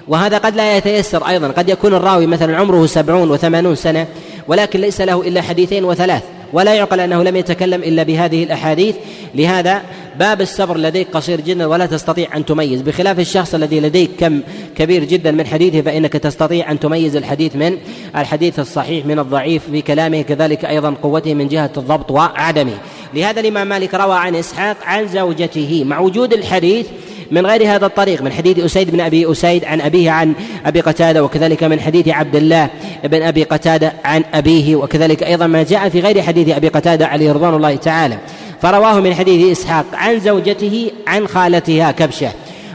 وهذا 0.08 0.38
قد 0.38 0.56
لا 0.56 0.76
يتيسر 0.76 1.28
أيضا. 1.28 1.48
قد 1.48 1.68
يكون 1.68 1.94
الراوي 1.94 2.26
مثلا 2.26 2.56
عمره 2.56 2.86
سبعون 2.86 3.30
وثمانون 3.30 3.74
سنة 3.74 4.06
ولكن 4.48 4.80
ليس 4.80 5.00
له 5.00 5.20
إلا 5.20 5.42
حديثين 5.42 5.84
وثلاث 5.84 6.22
ولا 6.52 6.74
يعقل 6.74 7.00
أنه 7.00 7.22
لم 7.22 7.36
يتكلم 7.36 7.82
إلا 7.82 8.02
بهذه 8.02 8.44
الأحاديث. 8.44 8.96
لهذا 9.34 9.82
باب 10.18 10.40
الصبر 10.40 10.76
لديك 10.76 11.08
قصير 11.12 11.40
جدا 11.40 11.66
ولا 11.66 11.86
تستطيع 11.86 12.36
أن 12.36 12.44
تميز. 12.44 12.82
بخلاف 12.82 13.18
الشخص 13.18 13.54
الذي 13.54 13.80
لديك 13.80 14.10
كم 14.20 14.40
كبير 14.76 15.04
جدا 15.04 15.30
من 15.30 15.46
حديثه 15.46 15.80
فإنك 15.80 16.12
تستطيع 16.12 16.70
أن 16.70 16.80
تميز 16.80 17.16
الحديث 17.16 17.56
من 17.56 17.78
الحديث 18.16 18.58
الصحيح 18.58 19.06
من 19.06 19.18
الضعيف 19.18 19.62
في 19.70 19.82
كلامه 19.82 20.22
كذلك 20.22 20.64
أيضا 20.64 20.94
قوته 21.02 21.34
من 21.34 21.48
جهة 21.48 21.70
الضبط 21.76 22.10
وعدمه. 22.10 22.78
لهذا 23.14 23.40
الإمام 23.40 23.68
مالك 23.68 23.94
روى 23.94 24.16
عن 24.16 24.34
إسحاق 24.34 24.76
عن 24.84 25.08
زوجته. 25.08 25.84
مع 25.86 25.98
وجود 25.98 26.32
الحديث 26.32 26.86
من 27.34 27.46
غير 27.46 27.74
هذا 27.74 27.86
الطريق 27.86 28.22
من 28.22 28.32
حديث 28.32 28.58
أسيد 28.58 28.90
بن 28.90 29.00
أبي 29.00 29.32
أسيد 29.32 29.64
عن 29.64 29.80
أبيه 29.80 30.10
عن 30.10 30.34
أبي 30.66 30.80
قتادة 30.80 31.24
وكذلك 31.24 31.64
من 31.64 31.80
حديث 31.80 32.08
عبد 32.08 32.36
الله 32.36 32.68
بن 33.04 33.22
أبي 33.22 33.42
قتادة 33.42 33.92
عن 34.04 34.24
أبيه 34.34 34.76
وكذلك 34.76 35.22
أيضا 35.22 35.46
ما 35.46 35.62
جاء 35.62 35.88
في 35.88 36.00
غير 36.00 36.22
حديث 36.22 36.48
أبي 36.48 36.68
قتادة 36.68 37.06
عليه 37.06 37.32
رضوان 37.32 37.54
الله 37.54 37.76
تعالى. 37.76 38.18
فرواه 38.62 39.00
من 39.00 39.14
حديث 39.14 39.58
إسحاق 39.58 39.84
عن 39.92 40.20
زوجته 40.20 40.90
عن 41.06 41.26
خالتها 41.26 41.90
كبشة. 41.90 42.30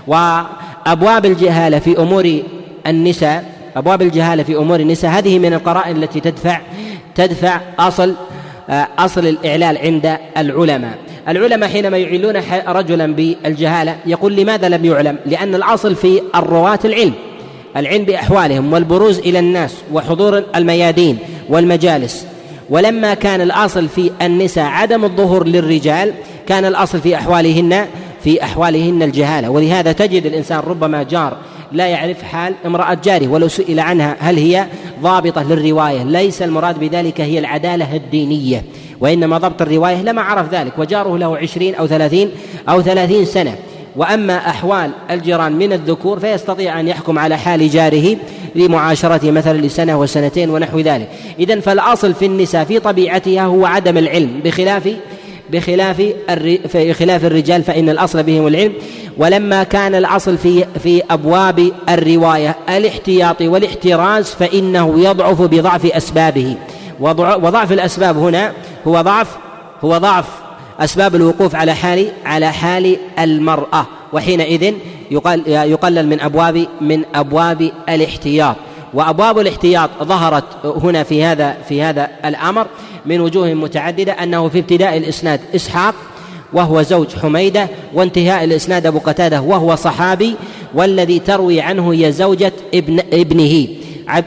وأبواب 0.07 1.25
الجهالة 1.25 1.79
في 1.79 1.97
أمور 1.97 2.39
النساء 2.87 3.45
أبواب 3.75 4.01
الجهالة 4.01 4.43
في 4.43 4.55
أمور 4.55 4.79
النساء 4.79 5.11
هذه 5.11 5.39
من 5.39 5.53
القرائن 5.53 6.03
التي 6.03 6.19
تدفع 6.19 6.61
تدفع 7.15 7.59
أصل 7.79 8.15
أصل 8.99 9.27
الإعلال 9.27 9.77
عند 9.77 10.17
العلماء. 10.37 10.97
العلماء 11.27 11.69
حينما 11.69 11.97
يعلون 11.97 12.41
رجلا 12.67 13.13
بالجهالة 13.13 13.95
يقول 14.05 14.35
لماذا 14.35 14.69
لم 14.69 14.85
يعلم؟ 14.85 15.17
لأن 15.25 15.55
الأصل 15.55 15.95
في 15.95 16.21
الرواة 16.35 16.79
العلم 16.85 17.13
العلم 17.77 18.03
بأحوالهم 18.03 18.73
والبروز 18.73 19.19
إلى 19.19 19.39
الناس 19.39 19.75
وحضور 19.93 20.43
الميادين 20.55 21.17
والمجالس. 21.49 22.25
ولما 22.69 23.13
كان 23.13 23.41
الأصل 23.41 23.87
في 23.87 24.11
النساء 24.21 24.65
عدم 24.65 25.03
الظهور 25.03 25.47
للرجال 25.47 26.13
كان 26.47 26.65
الأصل 26.65 27.01
في 27.01 27.15
أحوالهن 27.15 27.85
في 28.23 28.43
أحوالهن 28.43 29.03
الجهالة. 29.03 29.49
ولهذا 29.49 29.91
تجد 29.91 30.25
الإنسان 30.25 30.59
ربما 30.59 31.03
جار 31.03 31.37
لا 31.71 31.87
يعرف 31.87 32.23
حال 32.23 32.53
امرأة 32.65 32.97
جاره 33.03 33.27
ولو 33.27 33.47
سئل 33.47 33.79
عنها 33.79 34.15
هل 34.19 34.37
هي 34.37 34.65
ضابطة 35.01 35.43
للرواية 35.43 36.03
ليس 36.03 36.41
المراد 36.41 36.79
بذلك 36.79 37.21
هي 37.21 37.39
العدالة 37.39 37.95
الدينية. 37.95 38.63
وإنما 39.01 39.37
ضبط 39.37 39.61
الرواية 39.61 40.01
لما 40.01 40.21
عرف 40.21 40.53
ذلك 40.53 40.73
وجاره 40.77 41.17
له 41.17 41.37
عشرين 41.37 41.75
أو 41.75 41.87
ثلاثين 41.87 42.31
أو 42.69 42.81
ثلاثين 42.81 43.25
سنة. 43.25 43.55
وأما 43.95 44.37
أحوال 44.37 44.91
الجيران 45.11 45.51
من 45.51 45.73
الذكور 45.73 46.19
فيستطيع 46.19 46.79
أن 46.79 46.87
يحكم 46.87 47.19
على 47.19 47.37
حال 47.37 47.69
جاره 47.69 48.17
لمعاشرته 48.55 49.31
مثلا 49.31 49.57
لسنة 49.57 49.99
وسنتين 49.99 50.49
ونحو 50.49 50.79
ذلك. 50.79 51.09
إذا 51.39 51.59
فالأصل 51.59 52.13
في 52.13 52.25
النساء 52.25 52.63
في 52.63 52.79
طبيعتها 52.79 53.41
هو 53.41 53.65
عدم 53.65 53.97
العلم 53.97 54.39
بخلاف 54.43 54.89
بخلاف 55.51 56.01
خلاف 56.99 57.25
الرجال 57.25 57.63
فإن 57.63 57.89
الأصل 57.89 58.23
بهم 58.23 58.47
العلم. 58.47 58.73
ولما 59.17 59.63
كان 59.63 59.95
الأصل 59.95 60.37
في 60.37 60.65
في 60.83 61.03
أبواب 61.11 61.71
الرواية 61.89 62.55
الاحتياط 62.69 63.41
والاحتراز 63.41 64.25
فإنه 64.29 65.03
يضعف 65.03 65.41
بضعف 65.41 65.85
أسبابه. 65.85 66.55
وضعف 66.99 67.71
الأسباب 67.71 68.17
هنا 68.17 68.53
هو 68.87 69.01
ضعف 69.01 69.27
هو 69.83 69.97
ضعف 69.97 70.25
أسباب 70.79 71.15
الوقوف 71.15 71.55
على 71.55 71.75
حال 71.75 72.11
على 72.25 72.53
حال 72.53 72.97
المرأة. 73.19 73.85
وحينئذ 74.13 74.73
يقل 75.11 75.43
يقلل 75.47 76.07
من 76.07 76.19
أبواب 76.21 76.67
من 76.81 77.03
أبواب 77.15 77.71
الاحتياط. 77.89 78.55
وأبواب 78.93 79.39
الاحتياط 79.39 79.89
ظهرت 80.03 80.43
هنا 80.65 81.03
في 81.03 81.23
هذا 81.23 81.57
في 81.69 81.81
هذا 81.81 82.07
الأمر 82.25 82.67
من 83.05 83.21
وجوه 83.21 83.53
متعددة 83.53 84.11
أنه 84.11 84.49
في 84.49 84.59
ابتداء 84.59 84.97
الإسناد 84.97 85.39
إسحاق 85.55 85.95
وهو 86.53 86.81
زوج 86.81 87.07
حميدة 87.21 87.67
وانتهاء 87.93 88.43
الإسناد 88.43 88.85
أبو 88.85 88.99
قتادة 88.99 89.41
وهو 89.41 89.75
صحابي 89.75 90.35
والذي 90.73 91.19
تروي 91.19 91.61
عنه 91.61 91.93
هي 91.93 92.11
زوجة 92.11 92.53
ابن 92.73 92.99
ابنه. 93.13 93.67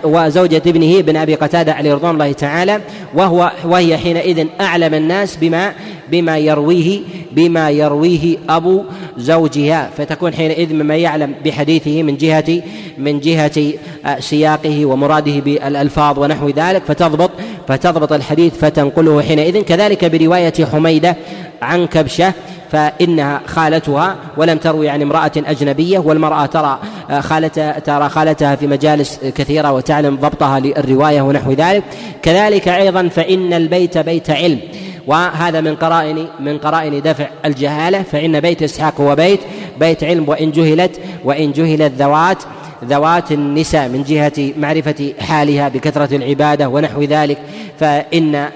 وزوجة 0.05 0.63
ابنه 0.67 1.01
بن 1.01 1.17
أبي 1.17 1.35
قتادة 1.35 1.73
عليه 1.73 1.95
رضوان 1.95 2.15
الله 2.15 2.33
تعالى 2.33 2.81
وهو 3.15 3.51
وهي 3.65 3.97
حينئذ 3.99 4.47
أعلم 4.61 4.95
الناس 4.95 5.37
بما 5.37 5.73
بما 6.11 6.39
يرويه 6.39 7.01
بما 7.33 7.71
يرويه 7.71 8.37
أبو 8.49 8.85
زوجها. 9.19 9.91
فتكون 9.99 10.35
حينئذ 10.35 10.75
مما 10.75 10.97
يعلم 10.97 11.35
بحديثه 11.45 12.03
من 12.03 12.17
جهة 12.17 12.63
من 12.99 13.21
جهة 13.21 13.73
آه، 14.07 14.21
سياقه 14.21 14.87
ومراده 14.87 15.41
بالألفاظ 15.41 16.19
ونحو 16.19 16.49
ذلك. 16.49 16.83
فتضبط 16.89 17.31
فتضبط 17.69 18.13
الحديث 18.13 18.55
فتنقله 18.55 19.23
حينئذ. 19.23 19.61
كذلك 19.63 20.05
برواية 20.05 20.65
حميدة 20.73 21.17
عن 21.63 21.87
كبشة 21.87 22.33
فإنها 22.73 23.41
خالتها 23.47 24.17
ولم 24.37 24.59
تروي 24.59 24.89
عن 24.89 25.03
امرأة 25.03 25.33
أجنبية 25.37 25.99
والمرأة 25.99 26.47
ترى 26.47 26.79
خالتها 27.21 27.79
ترى 27.79 28.09
خالتها 28.09 28.57
في 28.57 28.67
مجالس 28.67 29.21
كثيرة 29.35 29.73
وتعلم 29.73 30.17
ضبطها 30.17 30.61
للرواية 30.61 31.23
ونحو 31.23 31.53
ذلك. 31.53 31.83
كذلك 32.23 32.69
أيضا 32.69 33.09
فإن 33.09 33.53
البيت 33.53 33.99
بيت 33.99 34.31
علم. 34.31 34.59
وهذا 35.07 35.61
من 35.61 35.75
قرائن 35.75 36.27
من 36.41 36.59
قرائن 36.59 37.03
دفع 37.03 37.27
الجهالة. 37.45 38.03
فإن 38.03 38.41
بيت 38.41 38.63
إسحاق 38.63 39.01
هو 39.01 39.15
بيت 39.15 39.41
بيت 39.81 40.05
علم 40.05 40.29
وإن 40.29 40.53
جهلت 40.53 41.01
وإن 41.25 41.53
جهلت 41.53 41.93
ذوات 41.99 42.39
ذوات 42.85 43.33
النساء 43.33 43.89
من 43.89 44.03
جهة 44.03 44.53
معرفة 44.59 45.13
حالها 45.21 45.69
بكثرة 45.69 46.17
العبادة 46.17 46.69
ونحو 46.69 47.03
ذلك. 47.03 47.39
فإن 47.81 48.49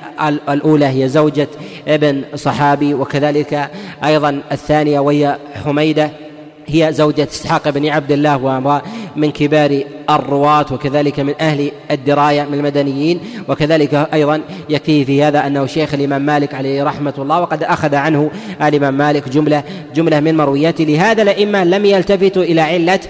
الأولى 0.48 0.86
هي 0.86 1.09
زوجة 1.09 1.48
ابن 1.88 2.22
صحابي 2.34 2.94
وكذلك 2.94 3.70
أيضا 4.04 4.40
الثانية 4.52 5.00
وهي 5.00 5.36
حميدة. 5.64 6.11
هي 6.66 6.92
زوجة 6.92 7.28
إسحاق 7.30 7.68
بن 7.68 7.88
عبد 7.88 8.12
الله 8.12 8.36
وهو 8.36 8.82
من 9.16 9.30
كبار 9.30 9.82
الرواة 10.10 10.66
وكذلك 10.72 11.20
من 11.20 11.34
أهل 11.40 11.70
الدراية 11.90 12.42
من 12.42 12.54
المدنيين 12.54 13.20
وكذلك 13.48 14.08
أيضا 14.14 14.40
يكفيه 14.68 15.04
في 15.04 15.22
هذا 15.22 15.46
أنه 15.46 15.66
شيخ 15.66 15.94
الإمام 15.94 16.22
مالك 16.22 16.54
عليه 16.54 16.84
رحمة 16.84 17.14
الله 17.18 17.40
وقد 17.40 17.62
أخذ 17.62 17.94
عنه 17.94 18.30
الإمام 18.62 18.94
مالك 18.94 19.28
جملة 19.28 19.62
جملة 19.94 20.20
من 20.20 20.36
مروياته 20.36 20.84
لهذا 20.84 21.22
الأئمة 21.22 21.64
لم 21.64 21.84
يلتفتوا 21.84 22.42
إلى 22.42 22.60
علة 22.60 23.00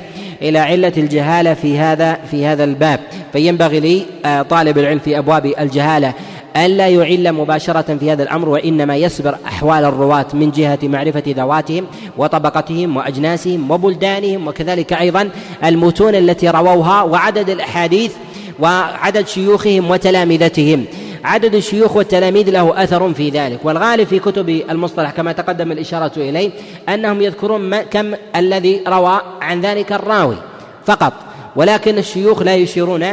إلى 0.42 0.58
علة 0.58 0.92
الجهالة 0.96 1.54
في 1.54 1.78
هذا 1.78 2.18
في 2.30 2.46
هذا 2.46 2.64
الباب. 2.64 3.00
فينبغي 3.32 3.80
لي 3.80 4.02
آه، 4.24 4.46
العلم 4.52 4.98
في 4.98 5.18
أبواب 5.18 5.52
الجهالة 5.60 6.14
ألا 6.56 6.88
يعل 6.88 7.32
مباشرة 7.32 7.96
في 8.00 8.12
هذا 8.12 8.22
الأمر 8.22 8.48
وإنما 8.48 8.96
يصبر 8.96 9.36
أحوال 9.46 9.84
الرواة 9.84 10.26
من 10.34 10.50
جهة 10.50 10.78
معرفة 10.82 11.22
ذواتهم 11.26 11.86
وطبقتهم 12.16 12.96
وأجناسهم 12.96 13.70
وبلدانهم 13.70 14.48
وكذلك 14.48 14.92
أيضا 14.92 15.30
المتون 15.64 16.14
التي 16.14 16.48
رووها 16.48 17.02
وعدد 17.02 17.50
الأحاديث 17.50 18.12
وعدد 18.60 19.26
شيوخهم 19.26 19.90
وتلامذتهم. 19.90 20.84
عدد 21.24 21.54
الشيوخ 21.54 21.96
والتلاميذ 21.96 22.50
له 22.50 22.82
أثر 22.82 23.14
في 23.14 23.30
ذلك. 23.30 23.58
والغالب 23.64 24.06
في 24.06 24.18
كتب 24.18 24.48
المصطلح 24.70 25.10
كما 25.10 25.32
تقدم 25.32 25.72
الإشارة 25.72 26.12
إليه 26.16 26.50
أنهم 26.88 27.22
يذكرون 27.22 27.82
كم 27.82 28.14
الذي 28.36 28.82
روى 28.88 29.20
عن 29.40 29.60
ذلك 29.60 29.92
الراوي 29.92 30.36
فقط. 30.84 31.12
ولكن 31.56 31.98
الشيوخ 31.98 32.42
لا 32.42 32.54
يشيرون 32.54 33.04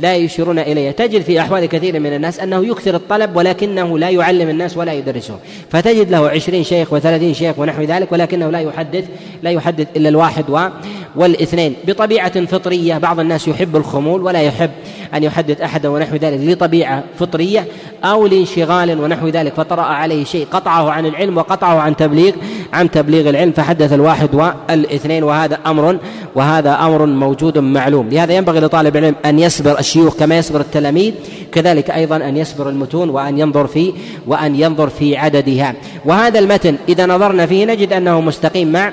لا 0.00 0.16
يشيرون 0.16 0.58
إليه 0.58 0.90
تجد 0.90 1.22
في 1.22 1.40
أحوال 1.40 1.66
كثير 1.66 2.00
من 2.00 2.12
الناس 2.12 2.40
أنه 2.40 2.66
يكثر 2.66 2.94
الطلب 2.94 3.36
ولكنه 3.36 3.98
لا 3.98 4.10
يعلم 4.10 4.48
الناس 4.48 4.76
ولا 4.76 4.92
يدرسهم. 4.92 5.38
فتجد 5.70 6.10
له 6.10 6.28
عشرين 6.28 6.64
شيخ 6.64 6.92
وثلاثين 6.92 7.34
شيخ 7.34 7.58
ونحو 7.58 7.82
ذلك 7.82 8.12
ولكنه 8.12 8.50
لا 8.50 8.60
يحدث 8.60 9.04
لا 9.42 9.50
يحدث 9.50 9.86
إلا 9.96 10.08
الواحد 10.08 10.50
و 10.50 10.68
والإثنين. 11.16 11.74
بطبيعة 11.86 12.46
فطرية 12.46 12.98
بعض 12.98 13.20
الناس 13.20 13.48
يحب 13.48 13.76
الخمول 13.76 14.22
ولا 14.22 14.42
يحب 14.42 14.70
أن 15.14 15.22
يحدث 15.22 15.60
أحدا 15.60 15.88
ونحو 15.88 16.16
ذلك 16.16 16.40
لطبيعة 16.40 17.04
فطرية 17.18 17.66
أو 18.04 18.26
لانشغال 18.26 19.00
ونحو 19.00 19.28
ذلك. 19.28 19.54
فطرأ 19.54 19.82
عليه 19.82 20.24
شيء 20.24 20.46
قطعه 20.50 20.90
عن 20.90 21.06
العلم 21.06 21.36
وقطعه 21.36 21.78
عن 21.78 21.96
تبليغ. 21.96 22.32
عن 22.72 22.90
تبليغ 22.90 23.28
العلم 23.28 23.52
فحدث 23.52 23.92
الواحد 23.92 24.34
والاثنين 24.34 25.24
وهذا 25.24 25.58
أمر 25.66 25.98
وهذا 26.34 26.74
أمر 26.74 27.06
موجود 27.06 27.58
معلوم. 27.58 28.08
لهذا 28.08 28.32
ينبغي 28.32 28.60
لطالب 28.60 28.96
العلم 28.96 29.14
أن 29.24 29.38
يصبر 29.38 29.78
الشيوخ 29.78 30.16
كما 30.16 30.38
يصبر 30.38 30.60
التلاميذ 30.60 31.12
كذلك 31.52 31.90
أيضا 31.90 32.16
أن 32.16 32.36
يصبر 32.36 32.68
المتون 32.68 33.10
وأن 33.10 33.38
ينظر 33.38 33.66
في 33.66 33.92
وأن 34.26 34.56
ينظر 34.56 34.88
في 34.88 35.16
عددها. 35.16 35.74
وهذا 36.04 36.38
المتن 36.38 36.76
إذا 36.88 37.06
نظرنا 37.06 37.46
فيه 37.46 37.64
نجد 37.64 37.92
أنه 37.92 38.20
مستقيم 38.20 38.72
مع 38.72 38.92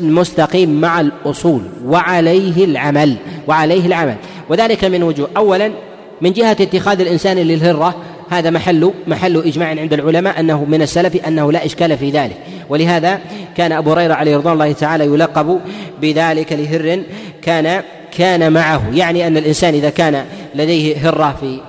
مستقيم 0.00 0.80
مع 0.80 1.00
الأصول 1.00 1.62
وعليه 1.84 2.64
العمل 2.64 3.16
وعليه 3.48 3.86
العمل. 3.86 4.16
وذلك 4.48 4.84
من 4.84 5.02
وجوه 5.02 5.28
أولا 5.36 5.72
من 6.20 6.32
جهة 6.32 6.56
اتخاذ 6.60 7.00
الإنسان 7.00 7.36
للهرة 7.36 7.94
هذا 8.30 8.50
محل 8.50 8.92
محل 9.06 9.36
إجماع 9.36 9.68
عند 9.68 9.92
العلماء 9.92 10.40
أنه 10.40 10.64
من 10.64 10.82
السلف 10.82 11.26
أنه 11.26 11.52
لا 11.52 11.66
إشكال 11.66 11.98
في 11.98 12.10
ذلك. 12.10 12.36
ولهذا 12.68 13.20
كان 13.56 13.72
أبو 13.72 13.92
هريرة 13.92 14.14
عليه 14.14 14.36
رضوان 14.36 14.54
الله 14.54 14.72
تعالى 14.72 15.04
يلقب 15.04 15.60
بذلك 16.00 16.52
لهر 16.52 17.02
كان 17.42 17.82
كان 18.18 18.52
معه. 18.52 18.82
يعني 18.94 19.26
أن 19.26 19.36
الإنسان 19.36 19.74
إذا 19.74 19.90
كان 19.90 20.24
لديه 20.54 21.08
هرة 21.08 21.36
في 21.40 21.60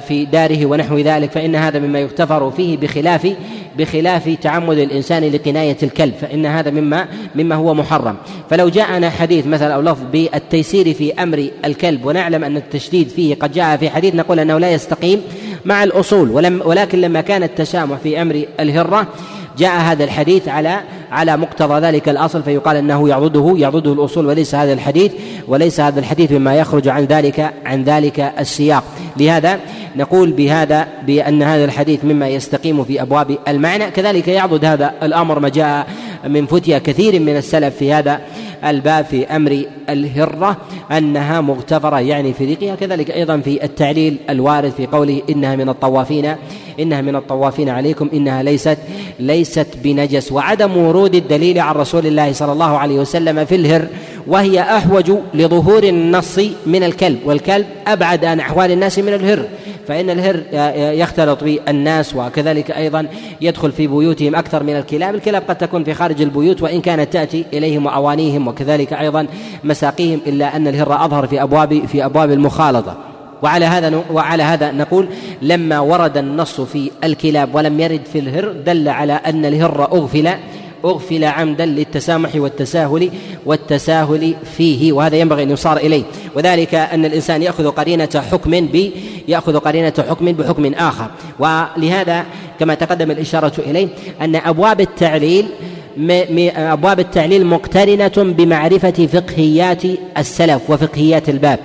في 0.00 0.24
داره 0.24 0.66
ونحو 0.66 0.98
ذلك 0.98 1.30
فإن 1.30 1.56
هذا 1.56 1.78
مما 1.78 1.98
يغتفر 1.98 2.50
فيه 2.50 2.76
بخلاف 2.76 3.34
بخلاف 3.78 4.28
تعمد 4.42 4.78
الإنسان 4.78 5.24
لقناية 5.24 5.76
الكلب 5.82 6.14
فإن 6.20 6.46
هذا 6.46 6.70
مما 6.70 7.06
مما 7.34 7.54
هو 7.54 7.74
محرم. 7.74 8.16
فلو 8.50 8.68
جاءنا 8.68 9.10
حديث 9.10 9.46
مثلا 9.46 9.74
أو 9.74 9.80
لفظ 9.80 10.02
بالتيسير 10.12 10.94
في 10.94 11.22
أمر 11.22 11.48
الكلب 11.64 12.06
ونعلم 12.06 12.44
أن 12.44 12.56
التشديد 12.56 13.08
فيه 13.08 13.34
قد 13.34 13.52
جاء 13.52 13.76
في 13.76 13.90
حديث 13.90 14.14
نقول 14.14 14.40
أنه 14.40 14.58
لا 14.58 14.72
يستقيم 14.72 15.22
مع 15.64 15.84
الأصول 15.84 16.30
ولم 16.30 16.62
ولكن 16.64 17.00
لما 17.00 17.20
كان 17.20 17.42
التسامح 17.42 17.98
في 17.98 18.22
أمر 18.22 18.44
الهرة 18.60 19.06
جاء 19.58 19.80
هذا 19.80 20.04
الحديث 20.04 20.48
على 20.48 20.80
على 21.12 21.36
مقتضى 21.36 21.80
ذلك 21.80 22.08
الأصل 22.08 22.42
فيقال 22.42 22.76
إنه 22.76 23.08
يعضده 23.08 23.54
يعضده 23.56 23.92
الأصول 23.92 24.26
وليس 24.26 24.54
هذا 24.54 24.72
الحديث 24.72 25.12
وليس 25.48 25.80
هذا 25.80 26.00
الحديث 26.00 26.32
مما 26.32 26.54
يخرج 26.56 26.88
عن 26.88 27.04
ذلك 27.04 27.52
عن 27.64 27.84
ذلك 27.84 28.32
السياق. 28.38 28.84
لهذا 29.16 29.58
نقول 29.96 30.32
بهذا 30.32 30.86
بأن 31.06 31.42
هذا 31.42 31.64
الحديث 31.64 32.04
مما 32.04 32.28
يستقيم 32.28 32.84
في 32.84 33.02
أبواب 33.02 33.38
المعنى. 33.48 33.90
كذلك 33.90 34.28
يعضد 34.28 34.64
هذا 34.64 34.92
الأمر 35.02 35.38
ما 35.38 35.48
جاء 35.48 35.86
من 36.28 36.46
فتيا 36.46 36.78
كثير 36.78 37.20
من 37.20 37.36
السلف 37.36 37.76
في 37.76 37.92
هذا 37.92 38.20
الباب 38.64 39.04
في 39.04 39.26
أمر 39.26 39.64
الهرة 39.88 40.56
أنها 40.92 41.40
مغتفرة 41.40 42.00
يعني 42.00 42.32
في 42.32 42.44
ريقها 42.44 42.74
كذلك 42.74 43.10
أيضا 43.10 43.38
في 43.38 43.64
التعليل 43.64 44.16
الوارد 44.30 44.72
في 44.76 44.86
قوله 44.86 45.22
إنها 45.30 45.56
من 45.56 45.68
الطوافين 45.68 46.34
إنها 46.80 47.00
من 47.00 47.16
الطوافين 47.16 47.68
عليكم 47.68 48.08
إنها 48.12 48.42
ليست 48.42 48.78
ليست 49.20 49.66
بنجس. 49.84 50.32
وعدم 50.32 50.76
ورود 50.76 51.14
الدليل 51.14 51.58
عن 51.58 51.74
رسول 51.74 52.06
الله 52.06 52.32
صلى 52.32 52.52
الله 52.52 52.78
عليه 52.78 52.98
وسلم 52.98 53.44
في 53.44 53.54
الهر 53.54 53.86
وهي 54.26 54.60
أحوج 54.60 55.12
لظهور 55.34 55.82
النص 55.84 56.38
من 56.66 56.82
الكلب 56.82 57.18
والكلب 57.24 57.66
أبعد 57.86 58.24
عن 58.24 58.40
أحوال 58.40 58.70
الناس 58.70 58.98
من 58.98 59.14
الهر. 59.14 59.44
فإن 59.88 60.10
الهر 60.10 60.42
يختلط 60.98 61.44
بالناس 61.44 62.14
وكذلك 62.16 62.70
أيضا 62.70 63.06
يدخل 63.40 63.72
في 63.72 63.86
بيوتهم 63.86 64.34
أكثر 64.36 64.62
من 64.62 64.76
الكلاب. 64.76 65.14
الكلاب 65.14 65.42
قد 65.48 65.58
تكون 65.58 65.84
في 65.84 65.94
خارج 65.94 66.22
البيوت 66.22 66.62
وإن 66.62 66.80
كانت 66.80 67.12
تأتي 67.12 67.44
إليهم 67.52 67.86
وأوانيهم 67.86 68.48
وكذلك 68.48 68.92
أيضا 68.92 69.26
مساقيهم 69.64 70.20
إلا 70.26 70.56
أن 70.56 70.68
الهر 70.68 71.04
أظهر 71.04 71.26
في 71.26 71.42
أبواب 71.42 71.86
في 71.86 72.04
أبواب 72.04 72.30
المخالطة. 72.30 72.96
وعلى 73.42 73.64
هذا 73.64 74.02
وعلى 74.12 74.42
هذا 74.42 74.72
نقول 74.72 75.08
لما 75.42 75.80
ورد 75.80 76.16
النص 76.16 76.60
في 76.60 76.90
الكلاب 77.04 77.54
ولم 77.54 77.80
يرد 77.80 78.00
في 78.12 78.18
الهر 78.18 78.52
دل 78.52 78.88
على 78.88 79.12
أن 79.12 79.44
الهر 79.44 79.84
أغفل 79.84 80.28
أغفل 80.84 81.24
عمدا 81.24 81.66
للتسامح 81.66 82.30
والتساهل 82.34 83.10
والتساهل 83.46 84.34
فيه 84.56 84.92
وهذا 84.92 85.16
ينبغي 85.16 85.42
أن 85.42 85.50
يصار 85.50 85.76
إليه. 85.76 86.02
وذلك 86.34 86.74
أن 86.74 87.04
الإنسان 87.04 87.42
يأخذ 87.42 87.68
قرينة 87.68 88.22
حكم 88.32 88.50
ب 88.50 88.90
يأخذ 89.28 89.58
قرينة 89.58 89.94
حكم 90.08 90.32
بحكم 90.32 90.74
آخر. 90.74 91.10
ولهذا 91.38 92.24
كما 92.60 92.74
تقدم 92.74 93.10
الإشارة 93.10 93.52
إليه 93.58 93.88
أن 94.20 94.36
أبواب 94.36 94.80
التعليل 94.80 95.46
أبواب 96.56 97.00
التعليل 97.00 97.46
مقترنة 97.46 98.12
بمعرفة 98.16 99.08
فقهيات 99.12 99.82
السلف 100.18 100.70
وفقهيات 100.70 101.28
الباب. 101.28 101.58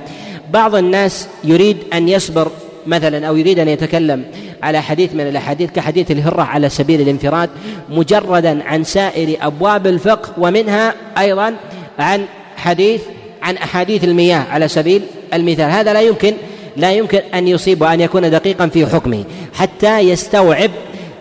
بعض 0.54 0.76
الناس 0.76 1.28
يريد 1.44 1.78
أن 1.94 2.10
يصبر 2.10 2.52
مثلا 2.88 3.28
أو 3.28 3.38
يريد 3.38 3.60
أن 3.60 3.68
يتكلم 3.68 4.24
على 4.64 4.82
حديث 4.82 5.14
من 5.14 5.28
الأحاديث 5.28 5.72
كحديث 5.72 6.12
الهرة 6.12 6.42
على 6.42 6.70
سبيل 6.70 7.02
الانفراد 7.02 7.50
مجردا 7.90 8.64
عن 8.64 8.84
سائر 8.84 9.38
أبواب 9.42 9.88
الفقه 9.88 10.30
ومنها 10.38 10.94
أيضا 11.18 11.54
عن 12.00 12.26
حديث 12.58 13.02
عن 13.42 13.58
أحاديث 13.58 14.04
المياه 14.04 14.46
على 14.52 14.68
سبيل 14.68 15.02
المثال. 15.34 15.72
هذا 15.72 15.94
لا 15.94 16.02
يمكن 16.02 16.34
لا 16.78 16.92
يمكن 16.92 17.22
أن 17.34 17.48
يصيب 17.48 17.82
وأن 17.82 18.02
يكون 18.02 18.32
دقيقا 18.32 18.68
في 18.68 18.86
حكمه. 18.86 19.24
حتى 19.54 20.00
يستوعب 20.00 20.72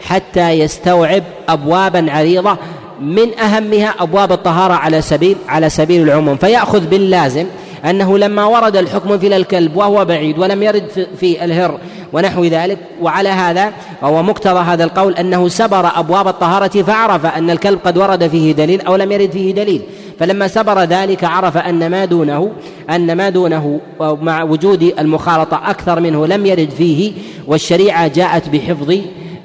حتى 0.00 0.50
يستوعب 0.50 1.22
ابوابا 1.48 2.06
عريضة 2.12 2.56
من 3.00 3.38
أهمها 3.38 3.94
أبواب 3.98 4.32
الطهارة 4.32 4.74
على 4.74 5.02
سبيل 5.02 5.36
على 5.48 5.70
سبيل 5.70 6.02
العموم. 6.02 6.36
فيأخذ 6.36 6.86
باللازم 6.86 7.46
أنه 7.84 8.18
لما 8.18 8.44
ورد 8.44 8.76
الحكم 8.76 9.18
في 9.18 9.36
الكلب 9.36 9.76
وهو 9.76 10.04
بعيد 10.04 10.38
ولم 10.38 10.62
يرد 10.62 11.06
في 11.20 11.44
الهر 11.44 11.78
ونحو 12.12 12.44
ذلك 12.44 12.78
وعلى 13.02 13.28
هذا 13.28 13.72
وهو 14.02 14.22
مقتضى 14.22 14.58
هذا 14.58 14.84
القول 14.84 15.14
أنه 15.14 15.48
سبر 15.48 15.90
أبواب 15.94 16.28
الطهارة 16.28 16.82
فعرف 16.82 17.26
أن 17.26 17.50
الكلب 17.50 17.78
قد 17.84 17.98
ورد 17.98 18.28
فيه 18.28 18.52
دليل 18.52 18.80
أو 18.80 18.96
لم 18.96 19.12
يرد 19.12 19.30
فيه 19.30 19.54
دليل. 19.54 19.82
فلما 20.18 20.48
سبر 20.48 20.82
ذلك 20.82 21.24
عرف 21.24 21.56
أن 21.56 21.90
ما 21.90 22.04
دونه 22.04 22.52
أن 22.90 23.16
ما 23.16 23.28
دونه 23.28 23.80
مع 24.00 24.42
وجود 24.42 24.94
المخالطة 24.98 25.60
أكثر 25.70 26.00
منه 26.00 26.26
لم 26.26 26.46
يرد 26.46 26.70
فيه 26.70 27.12
والشريعة 27.46 28.08
جاءت 28.08 28.48
بحفظ 28.48 28.98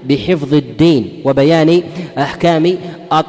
بحفظ 0.04 0.54
الدين 0.54 1.22
وبيان 1.26 1.84
أحكام 2.18 2.78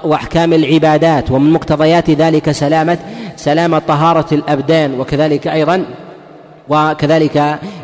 وأحكام 0.04 0.52
العبادات 0.52 1.30
ومن 1.30 1.52
مقتضيات 1.52 2.10
ذلك 2.10 2.50
سلامه 2.50 2.98
سلامة 3.36 3.78
طهارة 3.78 4.34
الأبدان 4.34 5.00
وكذلك 5.00 5.46
أيضا 5.46 5.84
وكذلك 6.68 7.36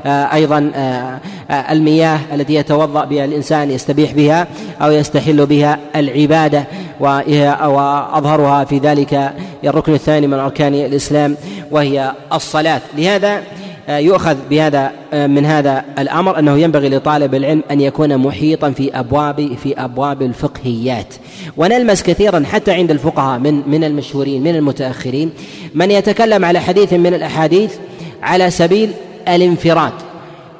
آه، 0.07 0.34
أيضا 0.34 0.72
آه، 0.74 1.20
آه، 1.51 1.72
المياه 1.72 2.18
التي 2.34 2.55
يتوضأ 2.55 3.05
بها 3.05 3.24
الإنسان 3.24 3.70
يستبيح 3.70 4.12
بها 4.12 4.47
أو 4.82 4.91
يستحل 4.91 5.47
بها 5.47 5.78
العبادة 5.97 6.64
وأظهرها 7.01 8.64
في 8.64 8.78
ذلك 8.78 9.32
الركن 9.64 9.95
الثاني 9.95 10.26
من 10.26 10.39
أركان 10.39 10.74
الإسلام 10.74 11.36
وهي 11.70 12.12
الصلاة. 12.32 12.80
لهذا 12.97 13.43
يؤخذ 13.89 14.36
بهذا 14.51 14.93
من 15.12 15.47
هذا 15.47 15.84
الأمر 15.99 16.39
أنه 16.39 16.59
ينبغي 16.59 16.89
لطالب 16.89 17.34
العلم 17.34 17.62
أن 17.70 17.80
يكون 17.80 18.16
محيطا 18.16 18.70
في 18.70 18.99
أبواب 18.99 19.57
في 19.62 19.74
أبواب 19.78 20.22
الفقهيات. 20.22 21.14
ونلمس 21.57 22.03
كثيرا 22.03 22.45
حتى 22.53 22.72
عند 22.72 22.91
الفقهاء 22.91 23.39
من 23.39 23.62
من 23.68 23.84
المشهورين 23.84 24.43
من 24.43 24.57
المتأخرين. 24.57 25.30
من 25.74 25.91
يتكلم 25.91 26.45
على 26.45 26.61
حديث 26.61 26.93
من 26.93 27.14
الأحاديث 27.14 27.74
على 28.22 28.51
سبيل 28.51 28.91
الانفراد. 29.28 29.93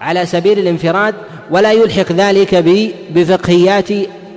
على 0.01 0.26
سبيل 0.26 0.59
الانفراد 0.59 1.14
ولا 1.51 1.72
يلحق 1.72 2.12
ذلك 2.12 2.55
بفقهيات 3.11 3.89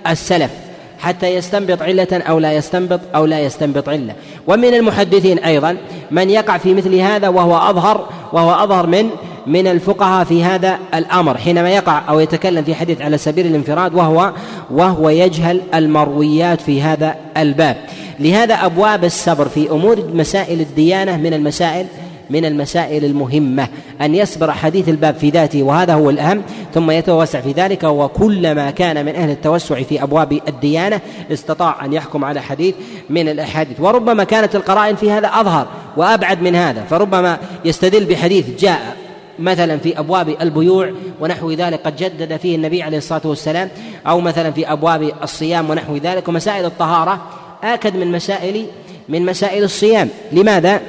السلف 0.07 0.51
حتى 0.99 1.35
يستنبط 1.35 1.81
علة 1.81 2.07
أو 2.11 2.39
لا 2.39 2.53
يستنبط 2.53 2.99
أو 3.15 3.25
لا 3.25 3.39
يستنبط 3.39 3.89
علة. 3.89 4.13
ومن 4.47 4.73
المحدثين 4.73 5.39
أيضا 5.39 5.77
من 6.11 6.29
يقع 6.29 6.57
في 6.57 6.73
مثل 6.73 6.95
هذا 6.95 7.27
وهو 7.27 7.57
أظهر 7.57 8.05
وهو 8.33 8.63
أظهر 8.63 8.87
من 8.87 9.09
من 9.47 9.67
الفقهاء 9.67 10.25
في 10.25 10.43
هذا 10.43 10.79
الأمر. 10.93 11.37
حينما 11.37 11.69
يقع 11.69 12.01
أو 12.09 12.19
يتكلم 12.19 12.63
في 12.63 12.75
حديث 12.75 13.01
على 13.01 13.17
سبيل 13.17 13.45
الانفراد 13.45 13.95
وهو 13.95 14.31
وهو 14.71 15.09
يجهل 15.09 15.61
المرويات 15.73 16.61
في 16.61 16.81
هذا 16.81 17.15
الباب. 17.37 17.77
لهذا 18.19 18.53
أبواب 18.53 19.03
السبر 19.03 19.47
في 19.47 19.71
أمور 19.71 20.03
مسائل 20.13 20.61
الديانة 20.61 21.17
من 21.17 21.33
المسائل 21.33 21.85
من 22.31 22.45
المسائل 22.45 23.05
المهمة. 23.05 23.67
أن 24.01 24.15
يصبر 24.15 24.51
حديث 24.51 24.89
الباب 24.89 25.15
في 25.15 25.29
ذاته 25.29 25.63
وهذا 25.63 25.93
هو 25.93 26.09
الأهم. 26.09 26.41
ثم 26.73 26.91
يتوسع 26.91 27.41
في 27.41 27.51
ذلك 27.51 27.83
وكلما 27.83 28.71
كان 28.71 29.05
من 29.05 29.15
أهل 29.15 29.29
التوسع 29.29 29.81
في 29.81 30.03
أبواب 30.03 30.39
الديانة 30.47 31.01
استطاع 31.31 31.85
أن 31.85 31.93
يحكم 31.93 32.25
على 32.25 32.41
حديث 32.41 32.75
من 33.09 33.29
الأحاديث. 33.29 33.79
وربما 33.79 34.23
كانت 34.23 34.55
القرائن 34.55 34.95
في 34.95 35.11
هذا 35.11 35.27
أظهر 35.27 35.67
وأبعد 35.97 36.41
من 36.41 36.55
هذا. 36.55 36.83
فربما 36.89 37.37
يستدل 37.65 38.05
بحديث 38.05 38.45
جاء 38.59 38.97
مثلا 39.39 39.77
في 39.77 39.99
أبواب 39.99 40.35
البيوع 40.41 40.91
ونحو 41.19 41.51
ذلك 41.51 41.79
قد 41.85 41.95
جدد 41.95 42.37
فيه 42.37 42.55
النبي 42.55 42.83
عليه 42.83 42.97
الصلاة 42.97 43.21
والسلام 43.25 43.69
أو 44.07 44.19
مثلا 44.19 44.51
في 44.51 44.71
أبواب 44.71 45.11
الصيام 45.23 45.69
ونحو 45.69 45.97
ذلك. 45.97 46.27
ومسائل 46.27 46.65
الطهارة 46.65 47.21
آكد 47.63 47.95
من 47.95 48.11
مسائل 48.11 48.65
من 49.09 49.25
مسائل 49.25 49.63
الصيام. 49.63 50.09
لماذا؟ 50.31 50.81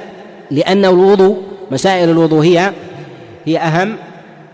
لأن 0.51 0.85
الوضوء 0.85 1.37
مسائل 1.71 2.09
الوضوء 2.09 2.43
هي 2.45 2.71
هي 3.45 3.57
أهم 3.57 3.95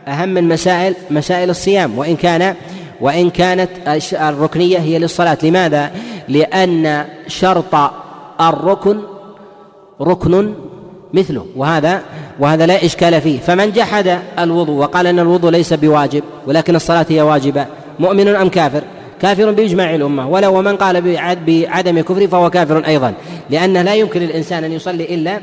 أهم 0.08 0.30
من 0.30 0.48
مسائل 0.48 0.96
مسائل 1.12 1.50
الصيام. 1.50 1.98
وإن 1.98 2.16
كان 2.16 2.56
وإن 3.02 3.30
كانت 3.30 3.70
الركنية 4.14 4.78
هي 4.78 5.00
للصلاة. 5.00 5.38
لماذا؟ 5.44 5.92
لأن 6.28 7.06
شرط 7.28 7.76
الركن 8.42 9.00
ركن 10.02 10.54
مثله. 11.14 11.46
وهذا 11.56 12.02
وهذا 12.40 12.66
لا 12.66 12.86
إشكال 12.86 13.22
فيه. 13.22 13.40
فمن 13.40 13.72
جحد 13.72 14.20
الوضوء 14.40 14.76
وقال 14.76 15.08
أن 15.08 15.20
الوضوء 15.20 15.52
ليس 15.52 15.74
بواجب 15.74 16.24
ولكن 16.48 16.76
الصلاة 16.76 17.06
هي 17.10 17.22
واجبة 17.22 17.66
مؤمن 18.00 18.28
أم 18.28 18.50
كافر؟ 18.50 18.84
كافر 19.22 19.52
بإجماع 19.52 19.96
الأمة. 19.96 20.28
ولو 20.28 20.60
ومن 20.60 20.76
قال 20.76 21.18
بعدم 21.48 22.02
كفره 22.02 22.28
فهو 22.28 22.50
كافر 22.50 22.78
أيضا. 22.88 23.14
لأنه 23.50 23.82
لا 23.82 23.96
يمكن 23.96 24.20
للإنسان 24.20 24.64
أن 24.64 24.72
يصلي 24.72 25.16
إلا 25.16 25.40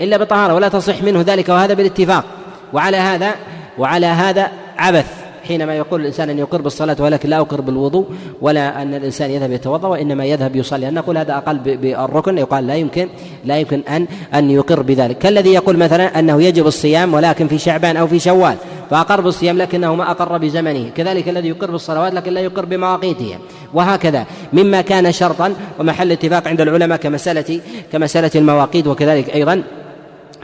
إلا 0.00 0.16
بطهارة 0.16 0.54
ولا 0.54 0.68
تصح 0.68 1.02
منه 1.02 1.20
ذلك 1.26 1.48
وهذا 1.48 1.74
بالاتفاق. 1.74 2.24
وعلى 2.72 2.96
هذا 2.96 3.34
وعلى 3.78 4.06
هذا 4.06 4.48
عبث 4.78 5.06
حينما 5.48 5.76
يقول 5.76 6.00
الإنسان 6.00 6.30
أن 6.30 6.38
يقر 6.38 6.62
بالصلاة 6.62 6.96
ولكن 7.00 7.28
لا 7.28 7.40
أقر 7.40 7.60
بالوضوء 7.60 8.06
ولا 8.40 8.82
أن 8.82 8.94
الإنسان 8.94 9.30
يذهب 9.30 9.52
يتوضأ 9.52 9.88
وإنما 9.88 10.24
يذهب 10.24 10.56
يصلي. 10.56 10.88
أن 10.88 10.94
نقول 10.94 11.18
هذا 11.18 11.36
أقل 11.36 11.58
بالركن 11.58 12.38
يقال 12.38 12.66
لا 12.66 12.74
يمكن 12.74 13.08
لا 13.44 13.58
يمكن 13.58 13.80
أن 13.88 14.06
أن 14.34 14.50
يقر 14.50 14.82
بذلك. 14.82 15.18
كالذي 15.18 15.52
يقول 15.52 15.76
مثلا 15.76 16.18
أنه 16.18 16.42
يجب 16.42 16.66
الصيام 16.66 17.14
ولكن 17.14 17.48
في 17.48 17.58
شعبان 17.58 17.96
أو 17.96 18.06
في 18.06 18.18
شوال 18.18 18.56
فأقر 18.90 19.20
بالصيام 19.20 19.58
لكنه 19.58 19.94
ما 19.94 20.10
أقر 20.10 20.38
بزمنه. 20.38 20.90
كذلك 20.96 21.28
الذي 21.28 21.48
يقر 21.48 21.70
بالصلوات 21.70 22.14
لكن 22.14 22.32
لا 22.32 22.40
يقر 22.40 22.64
بمواقيتها 22.64 23.38
وهكذا 23.74 24.26
مما 24.52 24.80
كان 24.80 25.12
شرطا 25.12 25.54
ومحل 25.78 26.12
اتفاق 26.12 26.48
عند 26.48 26.60
العلماء 26.60 26.98
كمسألة 26.98 27.60
كمسألة 27.92 28.30
المواقيت 28.34 28.86
وكذلك 28.86 29.34
أيضا 29.34 29.62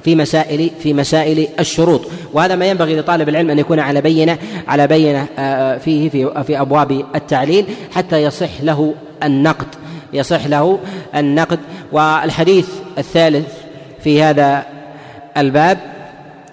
في 0.05 0.15
مسائل 0.17 0.71
في 0.83 0.95
مسائل 0.95 1.49
الشروط. 1.61 2.01
وهذا 2.33 2.57
ما 2.57 2.67
ينبغي 2.67 3.01
لطالب 3.01 3.29
العلم 3.29 3.51
أن 3.51 3.59
يكون 3.59 3.81
على 3.81 4.01
بينه 4.01 4.39
على 4.69 4.87
بينة 4.87 5.27
آه، 5.39 5.79
فيه 5.79 6.11
في 6.11 6.45
في 6.45 6.61
أبواب 6.61 7.05
التعليل 7.15 7.65
حتى 7.95 8.23
يصح 8.23 8.61
له 8.63 8.95
النقد. 9.23 9.67
يصح 10.13 10.47
له 10.47 10.79
النقد. 11.15 11.59
والحديث 11.93 12.69
الثالث 12.99 13.49
في 14.05 14.23
هذا 14.23 14.65
الباب 15.37 15.79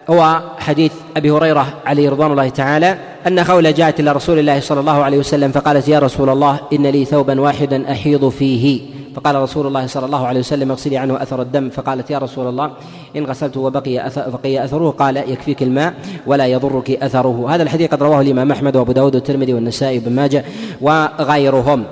هو 0.09 0.41
حديث 0.59 0.91
أبي 1.17 1.31
هريرة 1.31 1.67
عليه 1.85 2.09
رضوان 2.09 2.31
الله 2.31 2.49
تعالى 2.49 2.97
أن 3.27 3.43
خوله 3.43 3.71
جاءت 3.71 3.99
إلى 3.99 4.11
رسول 4.11 4.39
الله 4.39 4.59
صلى 4.59 4.79
الله 4.79 5.03
عليه 5.03 5.17
وسلم 5.17 5.51
فقالت 5.51 5.87
يا 5.87 5.99
رسول 5.99 6.29
الله 6.29 6.59
إن 6.73 6.87
لي 6.87 7.05
ثوبا 7.05 7.41
واحدا 7.41 7.91
أحيض 7.91 8.29
فيه. 8.29 8.81
فقال 9.18 9.36
رسول 9.36 9.68
الله 9.68 9.88
صلى 9.88 10.05
الله 10.05 10.28
عليه 10.28 10.39
وسلم 10.39 10.72
اغسلي 10.72 10.97
عنه 10.97 11.22
أثر 11.22 11.41
الدم. 11.41 11.70
فقالت 11.70 12.11
يا 12.11 12.18
رسول 12.18 12.47
الله 12.47 12.72
إن 13.15 13.26
غسلته 13.26 13.59
وبقي 13.59 14.07
أثر 14.07 14.30
بقي 14.30 14.65
أثره 14.65 14.89
قال 14.89 15.18
يكفيك 15.18 15.63
الماء 15.63 15.93
ولا 16.26 16.45
يضرك 16.45 16.91
أثره. 16.91 17.45
هذا 17.49 17.63
الحديث 17.63 17.91
قد 17.91 18.03
رواه 18.03 18.22
الإمام 18.22 18.51
أحمد 18.51 18.76
وأبو 18.76 18.91
داود 18.91 19.15
والترمذي 19.15 19.53
والنسائي 19.53 19.97
وابن 19.97 20.15
ماجه 20.15 20.45
وغيرهم. 20.82 21.84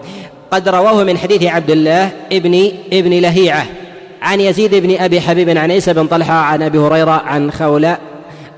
قد 0.51 0.69
رواه 0.69 1.03
من 1.03 1.17
حديث 1.17 1.43
عبد 1.43 1.71
الله 1.71 2.11
ابن 2.31 2.71
ابن 2.93 3.11
لهيعة 3.11 3.65
عن 4.21 4.41
يزيد 4.41 4.75
بن 4.75 4.95
أبي 4.99 5.21
حبيب 5.21 5.49
عن 5.49 5.71
عيسى 5.71 5.93
بن 5.93 6.07
طلحة 6.07 6.33
عن 6.33 6.61
أبي 6.61 6.77
هريرة 6.77 7.11
عن 7.11 7.51
خوله 7.51 7.97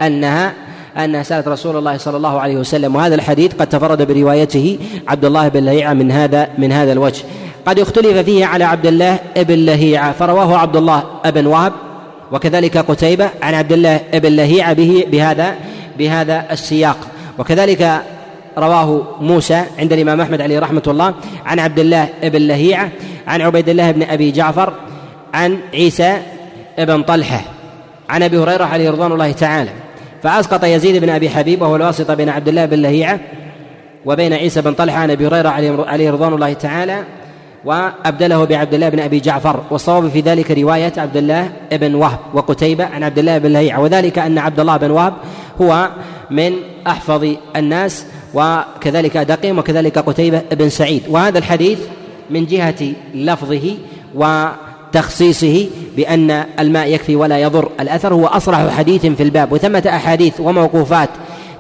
انها 0.02 0.54
أنها 0.98 1.24
سألت 1.24 1.48
رسول 1.48 1.78
الله 1.78 1.98
صلى 1.98 2.18
الله 2.18 2.40
عليه 2.40 2.58
وسلم. 2.58 2.96
وهذا 2.96 3.16
الحديث 3.16 3.54
قد 3.54 3.68
تفرد 3.68 4.08
بروايته 4.08 4.78
عبد 5.08 5.26
الله 5.26 5.48
بن 5.48 5.66
لهيعة 5.66 5.94
من 5.94 6.12
هذا 6.12 6.50
من 6.58 6.72
هذا 6.72 6.92
الوجه. 6.92 7.24
قد 7.68 7.80
اختلف 7.80 8.18
فيه 8.18 8.46
على 8.46 8.64
عبد 8.64 8.86
الله 8.86 9.20
بن 9.38 9.56
لهيعة 9.56 10.12
فرواه 10.12 10.58
عبد 10.58 10.76
الله 10.76 11.04
بن 11.26 11.46
وهب 11.46 11.74
وكذلك 12.32 12.78
قتيبة 12.78 13.30
عن 13.42 13.54
عبد 13.54 13.72
الله 13.72 14.02
بن 14.14 14.30
لهيعة 14.30 14.74
به 14.74 15.06
بهذا 15.12 15.56
بهذا 15.98 16.46
السياق. 16.52 16.98
وكذلك 17.40 18.02
رواه 18.58 19.04
موسى 19.22 19.64
عند 19.80 19.94
الإمام 19.94 20.22
أحمد 20.22 20.42
عليه 20.42 20.60
رحمة 20.60 20.82
الله 20.88 21.14
عن 21.46 21.60
عبد 21.60 21.80
الله 21.80 22.10
بن 22.24 22.42
لهيعة 22.42 22.90
عن 23.28 23.42
عبيد 23.42 23.70
الله 23.70 23.92
بن 23.92 24.04
أبي 24.04 24.32
جعفر 24.32 24.74
عن 25.34 25.58
عيسى 25.74 26.18
بن 26.78 27.04
طلحة 27.04 27.42
عن 28.10 28.24
أبي 28.24 28.38
هريرة 28.38 28.64
عليه 28.64 28.90
رضوان 28.90 29.12
الله 29.12 29.32
تعالى. 29.32 29.72
فأسقط 30.24 30.64
يزيد 30.64 31.02
بن 31.02 31.10
أبي 31.10 31.30
حبيب 31.30 31.62
وهو 31.62 31.76
الواسطة 31.76 32.14
بين 32.14 32.30
عبد 32.30 32.48
الله 32.48 32.66
بن 32.66 32.82
لهيعة 32.82 33.20
وبين 34.06 34.34
عيسى 34.34 34.62
بن 34.62 34.74
طلحة 34.74 34.98
عن 34.98 35.12
أبي 35.12 35.28
هريرة 35.28 35.50
عليه 35.88 36.12
رضوان 36.12 36.34
الله 36.34 36.54
تعالى. 36.54 37.04
وأبدله 37.68 38.44
بعبد 38.44 38.74
الله 38.74 38.90
بن 38.90 39.00
أبي 39.00 39.20
جعفر 39.20 39.64
والصواب 39.72 40.10
في 40.10 40.22
ذلك 40.22 40.52
رواية 40.52 40.94
عبد 40.98 41.18
الله 41.18 41.52
بن 41.72 41.96
وهب 41.96 42.20
وقتيبة 42.34 42.86
عن 42.86 43.04
عبد 43.04 43.20
الله 43.20 43.38
بن 43.38 43.54
لهيعة. 43.54 43.82
وذلك 43.82 44.20
أن 44.20 44.38
عبد 44.38 44.60
الله 44.60 44.78
بن 44.78 44.92
وهب 44.92 45.14
هو 45.62 45.90
من 46.32 46.54
أحفظ 46.88 47.34
الناس 47.56 48.06
وكذلك 48.34 49.18
دقيم 49.18 49.60
وكذلك 49.60 50.00
قتيبة 50.00 50.42
بن 50.52 50.70
سعيد. 50.70 51.04
وهذا 51.10 51.38
الحديث 51.38 51.80
من 52.30 52.46
جهة 52.46 52.94
لفظه 53.16 53.76
وتخصيصه 54.16 55.68
بأن 55.98 56.46
الماء 56.60 56.88
يكفي 56.88 57.16
ولا 57.16 57.38
يضر. 57.38 57.70
الأثر 57.80 58.14
هو 58.14 58.26
أصرح 58.26 58.78
حديث 58.78 59.06
في 59.06 59.24
الباب 59.24 59.52
وثمة 59.52 59.84
أحاديث 59.88 60.40
وموقوفات 60.40 61.10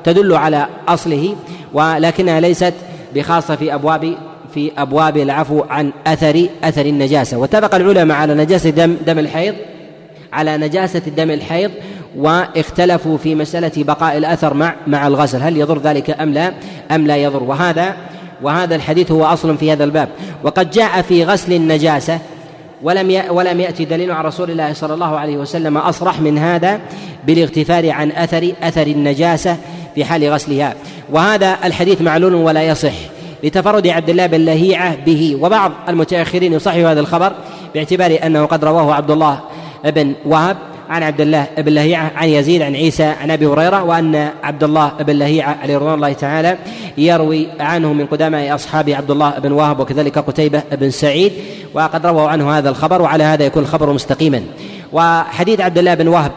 تدل 0.04 0.34
على 0.34 0.68
أصله 0.88 1.36
ولكنها 1.74 2.40
ليست 2.40 2.74
بخاصة 3.16 3.56
في 3.56 3.74
أبواب 3.74 4.18
في 4.54 4.72
أبواب 4.78 5.18
العفو 5.18 5.64
عن 5.70 5.92
أثر 6.08 6.48
أثر 6.64 6.86
النجاسة. 6.86 7.38
واتفق 7.38 7.76
العلماء 7.76 8.18
على 8.18 8.34
نجاسة 8.34 8.70
دم 8.70 8.98
دم 9.08 9.20
الحيض 9.20 9.56
على 10.34 10.58
نجاسة 10.58 11.00
دم 11.00 11.32
الحيض 11.32 11.72
واختلفوا 12.18 13.18
في 13.18 13.36
مسألة 13.36 13.72
بقاء 13.78 14.18
الأثر 14.18 14.54
مع 14.54 14.76
مع 14.88 15.08
الغسل. 15.08 15.42
هل 15.42 15.58
يضر 15.58 15.80
ذلك 15.80 16.22
أم 16.22 16.34
لا؟ 16.34 16.54
أم 16.92 17.08
لا 17.08 17.18
يضر. 17.18 17.44
وهذا 17.44 17.96
وهذا 18.42 18.76
الحديث 18.76 19.12
هو 19.12 19.26
أصل 19.26 19.58
في 19.58 19.72
هذا 19.72 19.84
الباب. 19.84 20.10
وقد 20.44 20.70
جاء 20.70 21.02
في 21.02 21.24
غسل 21.24 21.54
النجاسة 21.54 22.20
ولم 22.84 23.22
ولم 23.30 23.60
يأتي 23.60 23.86
دليل 23.86 24.12
عن 24.12 24.26
رسول 24.26 24.52
الله 24.52 24.74
صلى 24.74 24.94
الله 24.94 25.20
عليه 25.20 25.38
وسلم 25.38 25.78
أصرح 25.78 26.22
من 26.22 26.38
هذا 26.38 26.80
بالاغتفار 27.28 27.90
عن 27.90 28.12
أثر 28.12 28.52
أثر 28.64 28.88
النجاسة 28.88 29.58
في 29.96 30.06
حال 30.06 30.34
غسلها. 30.34 30.76
وهذا 31.12 31.58
الحديث 31.64 32.02
معلول 32.02 32.34
ولا 32.34 32.64
يصح. 32.64 32.94
لتفرد 33.44 33.88
عبد 33.88 34.10
الله 34.10 34.28
بن 34.28 34.46
لهيعة 34.46 34.96
به 35.06 35.38
وبعض 35.42 35.72
المتأخرين 35.90 36.54
يصحح 36.54 36.76
هذا 36.76 37.00
الخبر 37.00 37.34
باعتبار 37.74 38.20
أنه 38.24 38.46
قد 38.46 38.66
رواه 38.66 38.94
عبد 38.94 39.12
الله 39.12 39.40
بن 39.86 40.14
وهب 40.26 40.58
عن 40.90 41.04
عبد 41.04 41.22
الله 41.22 41.48
بن 41.58 41.74
لهيعة 41.74 42.12
عن 42.16 42.30
يزيد 42.30 42.62
عن 42.62 42.76
عيسى 42.76 43.04
عن 43.04 43.32
أبي 43.32 43.46
هريرة 43.46 43.84
وأن 43.84 44.30
عبد 44.44 44.64
الله 44.64 44.92
بن 45.00 45.16
لهيعة 45.16 45.58
عليه 45.64 45.78
رضوان 45.78 45.94
الله 45.94 46.14
تعالى 46.14 46.58
يروي 46.98 47.48
عنه 47.60 47.94
من 47.94 48.06
قدماء 48.06 48.56
أصحابه 48.56 48.96
عبد 48.96 49.12
الله 49.12 49.30
بن 49.30 49.52
وهب 49.52 49.80
وكذلك 49.80 50.18
قتيبة 50.18 50.64
بن 50.72 50.90
سعيد 50.90 51.32
وقد 51.74 52.06
رووا 52.06 52.30
عنه 52.30 52.58
هذا 52.58 52.70
الخبر 52.70 53.02
وعلى 53.02 53.24
هذا 53.24 53.46
يكون 53.46 53.64
الخبر 53.64 53.94
مستقيما. 53.94 54.44
وحديث 54.94 55.62
عبد 55.62 55.78
الله 55.78 55.94
بن 55.94 56.08
وهب 56.08 56.32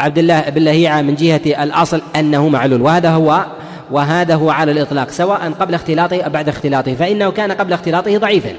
عبد 0.00 0.18
الله 0.18 0.40
بن 0.40 0.62
لهيعة 0.62 1.02
من 1.02 1.14
جهة 1.14 1.62
الأصل 1.62 2.02
أنه 2.16 2.48
معلول 2.48 2.82
وهذا 2.82 3.10
هو 3.10 3.44
وهذا 3.90 4.34
هو 4.34 4.50
على 4.50 4.72
الإطلاق 4.72 5.10
سواء 5.10 5.52
قبل 5.60 5.74
اختلاطه 5.74 6.20
أو 6.22 6.30
بعد 6.30 6.48
اختلاطه 6.48 6.94
فإنه 6.94 7.30
كان 7.30 7.52
قبل 7.52 7.72
اختلاطه 7.72 8.18
ضعيفا. 8.18 8.52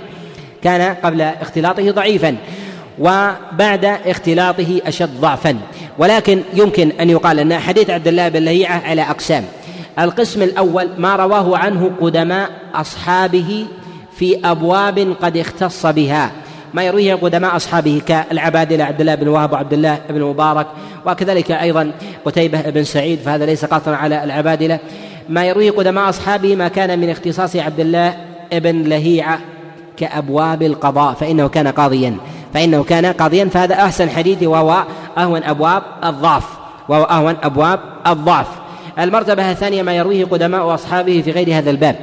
كان 0.63 0.95
قبل 0.95 1.21
اختلاطه 1.21 1.91
ضعيفا 1.91 2.35
وبعد 2.99 3.85
اختلاطه 3.85 4.81
أشد 4.85 5.21
ضعفا. 5.21 5.57
ولكن 5.97 6.41
يمكن 6.53 6.91
أن 7.01 7.09
يقال 7.09 7.39
أن 7.39 7.59
حديث 7.59 7.89
عبد 7.89 8.07
الله 8.07 8.29
بن 8.29 8.39
لهيعة 8.39 8.81
على 8.85 9.01
أقسام. 9.01 9.43
القسم 9.99 10.41
الأول 10.41 10.89
ما 10.97 11.15
رواه 11.15 11.57
عنه 11.57 11.91
قدماء 12.01 12.49
أصحابه 12.75 13.65
في 14.17 14.39
أبواب 14.45 15.15
قد 15.21 15.37
اختص 15.37 15.85
بها. 15.85 16.31
ما 16.73 16.83
يرويه 16.83 17.15
قدماء 17.15 17.55
أصحابه 17.55 18.01
كالعبادلة 18.07 18.83
عبد 18.83 19.01
الله 19.01 19.15
بن 19.15 19.27
وهب 19.27 19.53
وعبد 19.53 19.73
الله 19.73 19.99
بن 20.09 20.21
مبارك 20.21 20.67
وكذلك 21.05 21.51
أيضا 21.51 21.91
قتيبة 22.25 22.61
بن 22.61 22.83
سعيد 22.83 23.19
فهذا 23.19 23.45
ليس 23.45 23.65
قاطعا 23.65 23.95
على 23.95 24.23
العبادلة. 24.23 24.79
ما 25.29 25.45
يرويه 25.45 25.71
قدماء 25.71 26.09
أصحابه 26.09 26.55
ما 26.55 26.67
كان 26.67 26.99
من 26.99 27.09
اختصاص 27.09 27.55
عبد 27.55 27.79
الله 27.79 28.15
بن 28.51 28.83
لهيعة 28.83 29.39
كأبواب 29.97 30.63
القضاء 30.63 31.13
فإنه 31.13 31.47
كان 31.47 31.67
قاضيا. 31.67 32.17
فإنه 32.53 32.83
كان 32.83 33.05
قاضيا 33.05 33.45
فهذا 33.45 33.75
أحسن 33.75 34.09
حديث 34.09 34.43
وهو 34.43 34.83
أهون 35.17 35.43
أبواب 35.43 35.83
الضعف 36.03 36.43
وهو 36.89 37.03
أهون 37.03 37.35
أبواب 37.43 37.79
الضعف. 38.07 38.47
المرتبة 38.99 39.51
الثانية 39.51 39.83
ما 39.83 39.93
يرويه 39.93 40.25
قدماء 40.25 40.73
أصحابه 40.73 41.21
في 41.25 41.31
غير 41.31 41.57
هذا 41.57 41.69
الباب. 41.69 41.95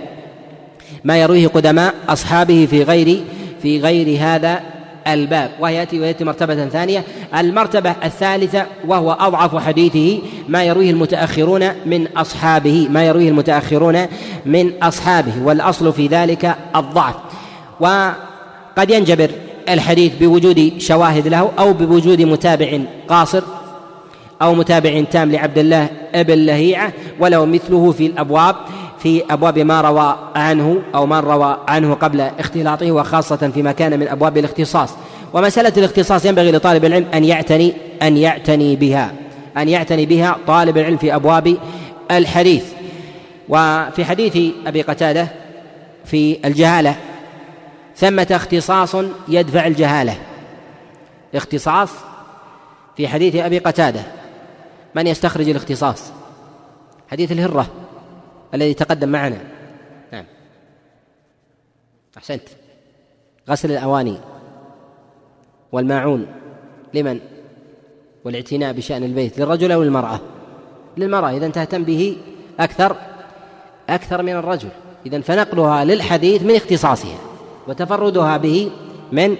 ما 1.04 1.18
يرويه 1.18 1.48
قدماء 1.48 1.94
أصحابه 2.08 2.66
في 2.70 2.82
غير 2.82 3.20
في 3.62 3.80
غير 3.80 4.18
هذا 4.20 4.60
الباب 5.08 5.50
ويأتي 5.60 6.00
ويأتي 6.00 6.24
مرتبة 6.24 6.68
ثانية. 6.68 7.04
المرتبة 7.38 7.94
الثالثة 8.04 8.66
وهو 8.86 9.12
أضعف 9.12 9.56
حديثه 9.56 10.18
ما 10.48 10.64
يرويه 10.64 10.90
المتأخرون 10.90 11.68
من 11.86 12.06
أصحابه 12.16 12.88
ما 12.90 13.04
يرويه 13.04 13.28
المتأخرون 13.28 14.06
من 14.46 14.72
أصحابه 14.82 15.32
والأصل 15.44 15.92
في 15.92 16.06
ذلك 16.06 16.56
الضعف. 16.76 17.14
وقد 17.80 18.90
ينجبر 18.90 19.30
الحديث 19.68 20.12
بوجود 20.20 20.72
شواهد 20.78 21.28
له 21.28 21.50
أو 21.58 21.72
بوجود 21.72 22.22
متابع 22.22 22.78
قاصر 23.08 23.42
أو 24.42 24.54
متابع 24.54 25.02
تام 25.12 25.32
لعبد 25.32 25.58
الله 25.58 25.88
ابن 26.14 26.34
لهيعة 26.34 26.92
ولو 27.20 27.46
مثله 27.46 27.92
في 27.92 28.06
الأبواب. 28.06 28.56
في 29.04 29.24
أبواب 29.30 29.58
ما 29.58 29.80
روى 29.80 30.18
عنه 30.34 30.82
أو 30.94 31.06
من 31.06 31.18
روى 31.18 31.58
عنه 31.68 31.94
قبل 31.94 32.20
اختلاطه 32.20 32.92
وخاصة 32.92 33.36
فيما 33.36 33.72
كان 33.72 34.00
من 34.00 34.08
أبواب 34.08 34.38
الاختصاص. 34.38 34.90
ومسألة 35.32 35.72
الاختصاص 35.76 36.24
ينبغي 36.24 36.52
لطالب 36.52 36.84
العلم 36.84 37.06
أن 37.14 37.24
يعتني 37.24 37.74
أن 38.02 38.16
يعتني 38.16 38.76
بها 38.76 39.12
أن 39.56 39.68
يعتني 39.68 40.06
بها 40.06 40.36
طالب 40.46 40.78
العلم 40.78 40.96
في 40.96 41.14
أبواب 41.14 41.56
الحديث. 42.10 42.64
وفي 43.48 44.04
حديث 44.04 44.54
أبي 44.66 44.82
قتادة 44.82 45.28
في 46.04 46.38
الجهالة 46.44 46.96
ثمة 47.96 48.26
اختصاص 48.30 48.96
يدفع 49.28 49.66
الجهالة. 49.66 50.16
اختصاص 51.34 51.90
في 52.96 53.08
حديث 53.08 53.36
أبي 53.36 53.58
قتادة 53.58 54.00
من 54.94 55.06
يستخرج 55.06 55.48
الاختصاص؟ 55.48 56.02
حديث 57.10 57.32
الهرة. 57.32 57.66
الذي 58.54 58.74
تقدم 58.74 59.08
معنا. 59.08 59.38
نعم. 60.12 60.24
أحسنت. 62.16 62.48
غسل 63.48 63.70
الأواني 63.70 64.16
والماعون. 65.72 66.26
لمن؟ 66.94 67.20
والاعتناء 68.24 68.72
بشأن 68.72 69.04
البيت. 69.04 69.38
للرجل 69.38 69.72
أو 69.72 69.82
للمرأة؟ 69.82 70.20
للمرأة. 70.96 71.36
إذا 71.36 71.48
تهتم 71.48 71.84
به 71.84 72.16
أكثر 72.60 72.96
أكثر 73.88 74.22
من 74.22 74.32
الرجل. 74.32 74.68
إذا 75.06 75.20
فنقلها 75.20 75.84
للحديث 75.84 76.42
من 76.42 76.56
اختصاصها 76.56 77.18
وتفردها 77.68 78.36
به 78.36 78.70
من؟ 79.12 79.36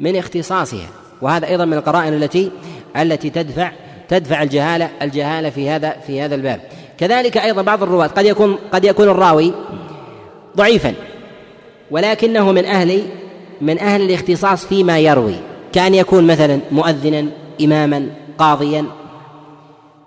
من 0.00 0.16
اختصاصها. 0.16 0.88
وهذا 1.22 1.46
أيضا 1.46 1.64
من 1.64 1.74
القرائن 1.74 2.14
التي 2.14 2.50
التي 2.96 3.30
تدفع 3.30 3.72
تدفع 4.08 4.42
الجهالة 4.42 4.90
الجهالة 5.02 5.50
في 5.50 5.70
هذا 5.70 5.90
في 5.90 6.20
هذا 6.20 6.34
الباب. 6.34 6.60
كذلك 7.04 7.36
أيضا 7.36 7.62
بعض 7.62 7.82
الرواة 7.82 8.06
قد 8.06 8.24
يكون 8.24 8.58
قد 8.72 8.84
يكون 8.84 9.08
الراوي 9.08 9.52
ضعيفا 10.56 10.94
ولكنه 11.90 12.52
من 12.52 12.64
أهل 12.64 13.02
من 13.60 13.78
أهل 13.78 14.02
الاختصاص 14.02 14.66
فيما 14.66 14.98
يروي 14.98 15.34
كأن 15.72 15.94
يكون 15.94 16.26
مثلا 16.26 16.60
مؤذنا 16.72 17.26
اماما 17.60 18.08
قاضيا 18.38 18.84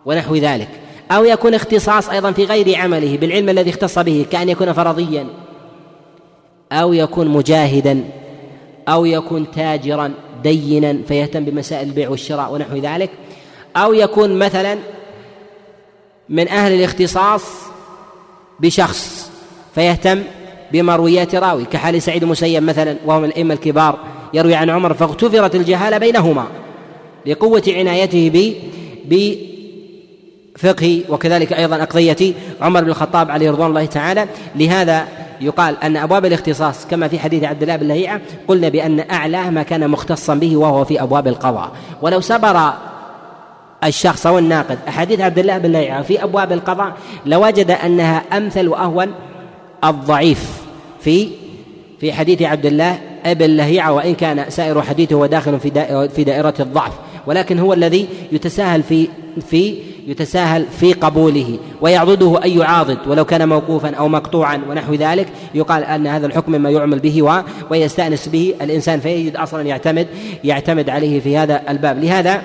ونحو 0.05 0.35
ذلك. 0.35 0.67
أو 1.11 1.25
يكون 1.25 1.53
اختصاص 1.53 2.09
أيضا 2.09 2.31
في 2.31 2.45
غير 2.45 2.75
عمله 2.75 3.17
بالعلم 3.17 3.49
الذي 3.49 3.69
اختص 3.69 3.99
به 3.99 4.25
كأن 4.31 4.49
يكون 4.49 4.73
فرضيا. 4.73 5.27
أو 6.71 6.93
يكون 6.93 7.27
مجاهدا 7.27 8.03
أو 8.87 9.05
يكون 9.05 9.51
تاجرا 9.51 10.13
دينا 10.43 10.97
فيهتم 11.07 11.45
بمسائل 11.45 11.87
البيع 11.87 12.09
والشراء 12.09 12.53
ونحو 12.53 12.75
ذلك. 12.75 13.09
أو 13.75 13.93
يكون 13.93 14.39
مثلا 14.39 14.77
من 16.30 16.47
أهل 16.47 16.73
الاختصاص 16.73 17.43
بشخص 18.59 19.32
فيهتم 19.75 20.23
بمرويات 20.71 21.36
راوي 21.36 21.65
كحال 21.65 22.01
سعيد 22.01 22.23
المسيب 22.23 22.63
مثلا 22.63 22.95
وهو 23.05 23.19
من 23.19 23.25
الأئمة 23.25 23.53
الكبار 23.53 23.99
يروي 24.34 24.55
عن 24.55 24.69
عمر 24.69 24.93
فاغتفرت 24.93 25.55
الجهالة 25.55 25.97
بينهما 25.97 26.45
لقوة 27.25 27.63
عنايته 27.67 28.32
ب 28.34 28.53
بفقه 30.55 31.03
وكذلك 31.09 31.53
أيضا 31.53 31.84
أقضية 31.84 32.34
عمر 32.61 32.84
بن 32.84 32.89
الخطاب 32.89 33.32
عليه 33.32 33.51
رضوان 33.51 33.69
الله 33.69 33.86
تعالى. 33.86 34.28
لهذا 34.55 35.07
يقال 35.41 35.84
أن 35.84 35.97
أبواب 35.97 36.25
الاختصاص 36.25 36.86
كما 36.88 37.07
في 37.07 37.19
حديث 37.19 37.43
عبد 37.43 37.61
الله 37.61 37.75
بن 37.75 37.88
لهيعة 37.88 38.21
قلنا 38.47 38.69
بأن 38.69 38.99
أعلاه 39.11 39.49
ما 39.49 39.63
كان 39.63 39.89
مختصا 39.89 40.36
به 40.36 40.57
وهو 40.57 40.86
في 40.86 41.01
أبواب 41.01 41.28
القضاء. 41.28 41.71
ولو 42.01 42.21
سبر 42.21 42.73
الشخص 43.84 44.28
أو 44.28 44.38
الناقد. 44.38 44.78
أحاديث 44.88 45.21
عبد 45.21 45.39
الله 45.39 45.57
بن 45.57 45.71
لهيعة 45.71 46.01
في 46.01 46.23
أبواب 46.23 46.51
القضاء 46.51 46.93
لوجد 47.25 47.71
أنها 47.71 48.23
أمثل 48.38 48.67
وأهون 48.67 49.07
الضعيف 49.84 50.61
في 51.01 51.28
في 51.99 52.13
حديث 52.13 52.41
عبد 52.41 52.65
الله 52.65 52.99
ابن 53.25 53.45
لهيعة 53.45 53.93
وإن 53.93 54.15
كان 54.15 54.45
سائر 54.49 54.82
حديثه 54.82 55.15
هو 55.15 55.25
داخل 55.25 55.59
في 55.59 56.09
في 56.15 56.23
دائرة 56.23 56.53
الضعف. 56.59 56.91
ولكن 57.28 57.59
هو 57.59 57.73
الذي 57.73 58.07
يتساهل 58.32 58.84
في 58.84 59.07
في 59.49 59.75
يتساهل 60.07 60.65
في 60.80 60.93
قبوله 60.93 61.59
ويعضده 61.82 62.45
أن 62.45 62.49
يعاضد 62.59 62.97
ولو 63.07 63.25
كان 63.25 63.49
موقوفا 63.49 63.95
أو 63.95 64.07
مقطوعا 64.07 64.61
ونحو 64.69 64.93
ذلك. 64.93 65.28
يقال 65.53 65.84
أن 65.84 66.07
هذا 66.07 66.28
الحكم 66.28 66.51
مما 66.51 66.69
يعمل 66.69 66.99
به 66.99 67.43
ويستأنس 67.69 68.28
به 68.28 68.53
الإنسان 68.61 68.99
فيجد 68.99 69.36
أصلا 69.36 69.61
يعتمد 69.61 70.07
يعتمد 70.43 70.89
عليه 70.89 71.19
في 71.19 71.38
هذا 71.38 71.61
الباب. 71.69 72.03
لهذا 72.03 72.41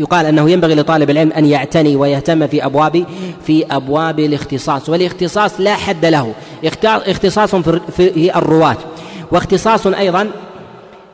يقال 0.00 0.26
أنه 0.26 0.50
ينبغي 0.50 0.74
لطالب 0.74 1.10
العلم 1.10 1.32
أن 1.32 1.46
يعتني 1.46 1.96
ويهتم 1.96 2.46
في 2.46 2.64
أبواب 2.64 3.04
في 3.46 3.64
أبواب 3.70 4.20
الاختصاص 4.20 4.88
والاختصاص 4.88 5.60
لا 5.60 5.74
حد 5.74 6.04
له. 6.04 6.34
اختصاص 6.84 7.54
في 7.96 8.38
الرواة. 8.38 8.76
واختصاص 9.32 9.86
أيضا 9.86 10.30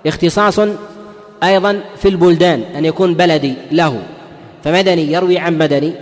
اختصاص 0.06 0.60
أيضا 1.42 1.80
في 1.96 2.08
البلدان 2.08 2.62
أن 2.76 2.84
يكون 2.84 3.14
بلدي 3.14 3.54
له. 3.72 3.98
فمدني 4.64 5.12
يروي 5.12 5.38
عن 5.38 5.58
مدني 5.58 5.92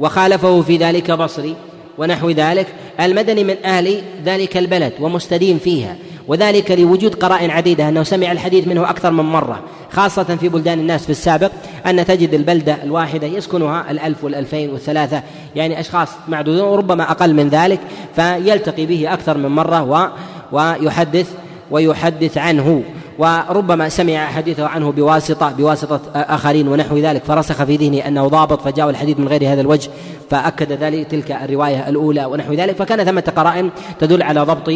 وخالفه 0.00 0.62
في 0.62 0.76
ذلك 0.76 1.10
بصري 1.10 1.54
ونحو 1.98 2.30
ذلك. 2.30 2.66
المدني 3.00 3.44
من 3.44 3.56
أهل 3.64 4.02
ذلك 4.24 4.56
البلد 4.56 4.92
ومستدين 5.00 5.58
فيها. 5.58 5.96
وذلك 6.28 6.70
لوجود 6.70 7.14
قرائن 7.14 7.50
عديدة 7.50 7.88
أنه 7.88 8.02
سمع 8.02 8.32
الحديث 8.32 8.68
منه 8.68 8.90
أكثر 8.90 9.10
من 9.10 9.24
مرة. 9.24 9.62
خاصة 9.92 10.36
في 10.36 10.48
بلدان 10.48 10.80
الناس 10.80 11.04
في 11.04 11.10
السابق 11.10 11.50
أن 11.86 12.04
تجد 12.04 12.34
البلدة 12.34 12.82
الواحدة 12.82 13.26
يسكنها 13.26 13.90
الألف 13.90 14.24
والألفين 14.24 14.70
والثلاثة 14.70 15.22
يعني 15.56 15.80
أشخاص 15.80 16.08
معدودون 16.28 16.68
وربما 16.68 17.10
أقل 17.10 17.34
من 17.34 17.48
ذلك 17.48 17.80
فيلتقي 18.16 18.86
به 18.86 19.12
أكثر 19.12 19.38
من 19.38 19.48
مرة 19.48 19.82
و 19.82 20.08
ويحدث 20.52 21.30
ويحدث 21.70 22.38
عنه. 22.38 22.82
وربما 23.18 23.88
سمع 23.88 24.26
حديثه 24.26 24.66
عنه 24.66 24.92
بواسطة 24.92 25.52
بواسطة 25.52 26.00
آخرين 26.14 26.68
ونحو 26.68 26.98
ذلك 26.98 27.24
فرسخ 27.24 27.64
في 27.64 27.76
ذهنه 27.76 28.08
أنه 28.08 28.28
ضابط 28.28 28.62
فجاء 28.62 28.90
الحديث 28.90 29.18
من 29.18 29.28
غير 29.28 29.52
هذا 29.52 29.60
الوجه 29.60 29.90
فأكد 30.30 30.72
ذلك 30.72 31.06
تلك 31.06 31.30
الرواية 31.30 31.88
الأولى 31.88 32.24
ونحو 32.24 32.52
ذلك 32.52 32.76
فكان 32.76 33.04
ثمة 33.04 33.32
قرائن 33.36 33.70
تدل 34.00 34.22
على 34.22 34.40
ضبط 34.40 34.70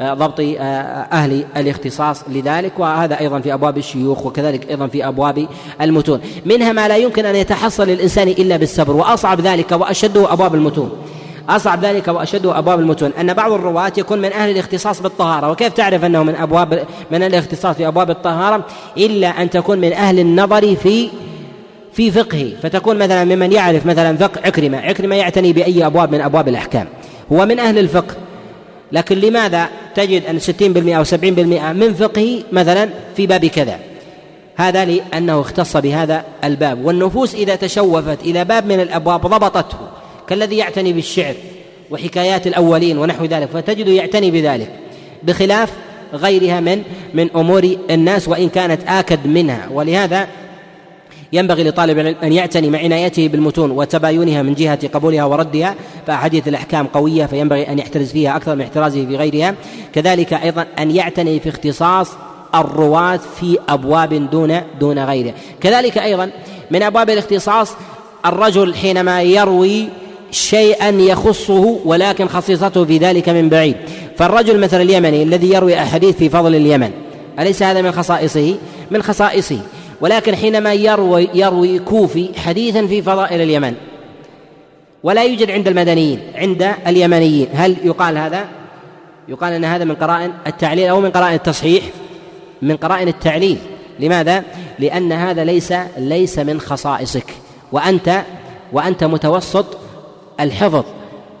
ضبط 0.00 0.40
أهل 1.12 1.44
الاختصاص 1.56 2.24
لذلك 2.28 2.72
وهذا 2.78 3.20
أيضا 3.20 3.40
في 3.40 3.54
أبواب 3.54 3.78
الشيوخ 3.78 4.26
وكذلك 4.26 4.70
أيضا 4.70 4.86
في 4.86 5.08
أبواب 5.08 5.46
المتون. 5.80 6.20
منها 6.46 6.72
ما 6.72 6.88
لا 6.88 6.96
يمكن 6.96 7.26
أن 7.26 7.36
يتحصل 7.36 7.86
للإنسان 7.86 8.28
إلا 8.28 8.56
بالصبر 8.56 8.96
وأصعب 8.96 9.40
ذلك 9.40 9.72
وأشده 9.72 10.32
أبواب 10.32 10.54
المتون. 10.54 10.90
أصعب 11.48 11.84
ذلك 11.84 12.08
وأشده 12.08 12.58
أبواب 12.58 12.80
المتون. 12.80 13.12
أن 13.20 13.34
بعض 13.34 13.52
الرواة 13.52 13.92
يكون 13.98 14.18
من 14.18 14.32
أهل 14.32 14.50
الاختصاص 14.50 15.02
بالطهارة. 15.02 15.50
وكيف 15.50 15.72
تعرف 15.72 16.04
أنه 16.04 16.22
من 16.22 16.34
أبواب 16.34 16.84
من 17.10 17.22
الاختصاص 17.22 17.76
في 17.76 17.86
أبواب 17.86 18.10
الطهارة؟ 18.10 18.64
إلا 18.96 19.28
أن 19.28 19.50
تكون 19.50 19.78
من 19.78 19.92
أهل 19.92 20.18
النظر 20.18 20.76
في 20.76 21.08
في 21.92 22.10
فقهه. 22.10 22.48
فتكون 22.62 22.98
مثلا 22.98 23.24
ممن 23.24 23.52
يعرف 23.52 23.86
مثلا 23.86 24.16
فقه 24.16 24.40
عكرمة. 24.44 24.78
عكرمة 24.78 25.16
يعتني 25.16 25.52
بأي 25.52 25.86
أبواب 25.86 26.12
من 26.12 26.20
أبواب 26.20 26.48
الأحكام. 26.48 26.86
هو 27.32 27.46
من 27.46 27.58
أهل 27.58 27.78
الفقه. 27.78 28.14
لكن 28.92 29.18
لماذا 29.18 29.68
تجد 29.94 30.22
أن 30.26 30.38
60% 30.38 30.96
أو 30.96 31.04
70% 31.04 31.72
من 31.72 31.94
فقهه 31.94 32.38
مثلا 32.52 32.88
في 33.16 33.26
باب 33.26 33.46
كذا؟ 33.46 33.78
هذا 34.56 34.84
لأنه 34.84 35.40
اختص 35.40 35.76
بهذا 35.76 36.24
الباب. 36.44 36.84
والنفوس 36.84 37.34
إذا 37.34 37.56
تشوفت 37.56 38.20
إلى 38.22 38.44
باب 38.44 38.66
من 38.66 38.80
الأبواب 38.80 39.26
ضبطته. 39.26 39.91
كالذي 40.32 40.56
يعتني 40.56 40.92
بالشعر 40.92 41.34
وحكايات 41.90 42.46
الأولين 42.46 42.98
ونحو 42.98 43.24
ذلك 43.24 43.48
فتجد 43.48 43.88
يعتني 43.88 44.30
بذلك 44.30 44.70
بخلاف 45.22 45.72
غيرها 46.14 46.60
من 46.60 46.82
من 47.14 47.30
أمور 47.36 47.76
الناس 47.90 48.28
وإن 48.28 48.48
كانت 48.48 48.80
آكد 48.88 49.26
منها. 49.26 49.68
ولهذا 49.70 50.28
ينبغي 51.32 51.64
لطالب 51.64 51.98
العلم 51.98 52.16
أن 52.22 52.32
يعتني 52.32 52.70
مع 52.70 52.78
عنايته 52.78 53.28
بالمتون 53.28 53.70
وتباينها 53.70 54.42
من 54.42 54.54
جهة 54.54 54.88
قبولها 54.88 55.24
وردها 55.24 55.74
فأحاديث 56.06 56.48
الأحكام 56.48 56.86
قوية 56.86 57.26
فينبغي 57.26 57.68
أن 57.68 57.78
يحترز 57.78 58.12
فيها 58.12 58.36
أكثر 58.36 58.54
من 58.54 58.62
احترازه 58.62 59.06
في 59.06 59.16
غيرها. 59.16 59.54
كذلك 59.94 60.32
أيضا 60.32 60.66
أن 60.78 60.90
يعتني 60.90 61.40
في 61.40 61.48
اختصاص 61.48 62.08
الرواة 62.54 63.20
في 63.40 63.58
أبواب 63.68 64.30
دون 64.30 64.60
دون 64.80 64.98
غيره. 64.98 65.34
كذلك 65.60 65.98
أيضا 65.98 66.30
من 66.70 66.82
أبواب 66.82 67.10
الاختصاص 67.10 67.72
الرجل 68.26 68.74
حينما 68.74 69.22
يروي 69.22 69.88
شيئا 70.32 70.88
يخصه 70.88 71.78
ولكن 71.84 72.28
خصيصته 72.28 72.84
في 72.84 72.98
ذلك 72.98 73.28
من 73.28 73.48
بعيد. 73.48 73.76
فالرجل 74.16 74.60
مثل 74.60 74.80
اليمني 74.80 75.22
الذي 75.22 75.52
يروي 75.52 75.78
أحاديث 75.78 76.16
في 76.16 76.28
فضل 76.28 76.54
اليمن. 76.54 76.90
أليس 77.38 77.62
هذا 77.62 77.82
من 77.82 77.92
خصائصه؟ 77.92 78.56
من 78.90 79.02
خصائصه. 79.02 79.58
ولكن 80.00 80.36
حينما 80.36 80.74
يروي 80.74 81.28
يروي 81.34 81.78
كوفي 81.78 82.28
حديثا 82.36 82.86
في 82.86 83.02
فضائل 83.02 83.40
اليمن. 83.40 83.74
ولا 85.02 85.24
يوجد 85.24 85.50
عند 85.50 85.68
المدنيين 85.68 86.20
عند 86.34 86.72
اليمنيين. 86.86 87.48
هل 87.54 87.76
يقال 87.84 88.18
هذا؟ 88.18 88.44
يقال 89.28 89.52
أن 89.52 89.64
هذا 89.64 89.84
من 89.84 89.94
قرائن 89.94 90.32
التعليل 90.46 90.88
أو 90.88 91.00
من 91.00 91.10
قرائن 91.10 91.34
التصحيح؟ 91.34 91.84
من 92.62 92.76
قرائن 92.76 93.08
التعليل. 93.08 93.58
لماذا؟ 94.00 94.44
لأن 94.78 95.12
هذا 95.12 95.44
ليس 95.44 95.74
ليس 95.98 96.38
من 96.38 96.60
خصائصك. 96.60 97.26
وأنت 97.72 98.22
وأنت 98.72 99.04
متوسط 99.04 99.81
الحفظ. 100.42 100.84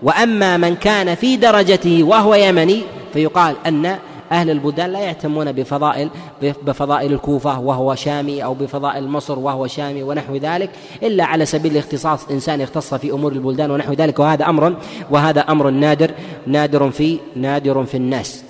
وأما 0.02 0.56
من 0.56 0.76
كان 0.76 1.14
في 1.14 1.36
درجته 1.36 2.02
وهو 2.02 2.34
يمني 2.34 2.82
فيقال 3.12 3.56
أن 3.66 3.98
أهل 4.32 4.50
البلدان 4.50 4.92
لا 4.92 5.00
يهتمون 5.00 5.52
بفضائل 5.52 6.10
بفضائل 6.42 7.12
الكوفة 7.12 7.60
وهو 7.60 7.94
شامي 7.94 8.44
أو 8.44 8.54
بفضائل 8.54 9.08
مصر 9.08 9.38
وهو 9.38 9.66
شامي 9.66 10.02
ونحو 10.02 10.36
ذلك 10.36 10.70
إلا 11.02 11.24
على 11.24 11.46
سبيل 11.46 11.72
الاختصاص 11.72 12.28
إنسان 12.30 12.60
يختص 12.60 12.94
في 12.94 13.10
أمور 13.10 13.32
البلدان 13.32 13.70
ونحو 13.70 13.92
ذلك. 13.92 14.18
وهذا 14.18 14.44
أمر 14.44 14.76
وهذا 15.10 15.40
أمر 15.40 15.70
نادر 15.70 16.10
نادر 16.46 16.90
في 16.90 17.18
نادر 17.36 17.84
في 17.84 17.96
الناس. 17.96 18.42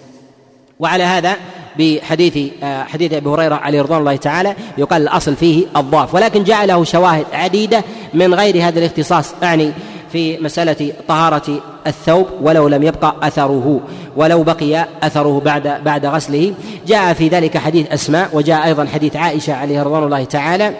وعلى 0.80 1.02
هذا 1.02 1.36
بحديث 1.78 2.52
آه، 2.62 2.82
حديث 2.82 3.12
أبي 3.12 3.28
هريرة 3.28 3.54
عليه 3.54 3.82
رضوان 3.82 4.00
الله 4.00 4.16
تعالى 4.16 4.54
يقال 4.78 5.02
الأصل 5.02 5.36
فيه 5.36 5.64
الضعف. 5.76 6.14
ولكن 6.14 6.44
جاء 6.44 6.66
له 6.66 6.84
شواهد 6.84 7.26
عديدة 7.32 7.84
من 8.14 8.34
غير 8.34 8.68
هذا 8.68 8.78
الاختصاص 8.78 9.34
اعني 9.42 9.72
في 10.12 10.38
مسألة 10.38 10.92
طهارة 11.08 11.60
الثوب 11.86 12.26
ولو 12.42 12.68
لم 12.68 12.82
يبقى 12.82 13.16
أثره 13.22 13.80
ولو 14.16 14.42
بقي 14.42 14.86
أثره 15.02 15.40
بعد 15.44 15.84
بعد 15.84 16.06
غسله. 16.06 16.54
جاء 16.86 17.12
في 17.12 17.28
ذلك 17.28 17.58
حديث 17.58 17.92
أسماء 17.92 18.28
وجاء 18.32 18.64
أيضا 18.64 18.86
حديث 18.86 19.16
عائشة 19.16 19.54
عليه 19.54 19.82
رضوان 19.82 20.02
الله 20.02 20.24
تعالى. 20.24 20.74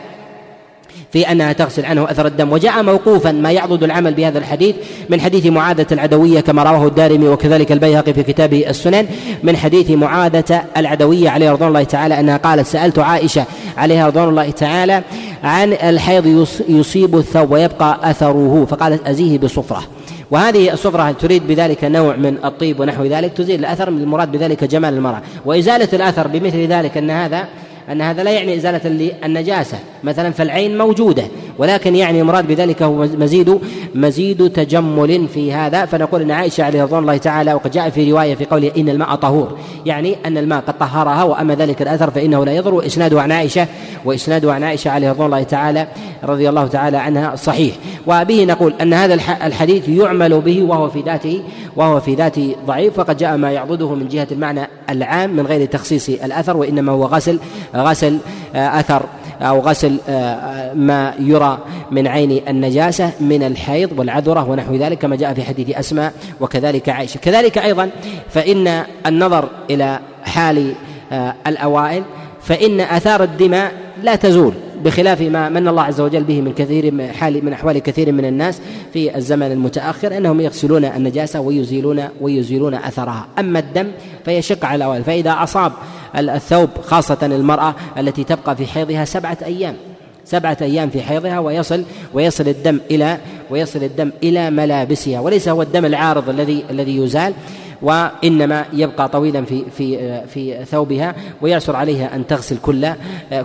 في 1.12 1.32
أنها 1.32 1.53
تغسل 1.53 1.84
عنه 1.84 2.11
أثر 2.11 2.26
الدم. 2.26 2.53
وجاء 2.53 2.82
موقوفا 2.82 3.32
ما 3.32 3.53
يعضد 3.53 3.82
العمل 3.82 4.14
بهذا 4.14 4.38
الحديث 4.38 4.74
من 5.09 5.20
حديث 5.20 5.47
معاذة 5.47 5.86
العدوية 5.93 6.40
كما 6.40 6.62
رواه 6.62 6.86
الدارمي 6.86 7.28
وكذلك 7.28 7.72
البيهقي 7.72 8.14
في 8.14 8.22
كتابه 8.22 8.70
السنن 8.70 9.07
من 9.43 9.57
حديث 9.57 9.90
معاذة 9.90 10.62
العدوية 10.76 11.30
عليه 11.30 11.51
رضوان 11.53 11.68
الله 11.68 11.82
تعالى 11.82 12.20
أنها 12.20 12.36
قالت 12.36 12.66
سألت 12.66 12.99
عائشة 12.99 13.45
عليها 13.76 14.07
رضوان 14.07 14.28
الله 14.28 14.51
تعالى 14.51 15.03
عن 15.45 15.72
الحيض 15.72 16.47
يصيب 16.68 17.16
الثوب 17.16 17.51
ويبقى 17.51 18.11
أثره 18.11 18.66
فقالت 18.70 19.09
أزيه 19.09 19.38
بصفرة. 19.38 19.82
وهذه 20.30 20.72
الصفرة 20.72 21.12
تريد 21.12 21.47
بذلك 21.47 21.84
نوع 21.84 22.16
من 22.16 22.36
الطيب 22.45 22.80
ونحو 22.80 23.05
ذلك 23.05 23.32
تزيل 23.32 23.61
الأثر 23.61 23.88
المراد 23.88 24.32
بذلك 24.32 24.64
جمال 24.64 24.95
المرأة. 24.95 25.22
وإزالة 25.45 25.88
الأثر 25.93 26.28
بمثل 26.28 26.66
ذلك 26.66 26.97
أن 26.97 27.11
هذا 27.11 27.49
أن 27.93 28.01
هذا 28.01 28.22
لا 28.22 28.30
يعني 28.30 28.57
إزالة 28.57 29.12
النجاسة 29.24 29.78
مثلا 30.05 30.31
فالعين 30.31 30.79
موجودة 30.79 31.23
ولكن 31.59 31.97
يعني 31.97 32.21
المراد 32.21 32.47
بذلك 32.47 32.83
هو 32.83 32.95
مزيد 32.95 33.59
مزيد 33.95 34.51
تجمل 34.51 35.29
في 35.29 35.53
هذا. 35.53 35.85
فنقول 35.85 36.23
إن 36.23 36.31
عائشة 36.31 36.65
عليه 36.65 36.83
رضوان 36.83 37.03
الله 37.03 37.17
تعالى 37.17 37.55
وقد 37.55 37.71
جاء 37.71 37.91
في 37.91 38.13
رواية 38.13 38.35
في 38.35 38.45
قوله 38.45 38.73
إن 38.77 38.89
الماء 38.89 39.15
طهور 39.15 39.59
يعني 39.87 40.17
أن 40.27 40.39
الماء 40.39 40.61
قد 40.61 40.79
طهرها 40.79 41.23
وأما 41.23 41.55
ذلك 41.55 41.83
الأثر 41.83 42.11
فإنه 42.11 42.45
لا 42.45 42.53
يضر. 42.53 42.75
وإسناده 42.75 43.23
عن 43.23 43.33
عائشة 43.33 43.67
وإسناده 44.05 44.53
عن 44.53 44.63
عائشة 44.63 44.91
عليه 44.91 45.11
رضوان 45.11 45.27
الله 45.27 45.43
تعالى 45.43 45.87
رضي 46.25 46.49
الله 46.49 46.67
تعالى 46.67 46.97
عنها 46.97 47.37
صحيح. 47.37 47.75
وبه 48.07 48.45
نقول 48.45 48.75
أن 48.81 48.95
هذا 48.95 49.15
الحديث 49.47 49.89
يعمل 49.89 50.41
به 50.41 50.63
وهو 50.63 50.91
في 50.91 51.01
ذاته 51.01 51.43
وهو 51.77 52.01
في 52.01 52.15
ذاته 52.15 52.55
ضعيف 52.67 52.95
فقد 52.95 53.17
جاء 53.17 53.37
ما 53.37 53.53
يعضده 53.53 53.95
من 53.95 54.09
جهة 54.09 54.27
المعنى 54.33 54.69
العام 54.91 55.37
من 55.37 55.47
غير 55.47 55.67
تخصيص 55.67 56.09
الأثر 56.09 56.57
وإنما 56.57 56.93
هو 56.93 57.05
غسل 57.05 57.39
غسل 57.77 58.19
أثر 58.55 59.03
أو 59.43 59.61
غسل 59.61 60.01
آه، 60.09 60.74
ما 60.74 61.14
يرى 61.18 61.59
من 61.90 62.07
عين 62.07 62.40
النجاسة 62.49 63.12
من 63.20 63.43
الحيض 63.43 63.99
والعذرة 63.99 64.51
ونحو 64.51 64.74
ذلك 64.74 64.99
كما 64.99 65.16
جاء 65.16 65.34
في 65.34 65.43
حديث 65.43 65.76
أسماء 65.76 66.12
وكذلك 66.40 66.88
عائشة. 66.88 67.18
كذلك 67.18 67.59
أيضا 67.59 67.90
فإن 68.30 68.84
النظر 69.07 69.49
إلى 69.70 70.01
حال 70.24 70.74
آه، 71.12 71.34
الأوائل 71.47 72.03
فإن 72.43 72.80
آثار 72.80 73.22
الدماء 73.22 73.72
لا 74.03 74.16
تزول 74.16 74.55
بخلاف 74.84 75.20
ما 75.20 75.49
من 75.49 75.68
الله 75.68 75.82
عز 75.82 76.01
وجل 76.01 76.24
به 76.24 76.40
من 76.40 76.53
كثير 76.53 76.95
من 76.95 77.12
حال 77.12 77.45
من 77.45 77.53
أحوال 77.53 77.78
كثير 77.78 78.12
من 78.12 78.24
الناس 78.24 78.61
في 78.93 79.16
الزمن 79.16 79.53
المتأخر 79.53 80.16
أنهم 80.16 80.40
يغسلون 80.40 80.84
النجاسة 80.84 81.40
ويزيلون 81.40 82.05
ويزيلون 82.20 82.74
أثرها، 82.74 83.26
أما 83.38 83.59
الدم 83.59 83.90
فيشق 84.24 84.64
على 84.64 84.76
الأوائل، 84.76 85.05
فإذا 85.05 85.36
أصاب 85.43 85.72
الثوب 86.17 86.71
خاصة 86.83 87.19
المرأة 87.23 87.75
التي 87.99 88.25
تبقى 88.25 88.57
في 88.57 88.67
حيضها 88.67 89.05
سبعة 89.05 89.39
أيام. 89.45 89.77
سبعة 90.25 90.57
أيام 90.63 90.91
في 90.91 91.03
حيضها 91.03 91.39
ويصل 91.39 91.85
ويصل 92.15 92.49
الدم 92.49 92.81
إلى 92.91 93.19
ويصل 93.51 93.83
الدم 93.83 94.11
إلى 94.23 94.51
ملابسها. 94.51 95.21
وليس 95.21 95.49
هو 95.49 95.63
الدم 95.63 95.85
العارض 95.85 96.29
الذي 96.29 96.65
الذي 96.71 96.97
يزال 96.97 97.35
وإنما 97.83 98.65
يبقى 98.73 99.09
طويلا 99.09 99.45
في 99.45 99.65
في 99.77 100.21
في 100.27 100.65
ثوبها 100.65 101.15
ويعسر 101.41 101.77
عليها 101.77 102.17
أن 102.17 102.27
تغسل 102.27 102.57
كل 102.63 102.89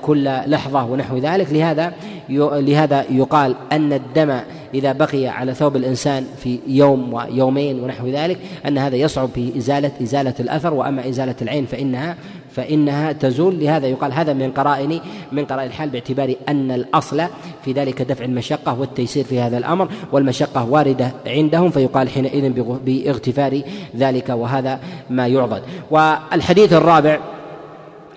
كل 0.01 0.23
لحظة 0.45 0.83
ونحو 0.83 1.17
ذلك. 1.17 1.53
لهذا 1.53 1.93
لهذا 2.29 3.05
يقال 3.09 3.55
أن 3.71 3.93
الدم 3.93 4.39
إذا 4.73 4.91
بقي 4.91 5.27
على 5.27 5.53
ثوب 5.53 5.75
الإنسان 5.75 6.25
في 6.43 6.59
يوم 6.67 7.13
ويومين 7.13 7.79
ونحو 7.79 8.07
ذلك 8.07 8.37
أن 8.67 8.77
هذا 8.77 8.95
يصعب 8.95 9.29
في 9.35 9.57
إزالة 9.57 9.91
إزالة 10.01 10.33
الأثر. 10.39 10.73
وأما 10.73 11.09
إزالة 11.09 11.35
العين 11.41 11.65
فإنها 11.65 12.15
فإنها 12.57 13.11
تزول 13.11 13.59
لهذا 13.59 13.87
يقال 13.87 14.13
هذا 14.13 14.33
من 14.33 14.51
قرائن 14.51 14.99
من 15.31 15.45
قرائن 15.45 15.67
الحال 15.67 15.89
باعتبار 15.89 16.35
أن 16.49 16.71
الأصل 16.71 17.23
في 17.65 17.71
ذلك 17.71 18.01
دفع 18.01 18.25
المشقة 18.25 18.79
والتيسير 18.79 19.23
في 19.23 19.39
هذا 19.39 19.57
الأمر 19.57 19.87
والمشقة 20.11 20.69
واردة 20.69 21.11
عندهم 21.27 21.69
فيقال 21.69 22.09
حينئذ 22.09 22.49
باغتفار 22.85 23.61
ذلك 23.97 24.29
وهذا 24.29 24.79
ما 25.09 25.27
يعضد. 25.27 25.61
والحديث 25.91 26.73
الرابع 26.73 27.19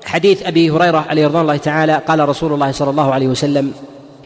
حديث 0.05 0.47
أبي 0.47 0.71
هريرة 0.71 1.05
عليه 1.09 1.27
رضوان 1.27 1.43
الله 1.43 1.57
تعالى 1.57 2.03
قال 2.09 2.29
رسول 2.29 2.53
الله 2.53 2.73
صلى 2.73 2.91
الله 2.91 3.15
عليه 3.15 3.29
وسلم 3.29 3.73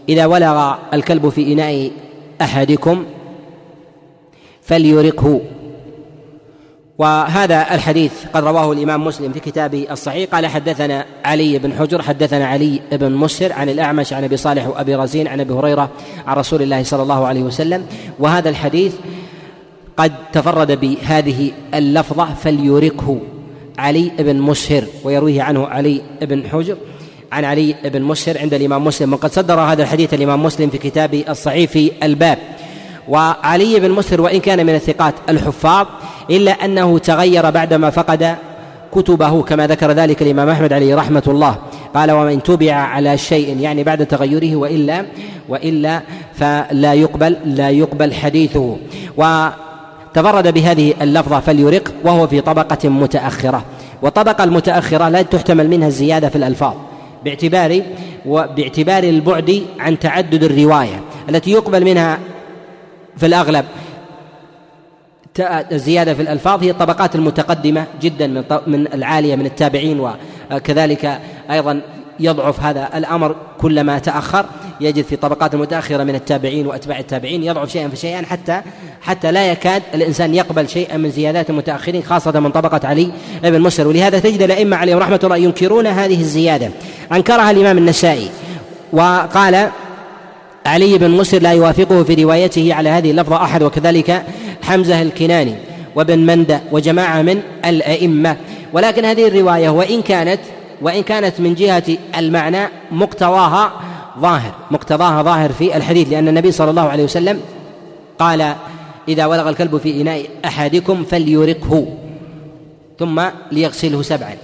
إذا 0.09 0.27
ولغ 0.27 0.75
الكلب 0.93 1.29
في 1.29 1.53
إناء 1.53 1.91
أحدكم 2.43 3.05
فليرقه. 4.63 5.41
وهذا 6.99 7.75
الحديث 7.75 8.13
قد 8.35 8.45
رواه 8.45 8.73
الإمام 8.73 9.05
مسلم 9.05 9.33
في 9.33 9.41
كتابه 9.41 9.87
الصحيح. 9.91 10.31
قال 10.35 10.47
حدثنا 10.47 11.05
علي 11.25 11.59
بن 11.59 11.73
حجر 11.73 12.03
حدثنا 12.03 12.47
علي 12.47 12.81
بن 12.93 13.13
مسر 13.13 13.53
عن 13.53 13.69
الأعمش 13.69 14.13
عن 14.13 14.25
أبي 14.25 14.37
صالح 14.37 14.69
وأبي 14.69 14.95
رزين 14.95 15.29
عن 15.29 15.41
أبي 15.41 15.53
هريرة 15.53 15.91
عن 16.27 16.37
رسول 16.37 16.63
الله 16.63 16.83
صلى 16.83 17.03
الله 17.03 17.27
عليه 17.27 17.43
وسلم. 17.43 17.87
وهذا 18.19 18.49
الحديث 18.49 18.95
قد 19.97 20.13
تفرد 20.33 20.81
بهذه 20.81 21.51
اللفظة 21.75 22.35
فليركه 22.35 23.19
علي 23.79 24.13
بن 24.19 24.37
مسهر 24.37 24.85
ويرويه 25.05 25.43
عنه 25.43 25.67
علي 25.67 26.01
بن 26.23 26.49
حجر 26.49 26.77
عن 27.33 27.45
علي 27.45 27.75
بن 27.85 28.03
مسهر 28.03 28.39
عند 28.39 28.55
الإمام 28.55 28.85
مسلم. 28.85 29.13
وقد 29.13 29.33
صدر 29.33 29.61
هذا 29.61 29.83
الحديث 29.83 30.15
الإمام 30.15 30.43
مسلم 30.43 30.71
في 30.71 30.79
كتابه 30.79 31.25
الصحيح 31.29 31.71
في 31.71 31.93
الباب. 32.03 32.39
وعلي 33.09 33.81
بن 33.81 33.91
مسهر 33.91 34.21
وإن 34.21 34.41
كان 34.41 34.67
من 34.67 34.75
الثقات 34.75 35.15
الحفاظ 35.29 35.87
إلا 36.31 36.53
أنه 36.53 36.99
تغير 36.99 37.51
بعدما 37.51 37.91
فقد 37.91 38.37
كتبه 38.95 39.43
كما 39.43 39.67
ذكر 39.67 39.91
ذلك 39.91 40.23
الإمام 40.23 40.49
أحمد 40.49 40.73
عليه 40.73 40.95
رحمة 40.95 41.23
الله. 41.29 41.57
قال 41.95 42.11
ومن 42.11 42.43
تبع 42.43 42.75
على 42.75 43.19
شيء 43.19 43.61
يعني 43.61 43.85
بعد 43.85 44.07
تغيره 44.07 44.57
وإلا 44.57 45.05
وإلا 45.49 46.01
فلا 46.35 46.95
يقبل 46.95 47.37
لا 47.45 47.71
يقبل 47.71 48.15
حديثه. 48.15 48.77
وتفرد 49.17 50.55
بهذه 50.55 50.95
اللفظة 51.01 51.41
فليرق 51.41 51.93
وهو 52.05 52.27
في 52.27 52.41
طبقة 52.41 52.89
متأخرة. 52.89 53.65
والطبقة 54.03 54.45
المتأخرة 54.45 55.09
لا 55.09 55.23
تحتمل 55.23 55.71
منها 55.71 55.89
الزيادة 55.89 56.29
في 56.29 56.37
الألفاظ 56.37 56.75
باعتبار 57.25 57.83
وباعتبار 58.27 59.05
البعد 59.05 59.63
عن 59.79 59.99
تعدد 59.99 60.45
الرواية. 60.45 61.01
التي 61.29 61.51
يقبل 61.51 61.85
منها 61.85 62.19
في 63.17 63.27
الأغلب. 63.27 63.65
الزيادة 65.73 66.15
في 66.15 66.23
الألفاظ 66.23 66.63
هي 66.63 66.71
الطبقات 66.71 67.15
المتقدمة 67.15 67.87
جدا 68.03 68.27
من 68.27 68.45
من 68.67 68.87
العالية 68.95 69.37
من 69.37 69.47
التابعين 69.47 70.11
وكذلك 70.51 71.21
أيضا 71.51 71.81
يضعف 72.21 72.61
هذا 72.61 72.89
الأمر 72.95 73.37
كلما 73.59 73.99
تأخر 73.99 74.47
يجد 74.81 75.05
في 75.05 75.17
طبقات 75.17 75.55
متأخرة 75.55 76.05
من 76.05 76.15
التابعين 76.15 76.67
وأتباع 76.67 76.99
التابعين 76.99 77.43
يضعف 77.45 77.71
شيئا 77.71 77.89
فشيئا 77.89 78.23
حتى 78.23 78.61
حتى 79.03 79.33
لا 79.33 79.51
يكاد 79.51 79.83
الإنسان 79.95 80.35
يقبل 80.35 80.69
شيئا 80.69 80.97
من 80.97 81.11
زيادات 81.11 81.51
المتأخرين 81.51 82.03
خاصة 82.03 82.41
من 82.41 82.51
طبقة 82.51 82.89
علي 82.89 83.11
بن 83.43 83.61
مسر. 83.61 83.89
ولهذا 83.89 84.19
تجد 84.19 84.43
الأئمة 84.43 84.77
عليهم 84.77 84.99
رحمة 84.99 85.21
الله 85.25 85.37
ينكرون 85.37 85.87
هذه 85.87 86.21
الزيادة. 86.21 86.71
أنكرها 87.13 87.51
الإمام 87.51 87.79
النسائي 87.79 88.31
وقال 88.93 89.71
علي 90.67 90.99
بن 90.99 91.11
مسر 91.11 91.43
لا 91.43 91.53
يوافقه 91.53 92.03
في 92.03 92.15
روايته 92.25 92.75
على 92.75 92.89
هذه 92.89 93.11
اللفظة 93.11 93.37
أحد 93.37 93.63
وكذلك 93.63 94.25
حمزة 94.63 95.03
الكناني 95.03 95.55
وابن 95.95 96.19
مندة 96.19 96.61
وجماعة 96.73 97.23
من 97.23 97.41
الأئمة. 97.65 98.37
ولكن 98.73 99.05
هذه 99.05 99.29
الرواية 99.29 99.69
وإن 99.69 100.03
كانت 100.03 100.41
وإن 100.83 101.03
كانت 101.03 101.41
من 101.41 101.55
جهة 101.55 101.83
المعنى 102.17 102.69
مقتضاها 102.93 103.73
ظاهر 104.21 104.53
مقتضاها 104.71 105.23
ظاهر 105.23 105.53
في 105.53 105.77
الحديث 105.77 106.09
لأن 106.13 106.29
النبي 106.29 106.53
صلى 106.53 106.71
الله 106.71 106.89
عليه 106.89 107.05
وسلم 107.05 107.41
قال 108.19 108.55
إذا 109.09 109.27
ولغ 109.27 109.49
الكلب 109.49 109.77
في 109.77 110.01
إناء 110.01 110.23
أحدكم 110.45 111.05
فليرقه 111.05 111.87
ثم 112.99 113.23
ليغسله 113.53 114.03
سبعا. 114.03 114.35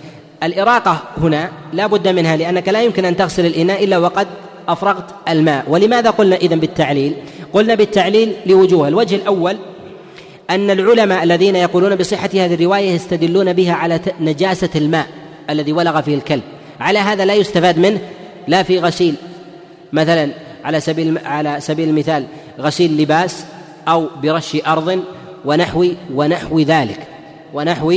الإراقة 0.43 1.03
هنا 1.18 1.51
لا 1.73 1.87
بد 1.87 2.09
منها 2.09 2.37
لأنك 2.37 2.68
لا 2.68 2.83
يمكن 2.83 3.05
أن 3.05 3.16
تغسل 3.16 3.47
الإناء 3.47 3.85
إلا 3.85 3.99
وقد 3.99 4.27
أفرغت 4.73 5.05
الماء. 5.29 5.64
ولماذا 5.68 6.11
قلنا 6.11 6.37
إذن 6.37 6.61
بالتعليل؟ 6.61 7.14
قلنا 7.53 7.75
بالتعليل 7.75 8.33
لوجوه. 8.47 8.89
الوجه 8.89 9.14
الأول 9.16 9.57
أن 10.51 10.71
العلماء 10.71 11.23
الذين 11.23 11.57
يقولون 11.57 11.97
بصحة 11.97 12.31
هذه 12.35 12.55
الرواية 12.55 12.91
يستدلون 12.91 13.53
بها 13.53 13.73
على 13.73 14.01
نجاسة 14.21 14.68
الماء 14.77 15.07
الذي 15.51 15.73
ولغ 15.73 16.01
فيه 16.01 16.14
الكلب. 16.14 16.43
على 16.81 16.99
هذا 16.99 17.25
لا 17.25 17.35
يستفاد 17.35 17.79
منه 17.79 18.01
لا 18.49 18.62
في 18.62 18.79
غسيل. 18.79 19.14
مثلا 19.93 20.31
على 20.64 20.81
سبيل 20.81 21.18
على 21.25 21.57
سبيل 21.61 21.89
المثال 21.89 22.25
غسيل 22.61 23.03
لباس 23.03 23.45
أو 23.89 24.07
برش 24.23 24.57
أرض 24.66 25.03
ونحو 25.45 25.87
ونحو 26.14 26.61
ذلك. 26.61 27.01
ونحو 27.55 27.95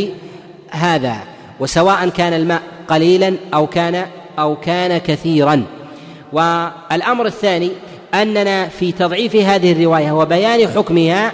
هذا. 0.70 1.18
وسواء 1.60 2.10
كان 2.10 2.34
الماء 2.34 2.62
قليلا 2.88 3.34
أو 3.54 3.68
كان 3.68 4.06
أو 4.40 4.56
كان 4.56 4.98
كثيرا. 4.98 5.64
والأمر 6.34 7.26
الثاني 7.26 7.72
أننا 8.14 8.68
في 8.68 8.92
تضعيف 8.92 9.36
هذه 9.36 9.72
الرواية 9.72 10.12
وبيان 10.12 10.68
حكمها 10.68 11.32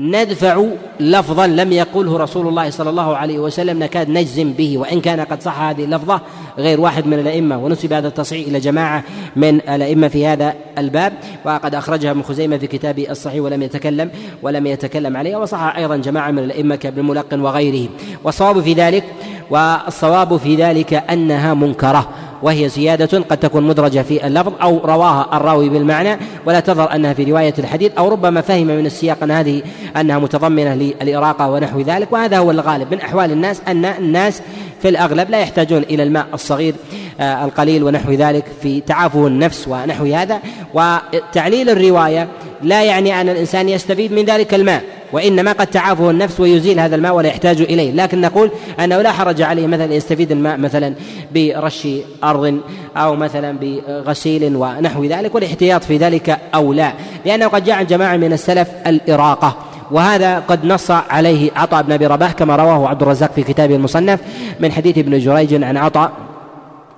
ندفع 0.00 0.64
لفظا 1.00 1.46
لم 1.46 1.72
يقله 1.72 2.16
رسول 2.16 2.48
الله 2.48 2.70
صلى 2.70 2.90
الله 2.90 3.16
عليه 3.16 3.38
وسلم 3.38 3.82
نكاد 3.82 4.10
نجزم 4.10 4.52
به 4.52 4.78
وإن 4.78 5.00
كان 5.00 5.20
قد 5.20 5.42
صح 5.42 5.60
هذه 5.60 5.84
اللفظة 5.84 6.20
غير 6.58 6.80
واحد 6.80 7.06
من 7.06 7.18
الأئمة. 7.18 7.58
ونسب 7.58 7.92
هذا 7.92 8.08
التصحيح 8.08 8.46
إلى 8.46 8.60
جماعة 8.60 9.04
من 9.36 9.60
الأئمة 9.60 10.08
في 10.08 10.26
هذا 10.26 10.54
الباب. 10.78 11.12
وقد 11.44 11.74
أخرجها 11.74 12.10
ابن 12.10 12.22
خزيمة 12.22 12.58
في 12.58 12.66
كتابه 12.66 13.10
الصحيح 13.10 13.42
ولم 13.42 13.62
يتكلم 13.62 14.10
ولم 14.42 14.66
يتكلم 14.66 15.16
عليها 15.16 15.38
وصح 15.38 15.76
أيضا 15.76 15.96
جماعة 15.96 16.30
من 16.30 16.38
الأئمة 16.38 16.76
كابن 16.76 17.04
ملقن 17.04 17.40
وغيره 17.40 17.88
والصواب 18.24 18.60
في 18.60 18.72
ذلك 18.72 19.04
والصواب 19.50 20.36
في 20.36 20.56
ذلك 20.56 20.94
أنها 20.94 21.54
منكرة. 21.54 22.08
وهي 22.42 22.68
زيادة 22.68 23.18
قد 23.18 23.36
تكون 23.36 23.62
مدرجة 23.62 24.02
في 24.02 24.26
اللفظ 24.26 24.52
أو 24.62 24.80
رواها 24.84 25.36
الراوي 25.36 25.68
بالمعنى 25.68 26.18
ولا 26.46 26.60
تظهر 26.60 26.94
أنها 26.94 27.12
في 27.12 27.24
رواية 27.24 27.54
الحديث 27.58 27.92
أو 27.98 28.08
ربما 28.08 28.40
فهم 28.40 28.66
من 28.66 28.86
السياق 28.86 29.22
أن 29.22 29.30
هذه 29.30 29.62
أنها 29.96 30.18
متضمنة 30.18 30.74
للإراقة 30.74 31.50
ونحو 31.50 31.80
ذلك 31.80 32.12
وهذا 32.12 32.38
هو 32.38 32.50
الغالب 32.50 32.94
من 32.94 33.00
أحوال 33.00 33.32
الناس 33.32 33.62
أن 33.68 33.84
الناس 33.84 34.42
في 34.82 34.88
الأغلب 34.88 35.30
لا 35.30 35.40
يحتاجون 35.40 35.82
إلى 35.82 36.02
الماء 36.02 36.26
الصغير 36.34 36.74
آه، 37.20 37.44
القليل 37.44 37.84
ونحو 37.84 38.12
ذلك 38.12 38.44
في 38.62 38.80
تعافه 38.80 39.26
النفس 39.26 39.68
ونحو 39.68 40.04
هذا. 40.04 40.40
وتعليل 40.74 41.70
الرواية 41.70 42.28
لا 42.62 42.84
يعني 42.84 43.20
أن 43.20 43.28
الإنسان 43.28 43.68
يستفيد 43.68 44.12
من 44.12 44.24
ذلك 44.24 44.54
الماء. 44.54 44.82
وإنما 45.12 45.52
قد 45.52 45.66
تعافه 45.66 46.10
النفس 46.10 46.40
ويزيل 46.40 46.80
هذا 46.80 46.96
الماء 46.96 47.14
ولا 47.14 47.28
يحتاج 47.28 47.60
إليه. 47.60 47.92
لكن 47.92 48.20
نقول 48.20 48.50
أنه 48.80 49.02
لا 49.02 49.12
حرج 49.12 49.42
عليه 49.42 49.66
مثلا 49.66 49.94
يستفيد 49.94 50.32
الماء 50.32 50.56
مثلا 50.56 50.94
برش 51.34 51.88
أرض 52.24 52.60
أو 52.96 53.16
مثلا 53.16 53.58
بغسيل 53.60 54.56
ونحو 54.56 55.04
ذلك 55.04 55.34
والاحتياط 55.34 55.84
في 55.84 55.96
ذلك 55.96 56.38
أو 56.54 56.72
لا 56.72 56.92
لأنه 57.26 57.46
قد 57.48 57.64
جاء 57.64 57.82
جماعة 57.82 58.16
من 58.16 58.32
السلف 58.32 58.68
الإراقة 58.86 59.56
وهذا 59.90 60.38
قد 60.38 60.64
نص 60.64 60.90
عليه 60.90 61.50
عطاء 61.56 61.82
بن 61.82 61.92
أبي 61.92 62.06
رباح 62.06 62.32
كما 62.32 62.56
رواه 62.56 62.88
عبد 62.88 63.02
الرزاق 63.02 63.32
في 63.32 63.42
كتابه 63.42 63.76
المصنف 63.76 64.20
من 64.60 64.72
حديث 64.72 64.98
ابن 64.98 65.18
جريج 65.18 65.64
عن 65.64 65.76
عطاء 65.76 66.12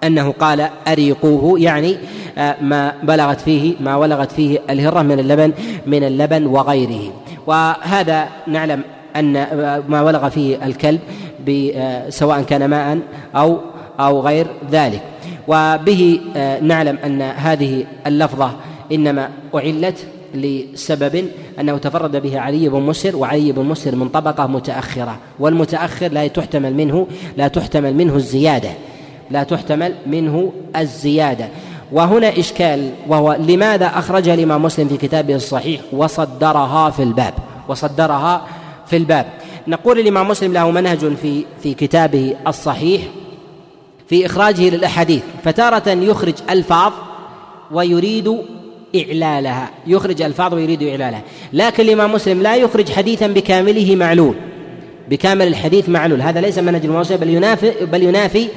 أنه 0.04 0.32
قال 0.32 0.68
أريقوه 0.88 1.60
يعني 1.60 1.96
آه، 2.38 2.56
ما 2.60 2.94
بلغت 3.02 3.40
فيه 3.40 3.74
ما 3.80 3.96
ولغت 3.96 4.32
فيه 4.32 4.58
الهرة 4.70 5.02
من 5.02 5.18
اللبن 5.18 5.52
من 5.86 6.04
اللبن 6.04 6.46
وغيره. 6.46 7.12
وهذا 7.46 8.28
نعلم 8.46 8.82
آه، 9.16 9.82
ما 9.88 10.02
ولغ 10.02 10.28
فيه 10.28 10.66
الكلب 10.66 11.00
آه، 11.48 12.10
سواء 12.10 12.42
كان 12.42 12.64
ماء 12.64 12.98
أو 13.36 13.58
أو 14.00 14.20
غير 14.20 14.46
ذلك. 14.70 15.02
وبه 15.48 16.20
نعلم 16.62 16.98
أن 17.04 17.22
هذه 17.22 17.84
اللفظة 18.06 18.50
إنما 18.92 19.28
أعلت 19.54 20.06
لسبب 20.34 21.24
أنه 21.60 21.78
تفرد 21.78 22.16
به 22.16 22.40
علي 22.40 22.68
بن 22.68 22.80
مسر 22.80 23.16
وعلي 23.16 23.52
بن 23.52 23.62
مسر 23.62 23.96
من 23.96 24.08
طبقة 24.08 24.46
متأخرة. 24.46 25.18
والمتأخر 25.38 26.08
لا 26.08 26.26
تحتمل 26.26 26.74
منه 26.74 27.06
لا 27.36 27.48
تحتمل 27.48 27.94
منه 27.94 28.16
الزيادة. 28.16 28.70
لا 29.30 29.42
تحتمل 29.42 29.94
منه 30.06 30.52
الزيادة. 30.76 31.48
وهنا 31.92 32.38
إشكال 32.38 32.90
وهو 33.08 33.36
لماذا 33.48 33.86
اخرجها 33.86 34.34
الإمام 34.34 34.62
مسلم 34.62 34.88
في 34.88 34.96
كتابه 34.96 35.34
الصحيح 35.34 35.80
وصدرها 35.92 36.90
في 36.90 37.02
الباب؟ 37.02 37.34
وصدرها 37.68 38.46
في 38.86 38.96
الباب. 38.96 39.26
نقول 39.68 39.98
الإمام 39.98 40.28
مسلم 40.28 40.52
له 40.52 40.70
منهج 40.70 41.14
في 41.14 41.44
في 41.62 41.74
كتابه 41.74 42.36
الصحيح 42.46 43.02
في 44.08 44.26
إخراجه 44.26 44.68
للأحاديث 44.68 45.22
فتارة 45.44 45.88
يخرج 45.88 46.34
ألفاظ 46.50 46.92
ويريد 47.70 48.38
إعلالها 48.96 49.70
يخرج 49.86 50.22
ألفاظ 50.22 50.54
ويريد 50.54 50.82
إعلالها. 50.82 51.22
لكن 51.52 51.82
الإمام 51.82 52.12
مسلم 52.12 52.42
لا 52.42 52.56
يخرج 52.56 52.90
حديثا 52.90 53.26
بكامله 53.26 53.96
معلول 53.96 54.34
بكامل 55.08 55.46
الحديث 55.46 55.88
معلول. 55.88 56.22
هذا 56.22 56.40
ليس 56.40 56.58
منهج 56.58 56.84
الموصل 56.84 57.16
بل 57.16 57.28
ينافي 57.28 57.72
بل 57.84 58.02
ينافي 58.02 58.48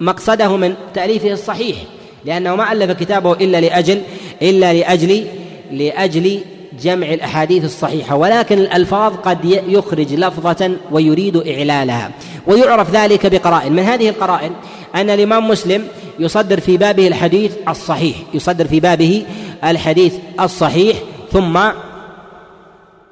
مقصده 0.00 0.56
من 0.56 0.74
تأليفه 0.94 1.32
الصحيح. 1.32 1.76
لأنه 2.24 2.56
ما 2.56 2.72
ألف 2.72 2.90
كتابه 2.90 3.32
إلا 3.32 3.60
لأجل 3.60 4.02
إلا 4.42 4.72
لأجل 4.72 5.26
لأجل 5.72 6.40
جمع 6.82 7.06
الأحاديث 7.06 7.64
الصحيحة 7.64 8.16
ولكن 8.16 8.58
الألفاظ 8.58 9.12
قد 9.16 9.62
يخرج 9.68 10.14
لفظة 10.14 10.76
ويريد 10.90 11.36
إعلالها 11.36 12.10
ويعرف 12.46 12.90
ذلك 12.90 13.26
بقرائن. 13.26 13.72
من 13.72 13.82
هذه 13.82 14.08
القرائن 14.08 14.52
أن 14.94 15.10
الإمام 15.10 15.48
مسلم 15.48 15.88
يصدر 16.18 16.60
في 16.60 16.76
بابه 16.76 17.06
الحديث 17.08 17.52
الصحيح 17.68 18.16
يصدر 18.34 18.66
في 18.66 18.80
بابه 18.80 19.26
الحديث 19.64 20.14
الصحيح 20.40 20.96
ثم 21.32 21.60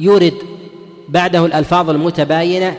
يورد 0.01 0.35
بعده 1.09 1.47
الألفاظ 1.47 1.91
المتباينة 1.91 2.77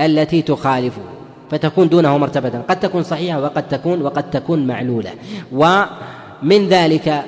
التي 0.00 0.42
تخالفه. 0.42 1.13
فتكون 1.50 1.88
دونه 1.88 2.18
مرتبة. 2.18 2.62
قد 2.68 2.80
تكون 2.80 3.02
صحيحة 3.02 3.40
وقد 3.40 3.68
تكون 3.68 4.02
وقد 4.02 4.30
تكون 4.30 4.66
معلولة. 4.66 5.10
ومن 5.52 6.68
ذلك 6.68 7.24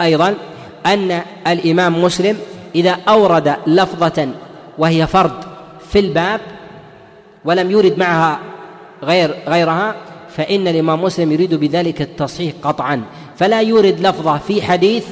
أيضا 0.00 0.34
أن 0.86 1.22
الإمام 1.46 2.02
مسلم 2.02 2.38
إذا 2.74 2.96
أورد 3.08 3.56
لفظة 3.66 4.28
وهي 4.78 5.06
فرد 5.06 5.32
في 5.90 5.98
الباب 5.98 6.40
ولم 7.44 7.70
يرد 7.70 7.98
معها 7.98 8.38
غير 9.02 9.34
غيرها 9.48 9.94
فإن 10.36 10.68
الإمام 10.68 11.02
مسلم 11.02 11.32
يريد 11.32 11.54
بذلك 11.54 12.02
التصحيح 12.02 12.52
قطعا. 12.62 13.02
فلا 13.36 13.60
يورد 13.60 14.00
لفظة 14.00 14.38
في 14.38 14.62
حديث 14.62 15.04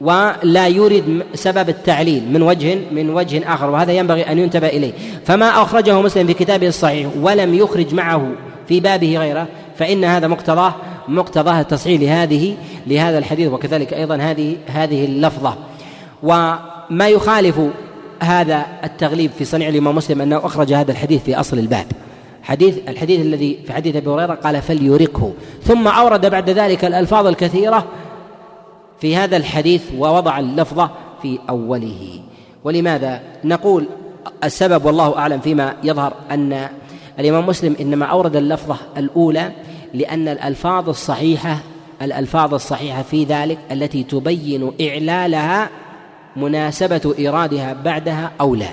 ولا 0.00 0.66
يورد 0.66 1.22
سبب 1.34 1.68
التعليل 1.68 2.22
من 2.32 2.42
وجه 2.42 2.78
من 2.92 3.10
وجه 3.10 3.54
آخر 3.54 3.70
وهذا 3.70 3.92
ينبغي 3.92 4.22
أن 4.22 4.38
ينتبه 4.38 4.66
إليه. 4.66 4.92
فما 5.24 5.62
أخرجه 5.62 6.00
مسلم 6.00 6.26
في 6.26 6.34
كتابه 6.34 6.68
الصحيح 6.68 7.08
ولم 7.20 7.54
يخرج 7.54 7.94
معه 7.94 8.30
في 8.68 8.80
بابه 8.80 9.18
غيره 9.18 9.46
فإن 9.78 10.04
هذا 10.04 10.26
مقتضاه 10.26 10.74
مقتضاه 11.08 11.60
التصحيح 11.60 12.00
لهذه 12.00 12.56
لهذا 12.86 13.18
الحديث 13.18 13.52
وكذلك 13.52 13.94
أيضا 13.94 14.16
هذه 14.16 14.56
هذه 14.66 15.04
اللفظة. 15.04 15.54
وما 16.22 17.08
يخالف 17.08 17.60
هذا 18.20 18.66
التغليب 18.84 19.30
في 19.38 19.44
صنيع 19.44 19.68
الإمام 19.68 19.94
مسلم 19.94 20.20
أنه 20.20 20.36
أخرج 20.36 20.72
هذا 20.72 20.92
الحديث 20.92 21.22
في 21.24 21.40
أصل 21.40 21.58
الباب. 21.58 21.86
حديث 22.42 22.78
الحديث 22.88 23.20
الذي 23.20 23.58
في 23.66 23.72
حديث 23.72 23.96
أبي 23.96 24.10
هريرة 24.10 24.34
قال 24.34 24.62
فليركه 24.62 25.32
ثم 25.62 25.88
أورد 25.88 26.26
بعد 26.26 26.50
ذلك 26.50 26.84
الألفاظ 26.84 27.26
الكثيرة 27.26 27.84
في 29.00 29.16
هذا 29.16 29.36
الحديث 29.36 29.82
ووضع 29.98 30.38
اللفظه 30.38 30.90
في 31.22 31.38
أوله. 31.50 32.20
ولماذا؟ 32.64 33.20
نقول 33.44 33.86
السبب 34.44 34.84
والله 34.84 35.18
أعلم 35.18 35.40
فيما 35.40 35.74
يظهر 35.84 36.12
أن 36.30 36.68
الإمام 37.18 37.46
مسلم 37.46 37.76
إنما 37.80 38.06
أورد 38.06 38.36
اللفظة 38.36 38.76
الأولى 38.96 39.52
لأن 39.94 40.28
الألفاظ 40.28 40.88
الصحيحة 40.88 41.58
الألفاظ 42.02 42.54
الصحيحة 42.54 43.02
في 43.02 43.24
ذلك 43.24 43.58
التي 43.72 44.02
تبين 44.02 44.72
إعلالها 44.80 45.68
مناسبة 46.36 47.14
إيرادها 47.18 47.72
بعدها 47.84 48.30
اولى 48.40 48.68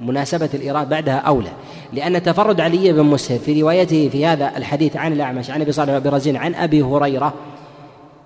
مناسبة 0.00 0.48
الإيراد 0.54 0.88
بعدها 0.88 1.16
اولى 1.16 1.50
لأن 1.92 2.22
تفرد 2.22 2.60
علي 2.60 2.92
بن 2.92 3.02
مسهر 3.02 3.38
في 3.38 3.62
روايته 3.62 4.08
في 4.08 4.26
هذا 4.26 4.56
الحديث 4.56 4.96
عن 4.96 5.12
الأعمش 5.12 5.50
عن 5.50 5.60
أبي 5.60 5.72
صالح 5.72 5.98
بن 5.98 6.10
رزين 6.10 6.36
عن 6.36 6.54
أبي 6.54 6.82
هريرة 6.82 7.34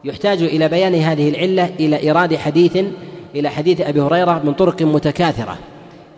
يحتاج 0.05 0.42
إلى 0.42 0.68
بيان 0.68 0.94
هذه 0.94 1.28
العلة 1.28 1.70
إلى 1.80 1.96
إيراد 1.96 2.36
حديث 2.36 2.78
إلى 3.34 3.48
حديث 3.48 3.80
أبي 3.80 4.01
هريرة 4.01 4.40
من 4.44 4.53
طرق 4.53 4.82
متكاثرة 4.82 5.59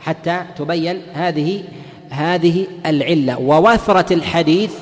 حتى 0.01 0.41
تبين 0.57 1.01
هذه 1.13 1.63
هذه 2.11 2.67
العلة. 2.87 3.39
ووثرة 3.41 4.13
الحديث 4.13 4.73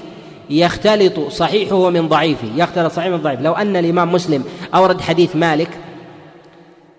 يختلط 0.51 1.21
صحيحه 1.29 1.91
من 1.91 2.09
ضعيفه. 2.09 2.49
يختلط 2.57 2.93
صحيح 2.93 3.09
من 3.09 3.17
ضعيف. 3.17 3.41
لو 3.41 3.53
أن 3.53 3.77
الإمام 3.77 4.13
مسلم 4.13 4.45
أورد 4.75 5.01
حديث 5.01 5.37
مالك 5.37 5.71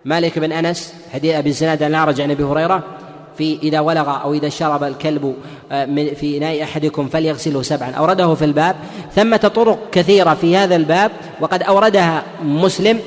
مالك 0.05 0.39
بن 0.39 0.51
أنس 0.51 0.93
حديث 1.13 1.35
أبي 1.35 1.49
الزناد 1.49 1.83
عن 1.83 2.31
أبي 2.31 2.43
هريرة 2.43 2.83
في 3.37 3.59
إذا 3.63 3.79
ولغ 3.79 4.21
أو 4.21 4.33
إذا 4.33 4.49
شرب 4.49 4.83
الكلب 4.83 5.35
في 6.15 6.37
إناء 6.37 6.63
أحدكم 6.63 7.07
فليغسله 7.07 7.61
سبعا. 7.61 7.91
أورده 7.91 8.35
في 8.35 8.45
الباب. 8.45 8.75
ثمة 9.15 9.37
طرق 9.37 9.79
كثيرة 9.91 10.33
في 10.33 10.57
هذا 10.57 10.75
الباب. 10.75 11.11
وقد 11.41 11.63
أوردها 11.63 12.23
مسلم 12.43 12.99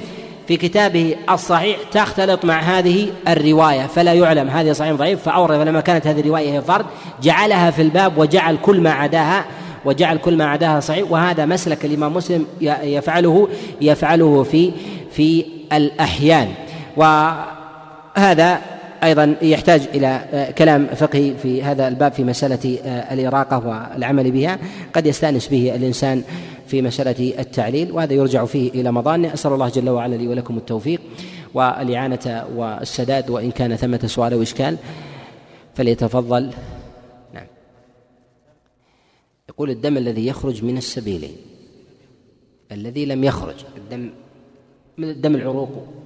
في 0.48 0.56
كتابه 0.56 1.16
الصحيح. 1.30 1.76
تختلط 1.92 2.44
مع 2.44 2.60
هذه 2.60 3.06
الرواية. 3.28 3.86
فلا 3.86 4.12
يعلم 4.12 4.50
هذه 4.50 4.72
صحيح 4.72 4.92
ضعيف. 4.92 5.22
فأورد 5.22 5.58
فلما 5.58 5.80
كانت 5.80 6.06
هذه 6.06 6.20
الرواية 6.20 6.52
هي 6.52 6.62
فرد. 6.62 6.86
جعلها 7.22 7.70
في 7.70 7.82
الباب 7.82 8.18
وجعل 8.18 8.56
كل 8.62 8.80
ما 8.80 8.92
عداها 8.92 9.44
وجعل 9.84 10.18
كل 10.18 10.36
ما 10.36 10.44
عداها 10.44 10.80
صحيح. 10.80 11.10
وهذا 11.10 11.44
مسلك 11.46 11.84
الإمام 11.84 12.14
مسلم 12.14 12.46
يفعله 12.60 13.48
يفعله 13.80 14.42
في 14.42 14.72
في 15.12 15.44
الأحيان. 15.72 16.48
وهذا 16.96 18.60
أيضا 19.04 19.36
يحتاج 19.42 19.88
إلى 19.94 20.06
آه، 20.06 20.50
كلام 20.50 20.86
فقهي 20.86 21.36
في 21.36 21.62
هذا 21.62 21.88
الباب 21.88 22.12
في 22.12 22.24
مسألة 22.24 22.78
آه، 22.84 23.14
الإراقة 23.14 23.66
والعمل 23.66 24.30
بها. 24.30 24.58
قد 24.94 25.06
يستأنس 25.06 25.48
به 25.48 25.74
الإنسان 25.74 26.22
في 26.66 26.82
مسألة 26.82 27.34
التعليل 27.38 27.92
وهذا 27.92 28.12
يرجع 28.12 28.44
فيه 28.44 28.70
إلى 28.70 28.92
مظانه 28.92 29.34
أسأل 29.34 29.52
الله 29.52 29.68
جل 29.68 29.90
وعلا 29.90 30.14
لي 30.14 30.28
ولكم 30.28 30.56
التوفيق 30.56 31.00
والإعانة 31.54 32.46
والسداد 32.56 33.30
وإن 33.30 33.50
كان 33.50 33.76
ثمة 33.76 34.00
سؤال 34.06 34.32
أو 34.32 34.42
إشكال 34.42 34.76
فليتفضل. 35.74 36.50
نعم. 37.34 37.46
يقول 39.48 39.70
الدم 39.70 39.96
الذي 39.96 40.26
يخرج 40.26 40.64
من 40.64 40.76
السبيلين 40.76 41.36
الذي 42.72 43.06
لم 43.06 43.24
يخرج 43.24 43.54
الدم 43.76 44.10
من 44.98 45.10
الدم 45.10 45.34
العروق. 45.34 46.03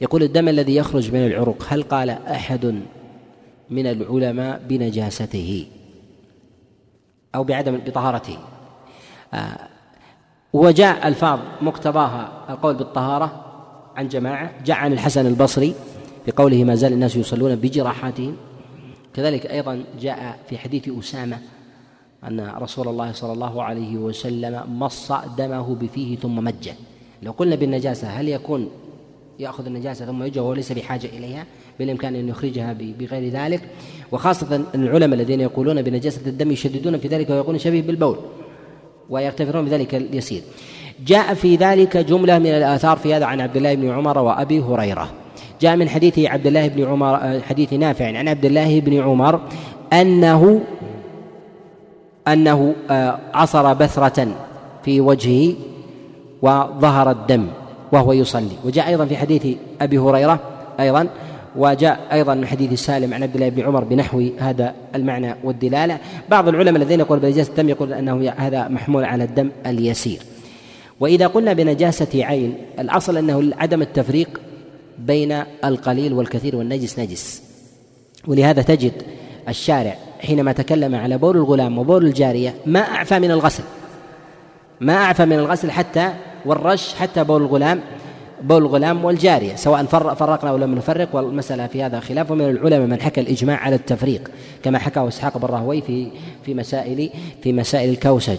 يقول 0.00 0.22
الدم 0.22 0.48
الذي 0.48 0.76
يخرج 0.76 1.12
من 1.12 1.26
العروق 1.26 1.64
هل 1.68 1.82
قال 1.82 2.10
أحد 2.10 2.82
من 3.70 3.86
العلماء 3.86 4.62
بنجاسته 4.68 5.66
أو 7.34 7.44
بعدم 7.44 7.76
بطهارته؟ 7.76 8.38
آه 9.34 9.58
وجاء 10.52 11.08
ألفاظ 11.08 11.40
مقتضاها 11.62 12.46
القول 12.50 12.74
بالطهارة 12.74 13.44
عن 13.96 14.08
جماعة 14.08 14.50
جاء 14.64 14.76
عن 14.76 14.92
الحسن 14.92 15.26
البصري 15.26 15.74
في 16.24 16.32
قوله 16.32 16.64
ما 16.64 16.74
زال 16.74 16.92
الناس 16.92 17.16
يصلون 17.16 17.54
بجراحاتهم. 17.54 18.36
كذلك 19.14 19.46
أيضا 19.46 19.84
جاء 20.00 20.38
في 20.48 20.58
حديث 20.58 20.88
أسامة 20.98 21.38
أن 22.24 22.40
رسول 22.58 22.88
الله 22.88 23.12
صلى 23.12 23.32
الله 23.32 23.62
عليه 23.62 23.96
وسلم 23.96 24.78
مص 24.78 25.12
دمه 25.12 25.74
بفيه 25.74 26.16
ثم 26.16 26.36
مجه. 26.44 26.74
لو 27.22 27.32
قلنا 27.32 27.56
بالنجاسة 27.56 28.08
هل 28.08 28.28
يكون 28.28 28.70
ياخذ 29.40 29.66
النجاسه 29.66 30.06
ثم 30.06 30.22
يجه 30.22 30.42
وهو 30.42 30.54
ليس 30.54 30.72
بحاجه 30.72 31.06
اليها 31.18 31.46
بالامكان 31.78 32.14
أن 32.14 32.28
يخرجها 32.28 32.72
بغير 32.98 33.32
ذلك. 33.32 33.60
وخاصة 34.12 34.60
العلماء 34.74 35.18
الذين 35.18 35.40
يقولون 35.40 35.82
بنجاسة 35.82 36.20
الدم 36.26 36.50
يشددون 36.52 36.98
في 36.98 37.08
ذلك 37.08 37.30
ويقولون 37.30 37.58
شبيه 37.58 37.82
بالبول 37.82 38.16
ويغتفرون 39.10 39.64
بذلك 39.64 39.94
اليسير. 39.94 40.42
جاء 41.06 41.34
في 41.34 41.56
ذلك 41.56 41.96
جملة 41.96 42.38
من 42.38 42.46
الآثار 42.46 42.96
في 42.96 43.14
هذا 43.14 43.24
عن 43.24 43.40
عبد 43.40 43.56
الله 43.56 43.74
بن 43.74 43.90
عمر 43.90 44.18
وأبي 44.18 44.60
هريرة. 44.60 45.10
جاء 45.60 45.76
من 45.76 45.88
حديث 45.88 46.18
عبد 46.18 46.46
الله 46.46 46.68
بن 46.68 46.84
عمر 46.84 47.40
حديث 47.40 47.72
نافع 47.72 48.18
عن 48.18 48.28
عبد 48.28 48.44
الله 48.44 48.80
بن 48.80 49.00
عمر 49.00 49.40
أنه 49.92 50.60
أنه 52.28 52.74
آه، 52.90 53.18
عصر 53.34 53.72
بثرة 53.72 54.28
في 54.84 55.00
وجهه 55.00 55.54
وظهر 56.42 57.10
الدم. 57.10 57.46
وهو 57.92 58.12
يصلي. 58.12 58.56
وجاء 58.64 58.88
أيضا 58.88 59.04
في 59.04 59.16
حديث 59.16 59.46
أبي 59.80 59.98
هريرة 59.98 60.40
أيضا 60.80 61.08
وجاء 61.56 62.00
أيضا 62.12 62.34
من 62.34 62.46
حديث 62.46 62.84
سالم 62.84 63.14
عن 63.14 63.22
عبد 63.22 63.34
الله 63.34 63.48
بن 63.48 63.62
عمر 63.62 63.84
بنحو 63.84 64.28
هذا 64.38 64.74
المعنى 64.94 65.34
والدلالة. 65.44 65.98
بعض 66.28 66.48
العلماء 66.48 66.82
الذين 66.82 67.00
يقول 67.00 67.18
بنجاسة 67.18 67.50
الدم 67.50 67.68
يقول 67.68 67.92
أنه 67.92 68.32
هذا 68.36 68.68
محمول 68.68 69.04
على 69.04 69.24
الدم 69.24 69.50
اليسير. 69.66 70.18
وإذا 71.00 71.26
قلنا 71.26 71.52
بنجاسة 71.52 72.24
عين 72.24 72.54
الأصل 72.78 73.16
أنه 73.16 73.52
عدم 73.58 73.82
التفريق 73.82 74.40
بين 74.98 75.42
القليل 75.64 76.12
والكثير 76.12 76.56
والنجس 76.56 76.98
نجس. 76.98 77.42
ولهذا 78.26 78.62
تجد 78.62 78.92
الشارع 79.48 79.96
حينما 80.20 80.52
تكلم 80.52 80.94
على 80.94 81.18
بول 81.18 81.36
الغلام 81.36 81.78
وبول 81.78 82.06
الجارية 82.06 82.54
ما 82.66 82.80
أعفى 82.80 83.18
من 83.18 83.30
الغسل. 83.30 83.62
ما 84.80 84.94
أعفى 84.94 85.24
من 85.24 85.38
الغسل 85.38 85.70
حتى 85.70 86.12
والرش 86.44 86.94
حتى 86.94 87.24
بول 87.24 87.42
الغلام 87.42 87.80
بول 88.42 88.62
الغلام 88.62 89.04
والجارية 89.04 89.56
سواء 89.56 89.84
فرقنا 90.14 90.50
أو 90.50 90.56
لم 90.56 90.74
نفرق 90.74 91.08
والمسألة 91.12 91.66
في 91.66 91.82
هذا 91.82 92.00
خلاف. 92.00 92.30
ومن 92.30 92.50
العلماء 92.50 92.86
من 92.86 93.00
حكى 93.00 93.20
الإجماع 93.20 93.56
على 93.56 93.74
التفريق 93.74 94.30
كما 94.62 94.78
حكاه 94.78 95.08
إسحاق 95.08 95.38
بن 95.38 95.46
راهوي 95.46 95.80
في 95.80 96.06
في 96.44 96.54
مسائل 96.54 97.10
في 97.42 97.52
مسائل 97.52 97.90
الكوسج. 97.90 98.38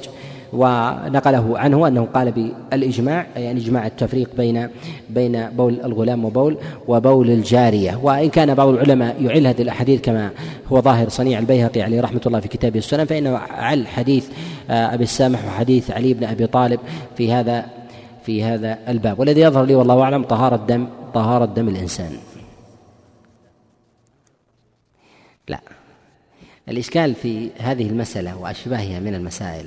ونقله 0.53 1.59
عنه 1.59 1.87
أنه 1.87 2.07
قال 2.13 2.31
بالإجماع 2.71 3.27
يعني 3.35 3.59
إجماع 3.59 3.87
التفريق 3.87 4.29
بين 4.37 4.67
بين 5.09 5.49
بول 5.49 5.81
الغلام 5.83 6.25
وبول 6.25 6.57
وبول 6.87 7.29
الجارية. 7.29 7.99
وإن 8.03 8.29
كان 8.29 8.53
بعض 8.53 8.67
العلماء 8.67 9.15
يعل 9.21 9.47
هذه 9.47 9.61
الأحاديث 9.61 10.01
كما 10.01 10.29
هو 10.71 10.81
ظاهر 10.81 11.09
صنيع 11.09 11.39
البيهقي 11.39 11.81
عليه 11.81 12.01
رحمة 12.01 12.21
الله 12.25 12.39
في 12.39 12.47
كتابه 12.47 12.79
السنن 12.79 13.05
فإنه 13.05 13.37
عل 13.37 13.87
حديث 13.87 14.27
آه، 14.69 14.93
أبي 14.93 15.03
السامح 15.03 15.45
وحديث 15.45 15.91
علي 15.91 16.13
بن 16.13 16.23
أبي 16.23 16.47
طالب 16.47 16.79
في 17.17 17.33
هذا 17.33 17.65
في 18.23 18.43
هذا 18.43 18.91
الباب 18.91 19.19
والذي 19.19 19.41
يظهر 19.41 19.65
لي 19.65 19.75
والله 19.75 20.03
أعلم 20.03 20.23
طهارة 20.23 20.55
دم 20.55 20.87
طهارة 21.13 21.45
دم 21.45 21.67
الإنسان. 21.67 22.17
لا. 25.47 25.59
الإشكال 26.69 27.15
في 27.15 27.49
هذه 27.59 27.89
المسألة 27.89 28.37
وأشباهها 28.37 28.99
من 28.99 29.15
المسائل 29.15 29.65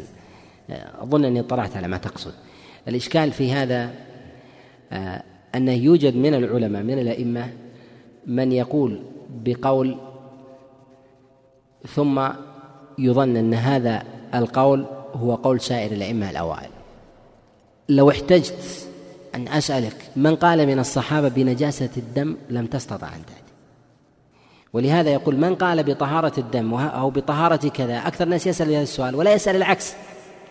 أظن 1.00 1.24
أني 1.24 1.40
اطلعت 1.40 1.76
على 1.76 1.88
ما 1.88 1.96
تقصد. 1.96 2.32
الإشكال 2.88 3.32
في 3.32 3.52
هذا 3.52 3.90
آه، 4.92 5.22
انه 5.54 5.72
يوجد 5.72 6.16
من 6.16 6.34
العلماء 6.34 6.82
من 6.82 6.98
الأئمة 6.98 7.52
من 8.26 8.52
يقول 8.52 9.02
بقول 9.30 9.96
ثم 11.88 12.28
يظن 12.98 13.36
أن 13.36 13.54
هذا 13.54 14.02
القول 14.34 14.86
هو 15.14 15.34
قول 15.34 15.60
سائر 15.60 15.92
الأئمة 15.92 16.30
الأوائل. 16.30 16.73
لو 17.88 18.10
احتجت 18.10 18.88
أن 19.34 19.48
أسألك 19.48 19.96
من 20.16 20.36
قال 20.36 20.66
من 20.66 20.78
الصحابة 20.78 21.28
بنجاسة 21.28 21.88
الدم 21.96 22.36
لم 22.50 22.66
تستطع 22.66 23.06
أن 23.06 23.26
تأتي. 23.26 23.52
ولهذا 24.72 25.10
يقول 25.10 25.36
من 25.36 25.54
قال 25.54 25.82
بطهارة 25.82 26.32
الدم 26.38 26.74
أو 26.74 27.10
بطهارة 27.10 27.68
كذا 27.68 27.98
أكثر 27.98 28.24
الناس 28.24 28.46
يسأل 28.46 28.72
هذا 28.72 28.82
السؤال 28.82 29.14
ولا 29.14 29.32
يسأل 29.32 29.56
العكس. 29.56 29.94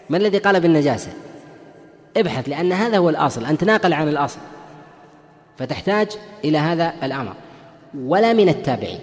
من 0.10 0.16
الذي 0.16 0.38
قال 0.38 0.60
بالنجاسة؟ 0.60 1.12
ابحث 2.18 2.50
لأن 2.50 2.72
هذا 2.72 2.98
هو 2.98 3.10
الأصل 3.10 3.46
أن 3.46 3.58
تناقل 3.58 3.94
عن 3.94 4.08
الأصل. 4.08 4.40
فتحتاج 5.58 6.08
إلى 6.46 6.58
هذا 6.58 6.94
الأمر. 7.04 7.34
ولا 7.96 8.34
من 8.34 8.50
التابعين. 8.50 9.00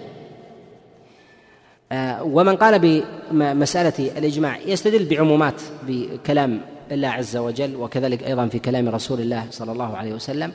آه، 1.91 2.23
ومن 2.23 2.55
قال 2.55 3.03
بمسألة 3.31 4.11
الإجماع 4.17 4.57
يستدل 4.57 5.05
بعمومات 5.05 5.61
بكلام 5.87 6.61
الله 6.91 7.07
عز 7.07 7.37
وجل 7.37 7.75
وكذلك 7.75 8.23
أيضا 8.23 8.47
في 8.47 8.59
كلام 8.59 8.89
رسول 8.89 9.21
الله 9.21 9.45
صلى 9.51 9.71
الله 9.71 9.97
عليه 9.97 10.13
وسلم. 10.13 10.51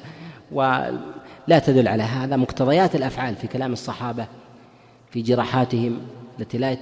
ولا 0.52 1.58
تدل 1.66 1.88
على 1.88 2.02
هذا 2.02 2.36
مقتضيات 2.36 2.94
الأفعال 2.94 3.36
في 3.36 3.46
كلام 3.46 3.72
الصحابة 3.72 4.26
في 5.10 5.22
جراحاتهم 5.22 5.98
التي 6.40 6.58
لا 6.58 6.76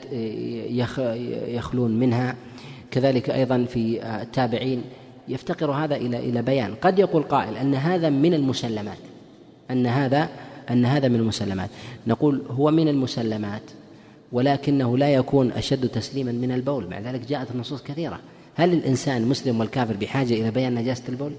يخلون 1.49 1.91
منها. 1.91 2.37
كذلك 2.91 3.31
أيضا 3.31 3.65
في 3.65 4.07
التابعين 4.23 4.83
يفتقر 5.29 5.71
هذا 5.71 5.97
إلى 5.97 6.19
إلى 6.19 6.43
بيان. 6.43 6.75
قد 6.75 6.99
يقول 6.99 7.23
قائل 7.23 7.57
أن 7.57 7.75
هذا 7.75 8.11
من 8.11 8.35
المسلمات 8.35 8.99
أن 9.71 9.87
هذا 9.87 10.29
أن 10.71 10.85
هذا 10.85 11.09
من 11.09 11.17
المسلمات. 11.17 11.71
نقول 12.07 12.43
هو 12.51 12.71
من 12.71 12.89
المسلمات 12.89 13.63
ولكنه 14.33 14.99
لا 14.99 15.15
يكون 15.15 15.53
أشد 15.53 15.89
تسليما 15.89 16.33
من 16.33 16.53
البول. 16.53 16.91
مع 16.91 16.99
ذلك 16.99 17.21
جاءت 17.29 17.51
النصوص 17.51 17.83
كثيرة. 17.83 18.21
هل 18.55 18.73
الإنسان 18.73 19.29
مسلم 19.29 19.61
والكافر 19.61 19.97
بحاجة 19.97 20.35
إلى 20.35 20.51
بيان 20.51 20.75
نجاسة 20.75 21.03
البول؟ 21.09 21.33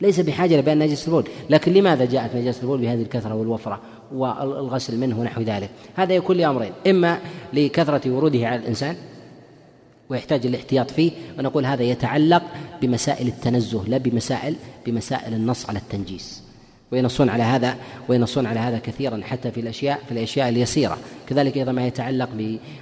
ليس 0.00 0.20
بحاجة 0.20 0.54
إلى 0.54 0.62
بيان 0.62 0.78
نجاسة 0.78 1.06
البول 1.06 1.24
لكن 1.50 1.72
لماذا 1.72 2.04
جاءت 2.04 2.36
نجاسة 2.36 2.62
البول 2.62 2.80
بهذه 2.80 3.02
الكثرة 3.02 3.34
والوفرة 3.34 3.80
والغسل 4.12 4.96
منه 4.96 5.20
ونحو 5.20 5.42
ذلك 5.42 5.70
هذا 5.96 6.14
يكون 6.14 6.36
لأمرين 6.36 6.72
إما 6.86 7.18
لكثرة 7.52 8.10
وروده 8.10 8.46
على 8.46 8.56
الإنسان 8.56 8.96
ويحتاج 10.08 10.46
الاحتياط 10.46 10.90
فيه 10.90 11.12
ونقول 11.38 11.66
هذا 11.66 11.82
يتعلق 11.82 12.42
بمسائل 12.82 13.28
التنزه 13.28 13.84
لا 13.88 13.98
بمسائل 13.98 14.56
بمسائل 14.86 15.34
النص 15.34 15.68
على 15.68 15.78
التنجيس 15.78 16.47
وينصون 16.92 17.28
على 17.28 17.42
هذا 17.42 17.76
وينصون 18.08 18.46
على 18.46 18.60
هذا 18.60 18.78
كثيرا 18.78 19.20
حتى 19.24 19.50
في 19.50 19.60
الأشياء 19.60 20.00
في 20.06 20.12
الأشياء 20.12 20.48
اليسيرة. 20.48 20.98
كذلك 21.28 21.56
أيضا 21.56 21.72
ما 21.72 21.86
يتعلق 21.86 22.28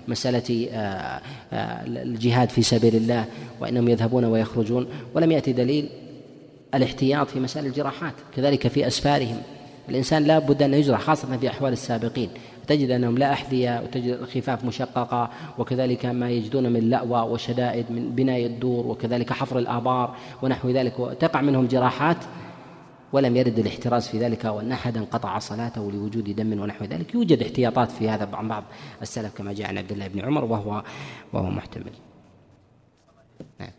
بمسألة 0.08 0.68
آه، 0.72 1.20
آه، 1.52 1.84
الجهاد 1.86 2.50
في 2.50 2.62
سبيل 2.62 2.96
الله 2.96 3.24
وإنهم 3.60 3.88
يذهبون 3.88 4.24
ويخرجون. 4.24 4.86
ولم 5.14 5.32
يأتي 5.32 5.52
دليل 5.52 5.88
الاحتياط 6.74 7.30
في 7.30 7.40
مسائل 7.40 7.66
الجراحات. 7.66 8.14
كذلك 8.36 8.68
في 8.68 8.86
أسفارهم. 8.86 9.36
الإنسان 9.88 10.24
لا 10.24 10.38
بد 10.38 10.62
أن 10.62 10.74
يجرح 10.74 11.00
خاصة 11.00 11.36
في 11.36 11.48
أحوال 11.48 11.72
السابقين. 11.72 12.28
تجد 12.66 12.90
أنهم 12.90 13.18
لا 13.18 13.32
أحذية 13.32 13.82
وتجد 13.84 14.18
الخفاف 14.22 14.64
مشققة 14.64 15.30
وكذلك 15.58 16.06
ما 16.06 16.30
يجدون 16.30 16.72
من 16.72 16.90
لأوى 16.90 17.20
وشدائد 17.32 17.90
من 17.90 18.10
بناء 18.10 18.46
الدور 18.46 18.86
وكذلك 18.86 19.32
حفر 19.32 19.58
الآبار 19.58 20.14
ونحو 20.42 20.70
ذلك. 20.70 20.98
وتقع 20.98 21.40
منهم 21.40 21.66
جراحات 21.66 22.16
ولم 23.12 23.36
يرد 23.36 23.58
الاحتراز 23.58 24.08
في 24.08 24.18
ذلك 24.18 24.44
وأن 24.44 24.72
أحدا 24.72 25.04
قطع 25.04 25.38
صلاته 25.38 25.92
لوجود 25.92 26.36
دم 26.36 26.60
ونحو 26.60 26.84
ذلك 26.84 27.14
يوجد 27.14 27.42
احتياطات 27.42 27.90
في 27.90 28.08
هذا 28.08 28.28
عن 28.32 28.48
بعض 28.48 28.64
السلف 29.02 29.34
كما 29.34 29.52
جاء 29.52 29.68
عن 29.68 29.78
عبد 29.78 29.92
الله 29.92 30.08
بن 30.08 30.20
عمر 30.20 30.44
وهو 30.44 30.82
وهو 31.32 31.50
محتمل. 31.50 31.92
نعم. 33.60 33.70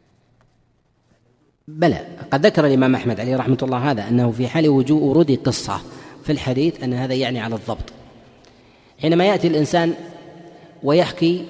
بلى. 1.67 2.07
قد 2.31 2.45
ذكر 2.45 2.67
الإمام 2.67 2.95
أحمد 2.95 3.19
عليه 3.19 3.35
رحمة 3.35 3.57
الله 3.63 3.91
هذا 3.91 4.07
أنه 4.07 4.31
في 4.31 4.47
حال 4.47 4.69
وجود 4.69 5.01
ورود 5.01 5.31
قصه 5.31 5.81
في 6.23 6.31
الحديث 6.31 6.83
أن 6.83 6.93
هذا 6.93 7.13
يعني 7.13 7.39
على 7.39 7.55
الضبط. 7.55 7.93
حينما 9.01 9.25
يأتي 9.25 9.47
الإنسان 9.47 9.93
ويحكي 10.83 11.45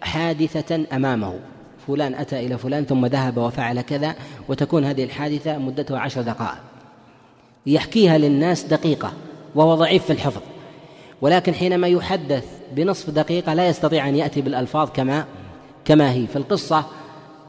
حادثة 0.00 0.84
أمامه 0.92 1.40
فلان 1.86 2.14
أتى 2.14 2.46
إلى 2.46 2.58
فلان 2.58 2.84
ثم 2.84 3.06
ذهب 3.06 3.36
وفعل 3.36 3.80
كذا 3.80 4.14
وتكون 4.48 4.84
هذه 4.84 5.04
الحادثة 5.04 5.58
مدتها 5.58 5.98
عشر 5.98 6.22
دقائق. 6.22 6.71
يحكيها 7.66 8.18
للناس 8.18 8.62
دقيقة 8.64 9.12
وهو 9.54 9.74
ضعيف 9.74 10.04
في 10.04 10.12
الحفظ. 10.12 10.40
ولكن 11.20 11.54
حينما 11.54 11.88
يحدث 11.88 12.44
بنصف 12.72 13.10
دقيقة 13.10 13.54
لا 13.54 13.68
يستطيع 13.68 14.08
أن 14.08 14.16
يأتي 14.16 14.40
بالألفاظ 14.40 14.90
كما 14.90 15.26
كما 15.84 16.12
هي. 16.12 16.26
في 16.26 16.36
القصة 16.36 16.84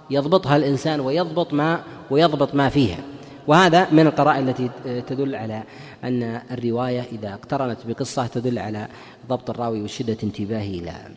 يضبطها 0.10 0.56
الإنسان 0.58 1.00
ويضبط 1.00 1.54
ما 1.54 1.84
ويضبط 2.12 2.56
ما 2.56 2.70
فيها. 2.70 3.00
وهذا 3.48 3.90
من 3.92 4.08
القرائن 4.08 4.50
التي 4.50 4.70
تدل 5.08 5.36
على 5.36 5.64
أن 6.04 6.42
الرواية 6.52 7.06
إذا 7.12 7.34
اقترنت 7.34 7.78
بقصة 7.88 8.28
تدل 8.28 8.60
على 8.60 8.88
ضبط 9.30 9.50
الراوي 9.50 9.82
وشدة 9.82 10.18
انتباهه 10.24 10.82
لها. 10.82 11.12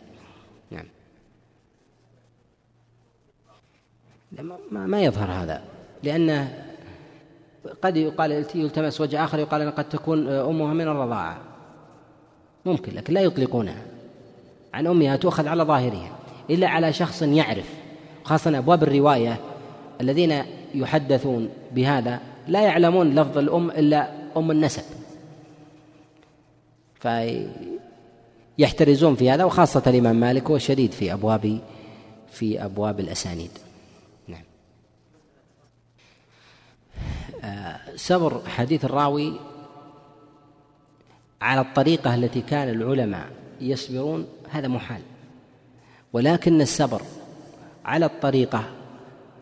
نعم. 0.70 0.84
ما 4.70 5.02
يظهر 5.02 5.30
هذا 5.30 5.62
لأنه 6.02 6.65
قد 7.82 7.96
يقال 7.96 8.44
يلتمس 8.54 9.00
وجه 9.00 9.24
آخر 9.24 9.38
يقال 9.38 9.62
أن 9.62 9.70
قد 9.70 9.88
تكون 9.88 10.28
أمها 10.28 10.74
من 10.74 10.88
الرضاعة. 10.88 11.38
ممكن 12.64 12.92
لكن 12.94 13.14
لا 13.14 13.20
يطلقونها. 13.20 13.82
عن 14.74 14.86
أمها 14.86 15.16
تؤخذ 15.16 15.48
على 15.48 15.62
ظاهرها 15.62 16.10
إلا 16.50 16.68
على 16.68 16.92
شخص 16.92 17.22
يعرف 17.22 17.74
خاصة 18.24 18.58
أبواب 18.58 18.82
الرواية 18.82 19.40
الذين 20.00 20.42
يحدثون 20.74 21.48
بهذا 21.72 22.20
لا 22.48 22.60
يعلمون 22.60 23.14
لفظ 23.14 23.38
الأم 23.38 23.70
إلا 23.70 24.10
أم 24.36 24.50
النسب. 24.50 24.82
فيحترزون 28.58 29.14
في 29.14 29.30
هذا 29.30 29.44
وخاصة 29.44 29.82
الإمام 29.86 30.16
مالك 30.16 30.50
هو 30.50 30.58
شديد 30.58 30.92
في 30.92 31.12
أبواب 31.12 31.58
في 32.30 32.64
أبواب 32.64 33.00
الأسانيد. 33.00 33.50
سبر 37.96 38.40
حديث 38.48 38.84
الراوي 38.84 39.32
على 41.42 41.60
الطريقة 41.60 42.14
التي 42.14 42.40
كان 42.40 42.68
العلماء 42.68 43.26
يصبرون 43.60 44.26
هذا 44.50 44.68
محال. 44.68 45.00
ولكن 46.12 46.60
السبر 46.60 47.02
على 47.84 48.06
الطريقة 48.06 48.64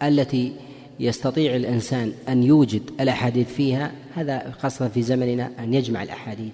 التي 0.02 0.56
يستطيع 1.00 1.56
الإنسان 1.56 2.12
أن 2.28 2.42
يوجد 2.42 2.82
الأحاديث 3.00 3.52
فيها 3.52 3.92
هذا 4.14 4.50
خاصة 4.50 4.88
في 4.88 5.02
زمننا 5.02 5.50
أن 5.58 5.74
يجمع 5.74 6.02
الأحاديث 6.02 6.52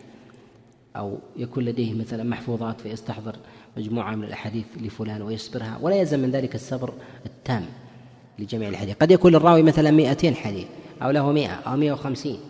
أو 0.96 1.18
يكون 1.36 1.64
لديه 1.64 1.94
مثلا 1.94 2.24
محفوظات 2.24 2.80
فيستحضر 2.80 3.36
مجموعة 3.76 4.14
من 4.14 4.24
الأحاديث 4.24 4.64
لفلان 4.80 5.22
ويصبرها 5.22 5.78
ولا 5.82 5.96
يلزم 5.96 6.20
من 6.20 6.30
ذلك 6.30 6.54
الصبر 6.54 6.92
التام 7.26 7.66
لجميع 8.38 8.68
الحديث 8.68 8.96
قد 8.96 9.10
يكون 9.10 9.34
الراوي 9.34 9.62
مثلا 9.62 9.90
مئتين 9.90 10.34
حديث. 10.34 10.66
أو 11.02 11.10
له 11.10 11.32
مئة 11.32 11.54
أو 11.66 11.76
مئة 11.76 11.92
وخمسين. 11.92 12.40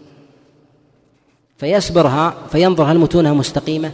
فيصبرها 1.58 2.34
فينظر 2.52 2.84
هل 2.84 2.98
متونها 2.98 3.32
مستقيمة؟ 3.32 3.92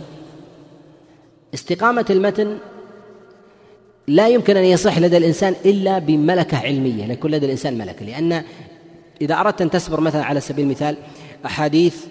استقامة 1.54 2.06
المتن 2.10 2.58
لا 4.08 4.28
يمكن 4.28 4.56
أن 4.56 4.64
يصح 4.64 4.98
لدى 4.98 5.16
الإنسان 5.16 5.54
إلا 5.64 5.98
بملكة 5.98 6.58
علمية 6.58 7.04
يكون 7.04 7.30
لدى 7.30 7.46
الإنسان 7.46 7.78
ملكة. 7.78 8.06
لأن 8.06 8.44
إذا 9.20 9.34
أردت 9.34 9.62
أن 9.62 9.70
تصبر 9.70 10.00
مثلا 10.00 10.24
على 10.24 10.40
سبيل 10.40 10.64
المثال 10.64 10.96
أحاديث 11.46 12.04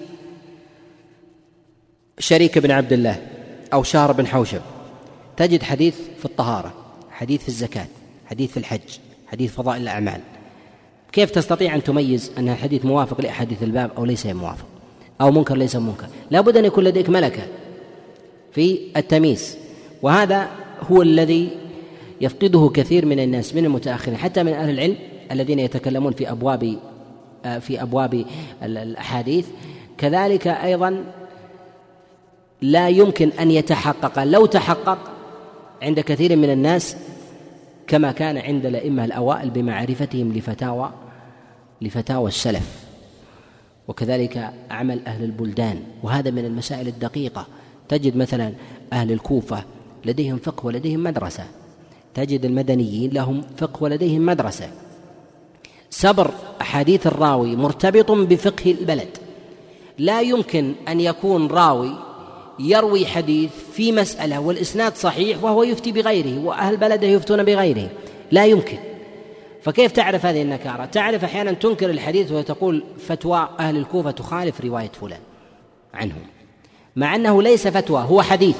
شريك 2.19 2.57
بن 2.57 2.71
عبد 2.71 2.93
الله 2.93 3.27
أو 3.73 3.83
شهر 3.83 4.11
بن 4.11 4.27
حوشب 4.27 4.61
تجد 5.37 5.63
حديث 5.63 5.95
في 6.19 6.25
الطهارة 6.25 6.73
حديث 7.11 7.41
في 7.41 7.47
الزكاة 7.47 7.87
حديث 8.25 8.51
في 8.51 8.57
الحج 8.57 8.99
حديث 9.27 9.53
فضائل 9.53 9.81
الأعمال. 9.81 10.21
كيف 11.15 11.31
تستطيع 11.31 11.75
أن 11.75 11.83
تميز 11.83 12.31
أن 12.37 12.49
الحديث 12.49 12.85
موافق 12.85 13.21
لأحاديث 13.21 13.63
الباب 13.63 13.91
أو 13.97 14.05
ليس 14.05 14.25
موافق؟ 14.25 14.65
أو 15.21 15.31
منكر 15.31 15.57
ليس 15.57 15.75
منكر. 15.75 16.07
لا 16.31 16.41
بد 16.41 16.57
أن 16.57 16.65
يكون 16.65 16.83
لديك 16.83 17.09
ملكة 17.09 17.43
في 18.51 18.79
التمييز. 18.97 19.57
وهذا 20.01 20.49
هو 20.91 21.01
الذي 21.01 21.49
يفقده 22.21 22.71
كثير 22.73 23.05
من 23.05 23.19
الناس 23.19 23.55
من 23.55 23.65
المتأخرين 23.65 24.17
حتى 24.17 24.43
من 24.43 24.53
أهل 24.53 24.69
العلم 24.69 24.95
الذين 25.31 25.59
يتكلمون 25.59 26.13
في 26.13 26.31
أبواب 26.31 26.77
في 27.59 27.81
أبواب 27.81 28.25
الأحاديث. 28.63 29.45
كذلك 29.97 30.47
أيضا 30.47 31.03
لا 32.61 32.89
يمكن 32.89 33.29
أن 33.39 33.51
يتحقق. 33.51 34.23
لو 34.23 34.45
تحقق 34.45 34.97
عند 35.81 35.99
كثير 35.99 36.35
من 36.35 36.49
الناس 36.49 36.95
كما 37.87 38.11
كان 38.11 38.37
عند 38.37 38.65
الأئمة 38.65 39.05
الأوائل 39.05 39.49
بمعرفتهم 39.49 40.33
لفتاوى 40.33 40.89
لفتاوى 41.81 42.27
السلف. 42.27 42.85
وكذلك 43.87 44.53
أعمل 44.71 45.05
أهل 45.07 45.23
البلدان. 45.23 45.79
وهذا 46.03 46.31
من 46.31 46.45
المسائل 46.45 46.87
الدقيقة. 46.87 47.47
تجد 47.89 48.15
مثلا 48.15 48.53
أهل 48.93 49.11
الكوفة 49.11 49.63
لديهم 50.05 50.37
فقه 50.37 50.65
ولديهم 50.65 51.03
مدرسة. 51.03 51.43
تجد 52.13 52.45
المدنيين 52.45 53.11
لهم 53.11 53.43
فقه 53.57 53.83
ولديهم 53.83 54.25
مدرسة. 54.25 54.69
سبر 55.89 56.31
أحاديث 56.61 57.07
الراوي 57.07 57.55
مرتبط 57.55 58.11
بفقه 58.11 58.71
البلد. 58.71 59.17
لا 59.97 60.21
يمكن 60.21 60.73
أن 60.87 60.99
يكون 60.99 61.47
راوي 61.47 61.91
يروي 62.59 63.05
حديث 63.05 63.51
في 63.73 63.91
مسألة 63.91 64.39
والإسناد 64.39 64.95
صحيح 64.95 65.43
وهو 65.43 65.63
يفتي 65.63 65.91
بغيره 65.91 66.39
وأهل 66.39 66.77
بلده 66.77 67.07
يفتون 67.07 67.43
بغيره. 67.43 67.89
لا 68.31 68.45
يمكن. 68.45 68.77
فكيف 69.65 69.91
تعرف 69.91 70.25
هذه 70.25 70.41
النكارة؟ 70.41 70.85
تعرف 70.85 71.23
أحيانا 71.23 71.51
تنكر 71.51 71.89
الحديث 71.89 72.31
وتقول 72.31 72.83
فتوى 72.99 73.49
أهل 73.59 73.77
الكوفة 73.77 74.11
تخالف 74.11 74.61
رواية 74.61 74.91
فلان 75.01 75.19
عنهم 75.93 76.21
مع 76.95 77.15
أنه 77.15 77.41
ليس 77.41 77.67
فتوى 77.67 78.01
هو 78.01 78.21
حديث 78.21 78.57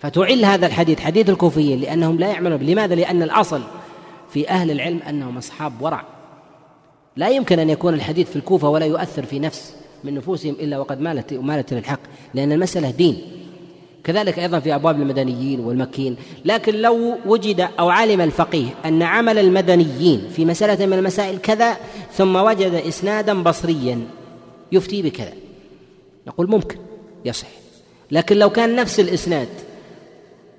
فتعل 0.00 0.44
هذا 0.44 0.66
الحديث 0.66 1.00
حديث 1.00 1.30
الكوفيين 1.30 1.80
لأنهم 1.80 2.18
لا 2.18 2.28
يعملون 2.28 2.60
لماذا؟ 2.60 2.94
لأن 2.94 3.22
الأصل 3.22 3.62
في 4.30 4.48
أهل 4.48 4.70
العلم 4.70 5.00
أنهم 5.08 5.36
أصحاب 5.36 5.82
ورع 5.82 6.04
لا 7.16 7.28
يمكن 7.28 7.58
أن 7.58 7.70
يكون 7.70 7.94
الحديث 7.94 8.30
في 8.30 8.36
الكوفة 8.36 8.68
ولا 8.68 8.86
يؤثر 8.86 9.22
في 9.22 9.38
نفس 9.38 9.76
من 10.04 10.14
نفوسهم 10.14 10.54
إلا 10.60 10.78
وقد 10.78 11.00
مالت 11.00 11.32
مالت 11.32 11.74
للحق 11.74 12.00
لأن 12.34 12.52
المسألة 12.52 12.90
دين 12.90 13.22
كذلك 14.04 14.38
أيضا 14.38 14.60
في 14.60 14.74
أبواب 14.74 15.00
المدنيين 15.00 15.60
والمكيين 15.60 16.16
لكن 16.44 16.74
لو 16.74 17.18
وجد 17.26 17.68
أو 17.78 17.88
علم 17.88 18.20
الفقيه 18.20 18.68
أن 18.84 19.02
عمل 19.02 19.38
المدنيين 19.38 20.28
في 20.36 20.44
مسألة 20.44 20.86
من 20.86 20.92
المسائل 20.92 21.38
كذا 21.38 21.76
ثم 22.12 22.36
وجد 22.36 22.74
إسنادا 22.74 23.42
بصريا 23.42 24.00
يفتي 24.72 25.02
بكذا. 25.02 25.32
نقول 26.26 26.50
ممكن 26.50 26.76
يصح. 27.24 27.48
لكن 28.10 28.36
لو 28.36 28.50
كان 28.50 28.76
نفس 28.76 29.00
الإسناد 29.00 29.48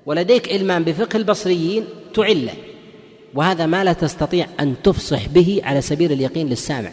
ولديك 0.05 0.51
علمان 0.51 0.84
بفقه 0.84 1.18
البصريين 1.18 1.85
تعله 2.13 2.53
وهذا 3.34 3.65
ما 3.65 3.84
لا 3.84 3.93
تستطيع 3.93 4.47
أن 4.59 4.76
تفصح 4.84 5.27
به 5.27 5.61
على 5.63 5.81
سبيل 5.81 6.11
اليقين 6.11 6.49
للسامع. 6.49 6.91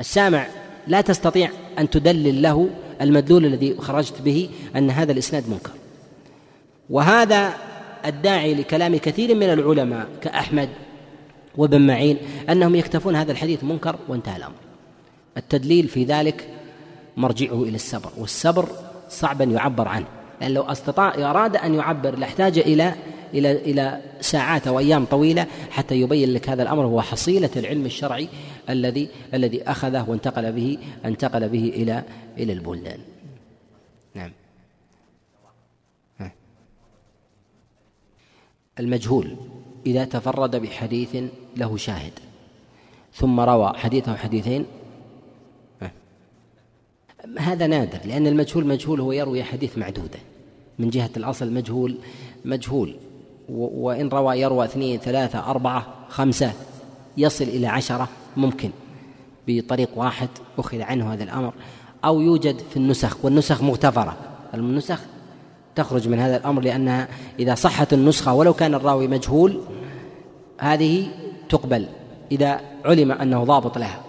السامع 0.00 0.46
لا 0.86 1.00
تستطيع 1.00 1.50
أن 1.78 1.90
تدلل 1.90 2.42
له 2.42 2.70
المدلول 3.02 3.46
الذي 3.46 3.76
خرجت 3.78 4.22
به 4.22 4.48
أن 4.76 4.90
هذا 4.90 5.12
الإسناد 5.12 5.48
منكر. 5.48 5.70
وهذا 6.90 7.54
الداعي 8.06 8.54
لكلام 8.54 8.96
كثير 8.96 9.34
من 9.34 9.52
العلماء 9.52 10.06
كأحمد 10.22 10.68
وابن 11.56 11.86
معين 11.86 12.16
أنهم 12.50 12.74
يكتفون 12.74 13.16
هذا 13.16 13.32
الحديث 13.32 13.64
منكر 13.64 13.96
وانتهى 14.08 14.36
الأمر. 14.36 14.54
التدليل 15.36 15.88
في 15.88 16.04
ذلك 16.04 16.48
مرجعه 17.16 17.62
إلى 17.62 17.74
السبر 17.74 18.10
والسبر 18.18 18.68
صعبا 19.08 19.44
يعبر 19.44 19.88
عنه 19.88 20.06
لأن 20.40 20.54
لو 20.54 20.62
أستطاع 20.62 21.14
أراد 21.30 21.56
أن 21.56 21.74
يعبر 21.74 22.18
لاحتاج 22.18 22.58
إلى 22.58 22.94
إلى 23.34 23.52
إلى 23.52 24.00
ساعات 24.20 24.66
أو 24.66 24.78
أيام 24.78 25.04
طويلة 25.04 25.46
حتى 25.70 25.94
يبين 25.94 26.32
لك 26.32 26.48
هذا 26.48 26.62
الأمر 26.62 26.84
هو 26.84 27.00
حصيلة 27.00 27.50
العلم 27.56 27.86
الشرعي 27.86 28.28
الذي 28.70 29.08
الذي 29.34 29.62
أخذه 29.62 30.10
وانتقل 30.10 30.52
به 30.52 30.78
انتقل 31.04 31.48
به 31.48 31.68
إلى 31.68 32.04
إلى 32.38 32.52
البلدان. 32.52 32.98
نعم. 34.14 34.30
المجهول 38.80 39.36
إذا 39.86 40.04
تفرد 40.04 40.56
بحديث 40.56 41.16
له 41.56 41.76
شاهد 41.76 42.12
ثم 43.14 43.40
روى 43.40 43.72
حديثه 43.76 44.16
حديثين. 44.16 44.66
هذا 47.38 47.66
نادر 47.66 47.98
لأن 48.04 48.26
المجهول 48.26 48.66
مجهول 48.66 49.00
هو 49.00 49.12
يروي 49.12 49.44
حديث 49.44 49.78
معدودة. 49.78 50.18
من 50.78 50.90
جهة 50.90 51.10
الأصل 51.16 51.52
مجهول 51.52 51.98
مجهول. 52.44 52.96
وإن 53.48 54.08
روى 54.08 54.40
يروى 54.40 54.64
اثنين 54.64 54.98
ثلاثة 54.98 55.50
أربعة 55.50 56.06
خمسة 56.08 56.52
يصل 57.16 57.44
إلى 57.44 57.66
عشرة. 57.66 58.08
ممكن 58.36 58.70
بطريق 59.48 59.88
واحد 59.96 60.28
أخذ 60.58 60.82
عنه 60.82 61.12
هذا 61.12 61.24
الأمر 61.24 61.52
أو 62.04 62.20
يوجد 62.20 62.58
في 62.70 62.76
النسخ 62.76 63.24
والنسخ 63.24 63.62
مغتفرة. 63.62 64.16
النسخ 64.54 65.00
تخرج 65.74 66.08
من 66.08 66.18
هذا 66.18 66.36
الأمر 66.36 66.62
لأنها 66.62 67.08
إذا 67.38 67.54
صحت 67.54 67.92
النسخة 67.92 68.34
ولو 68.34 68.54
كان 68.54 68.74
الراوي 68.74 69.08
مجهول 69.08 69.60
هذه 70.58 71.08
تقبل 71.48 71.86
إذا 72.32 72.60
علم 72.84 73.12
أنه 73.12 73.44
ضابط 73.44 73.78
لها. 73.78 74.00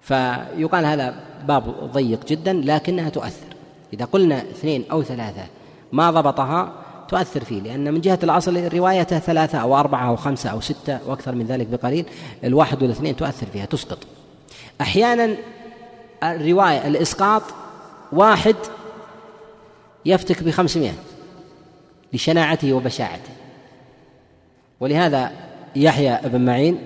فيقال 0.00 0.84
هذا 0.84 1.14
باب 1.48 1.90
ضيق 1.92 2.26
جدا 2.26 2.52
لكنها 2.52 3.08
تؤثر. 3.08 3.46
إذا 3.92 4.04
قلنا 4.04 4.40
اثنين 4.40 4.84
أو 4.90 5.02
ثلاثة 5.02 5.46
ما 5.92 6.10
ضبطها 6.10 6.72
تؤثر 7.08 7.44
فيه 7.44 7.60
لأن 7.60 7.94
من 7.94 8.00
جهة 8.00 8.18
الأصل 8.22 8.68
روايته 8.74 9.18
ثلاثة 9.18 9.58
أو 9.58 9.76
أربعة 9.76 10.08
أو 10.08 10.16
خمسة 10.16 10.50
أو 10.50 10.60
ستة 10.60 10.98
وأكثر 11.06 11.34
من 11.34 11.46
ذلك 11.46 11.66
بقليل 11.66 12.06
الواحد 12.44 12.82
والاثنين 12.82 13.16
تؤثر 13.16 13.46
فيها 13.46 13.64
تسقط. 13.64 13.98
أحيانا 14.80 15.36
الرواية 16.22 16.86
الإسقاط 16.86 17.42
واحد 18.12 18.56
يفتك 20.06 20.42
بخمسمائة 20.42 20.94
لشناعته 22.12 22.72
وبشاعته. 22.72 23.30
ولهذا 24.80 25.32
يحيى 25.76 26.20
بن 26.24 26.44
معين 26.44 26.78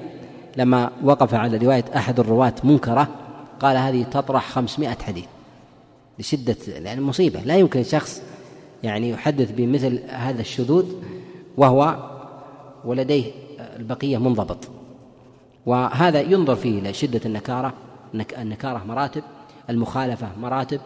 لما 0.56 0.90
وقف 1.04 1.34
على 1.34 1.56
رواية 1.56 1.84
أحد 1.96 2.20
الرواة 2.20 2.54
منكرة 2.64 3.08
قال 3.60 3.76
هذه 3.76 4.02
تطرح 4.02 4.50
خمسمائة 4.50 4.96
حديث 5.06 5.24
لشدة 6.18 6.56
لأن 6.78 7.02
مصيبة 7.02 7.40
لا 7.40 7.56
يمكن 7.56 7.84
شخص 7.84 8.22
يعني 8.82 9.10
يحدث 9.10 9.50
بمثل 9.50 10.00
هذا 10.08 10.40
الشذوذ 10.40 10.86
وهو 11.56 11.96
ولديه 12.84 13.32
البقية 13.76 14.18
منضبط. 14.18 14.68
وهذا 15.66 16.20
ينظر 16.20 16.56
فيه 16.56 16.78
إلى 16.78 16.92
شدة 16.92 17.20
النكارة 17.26 17.72
النكارة 18.38 18.84
مراتب 18.84 19.22
المخالفة 19.70 20.28
مراتب 20.40 20.80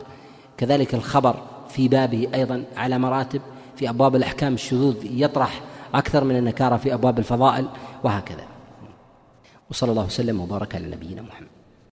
كذلك 0.56 0.94
الخبر 0.94 1.36
في 1.68 1.88
بابه 1.88 2.28
أيضا 2.34 2.64
على 2.76 2.98
مراتب 2.98 3.40
في 3.76 3.90
أبواب 3.90 4.16
الأحكام 4.16 4.54
الشذوذ 4.54 4.96
يطرح 5.04 5.60
أكثر 5.94 6.24
من 6.24 6.36
النكارة 6.36 6.76
في 6.76 6.94
أبواب 6.94 7.18
الفضائل 7.18 7.68
وهكذا. 8.04 8.44
وصلى 9.70 9.90
الله 9.90 10.04
وسلم 10.04 10.40
وبارك 10.40 10.74
على 10.74 10.86
نبينا 10.86 11.22
محمد. 11.22 11.55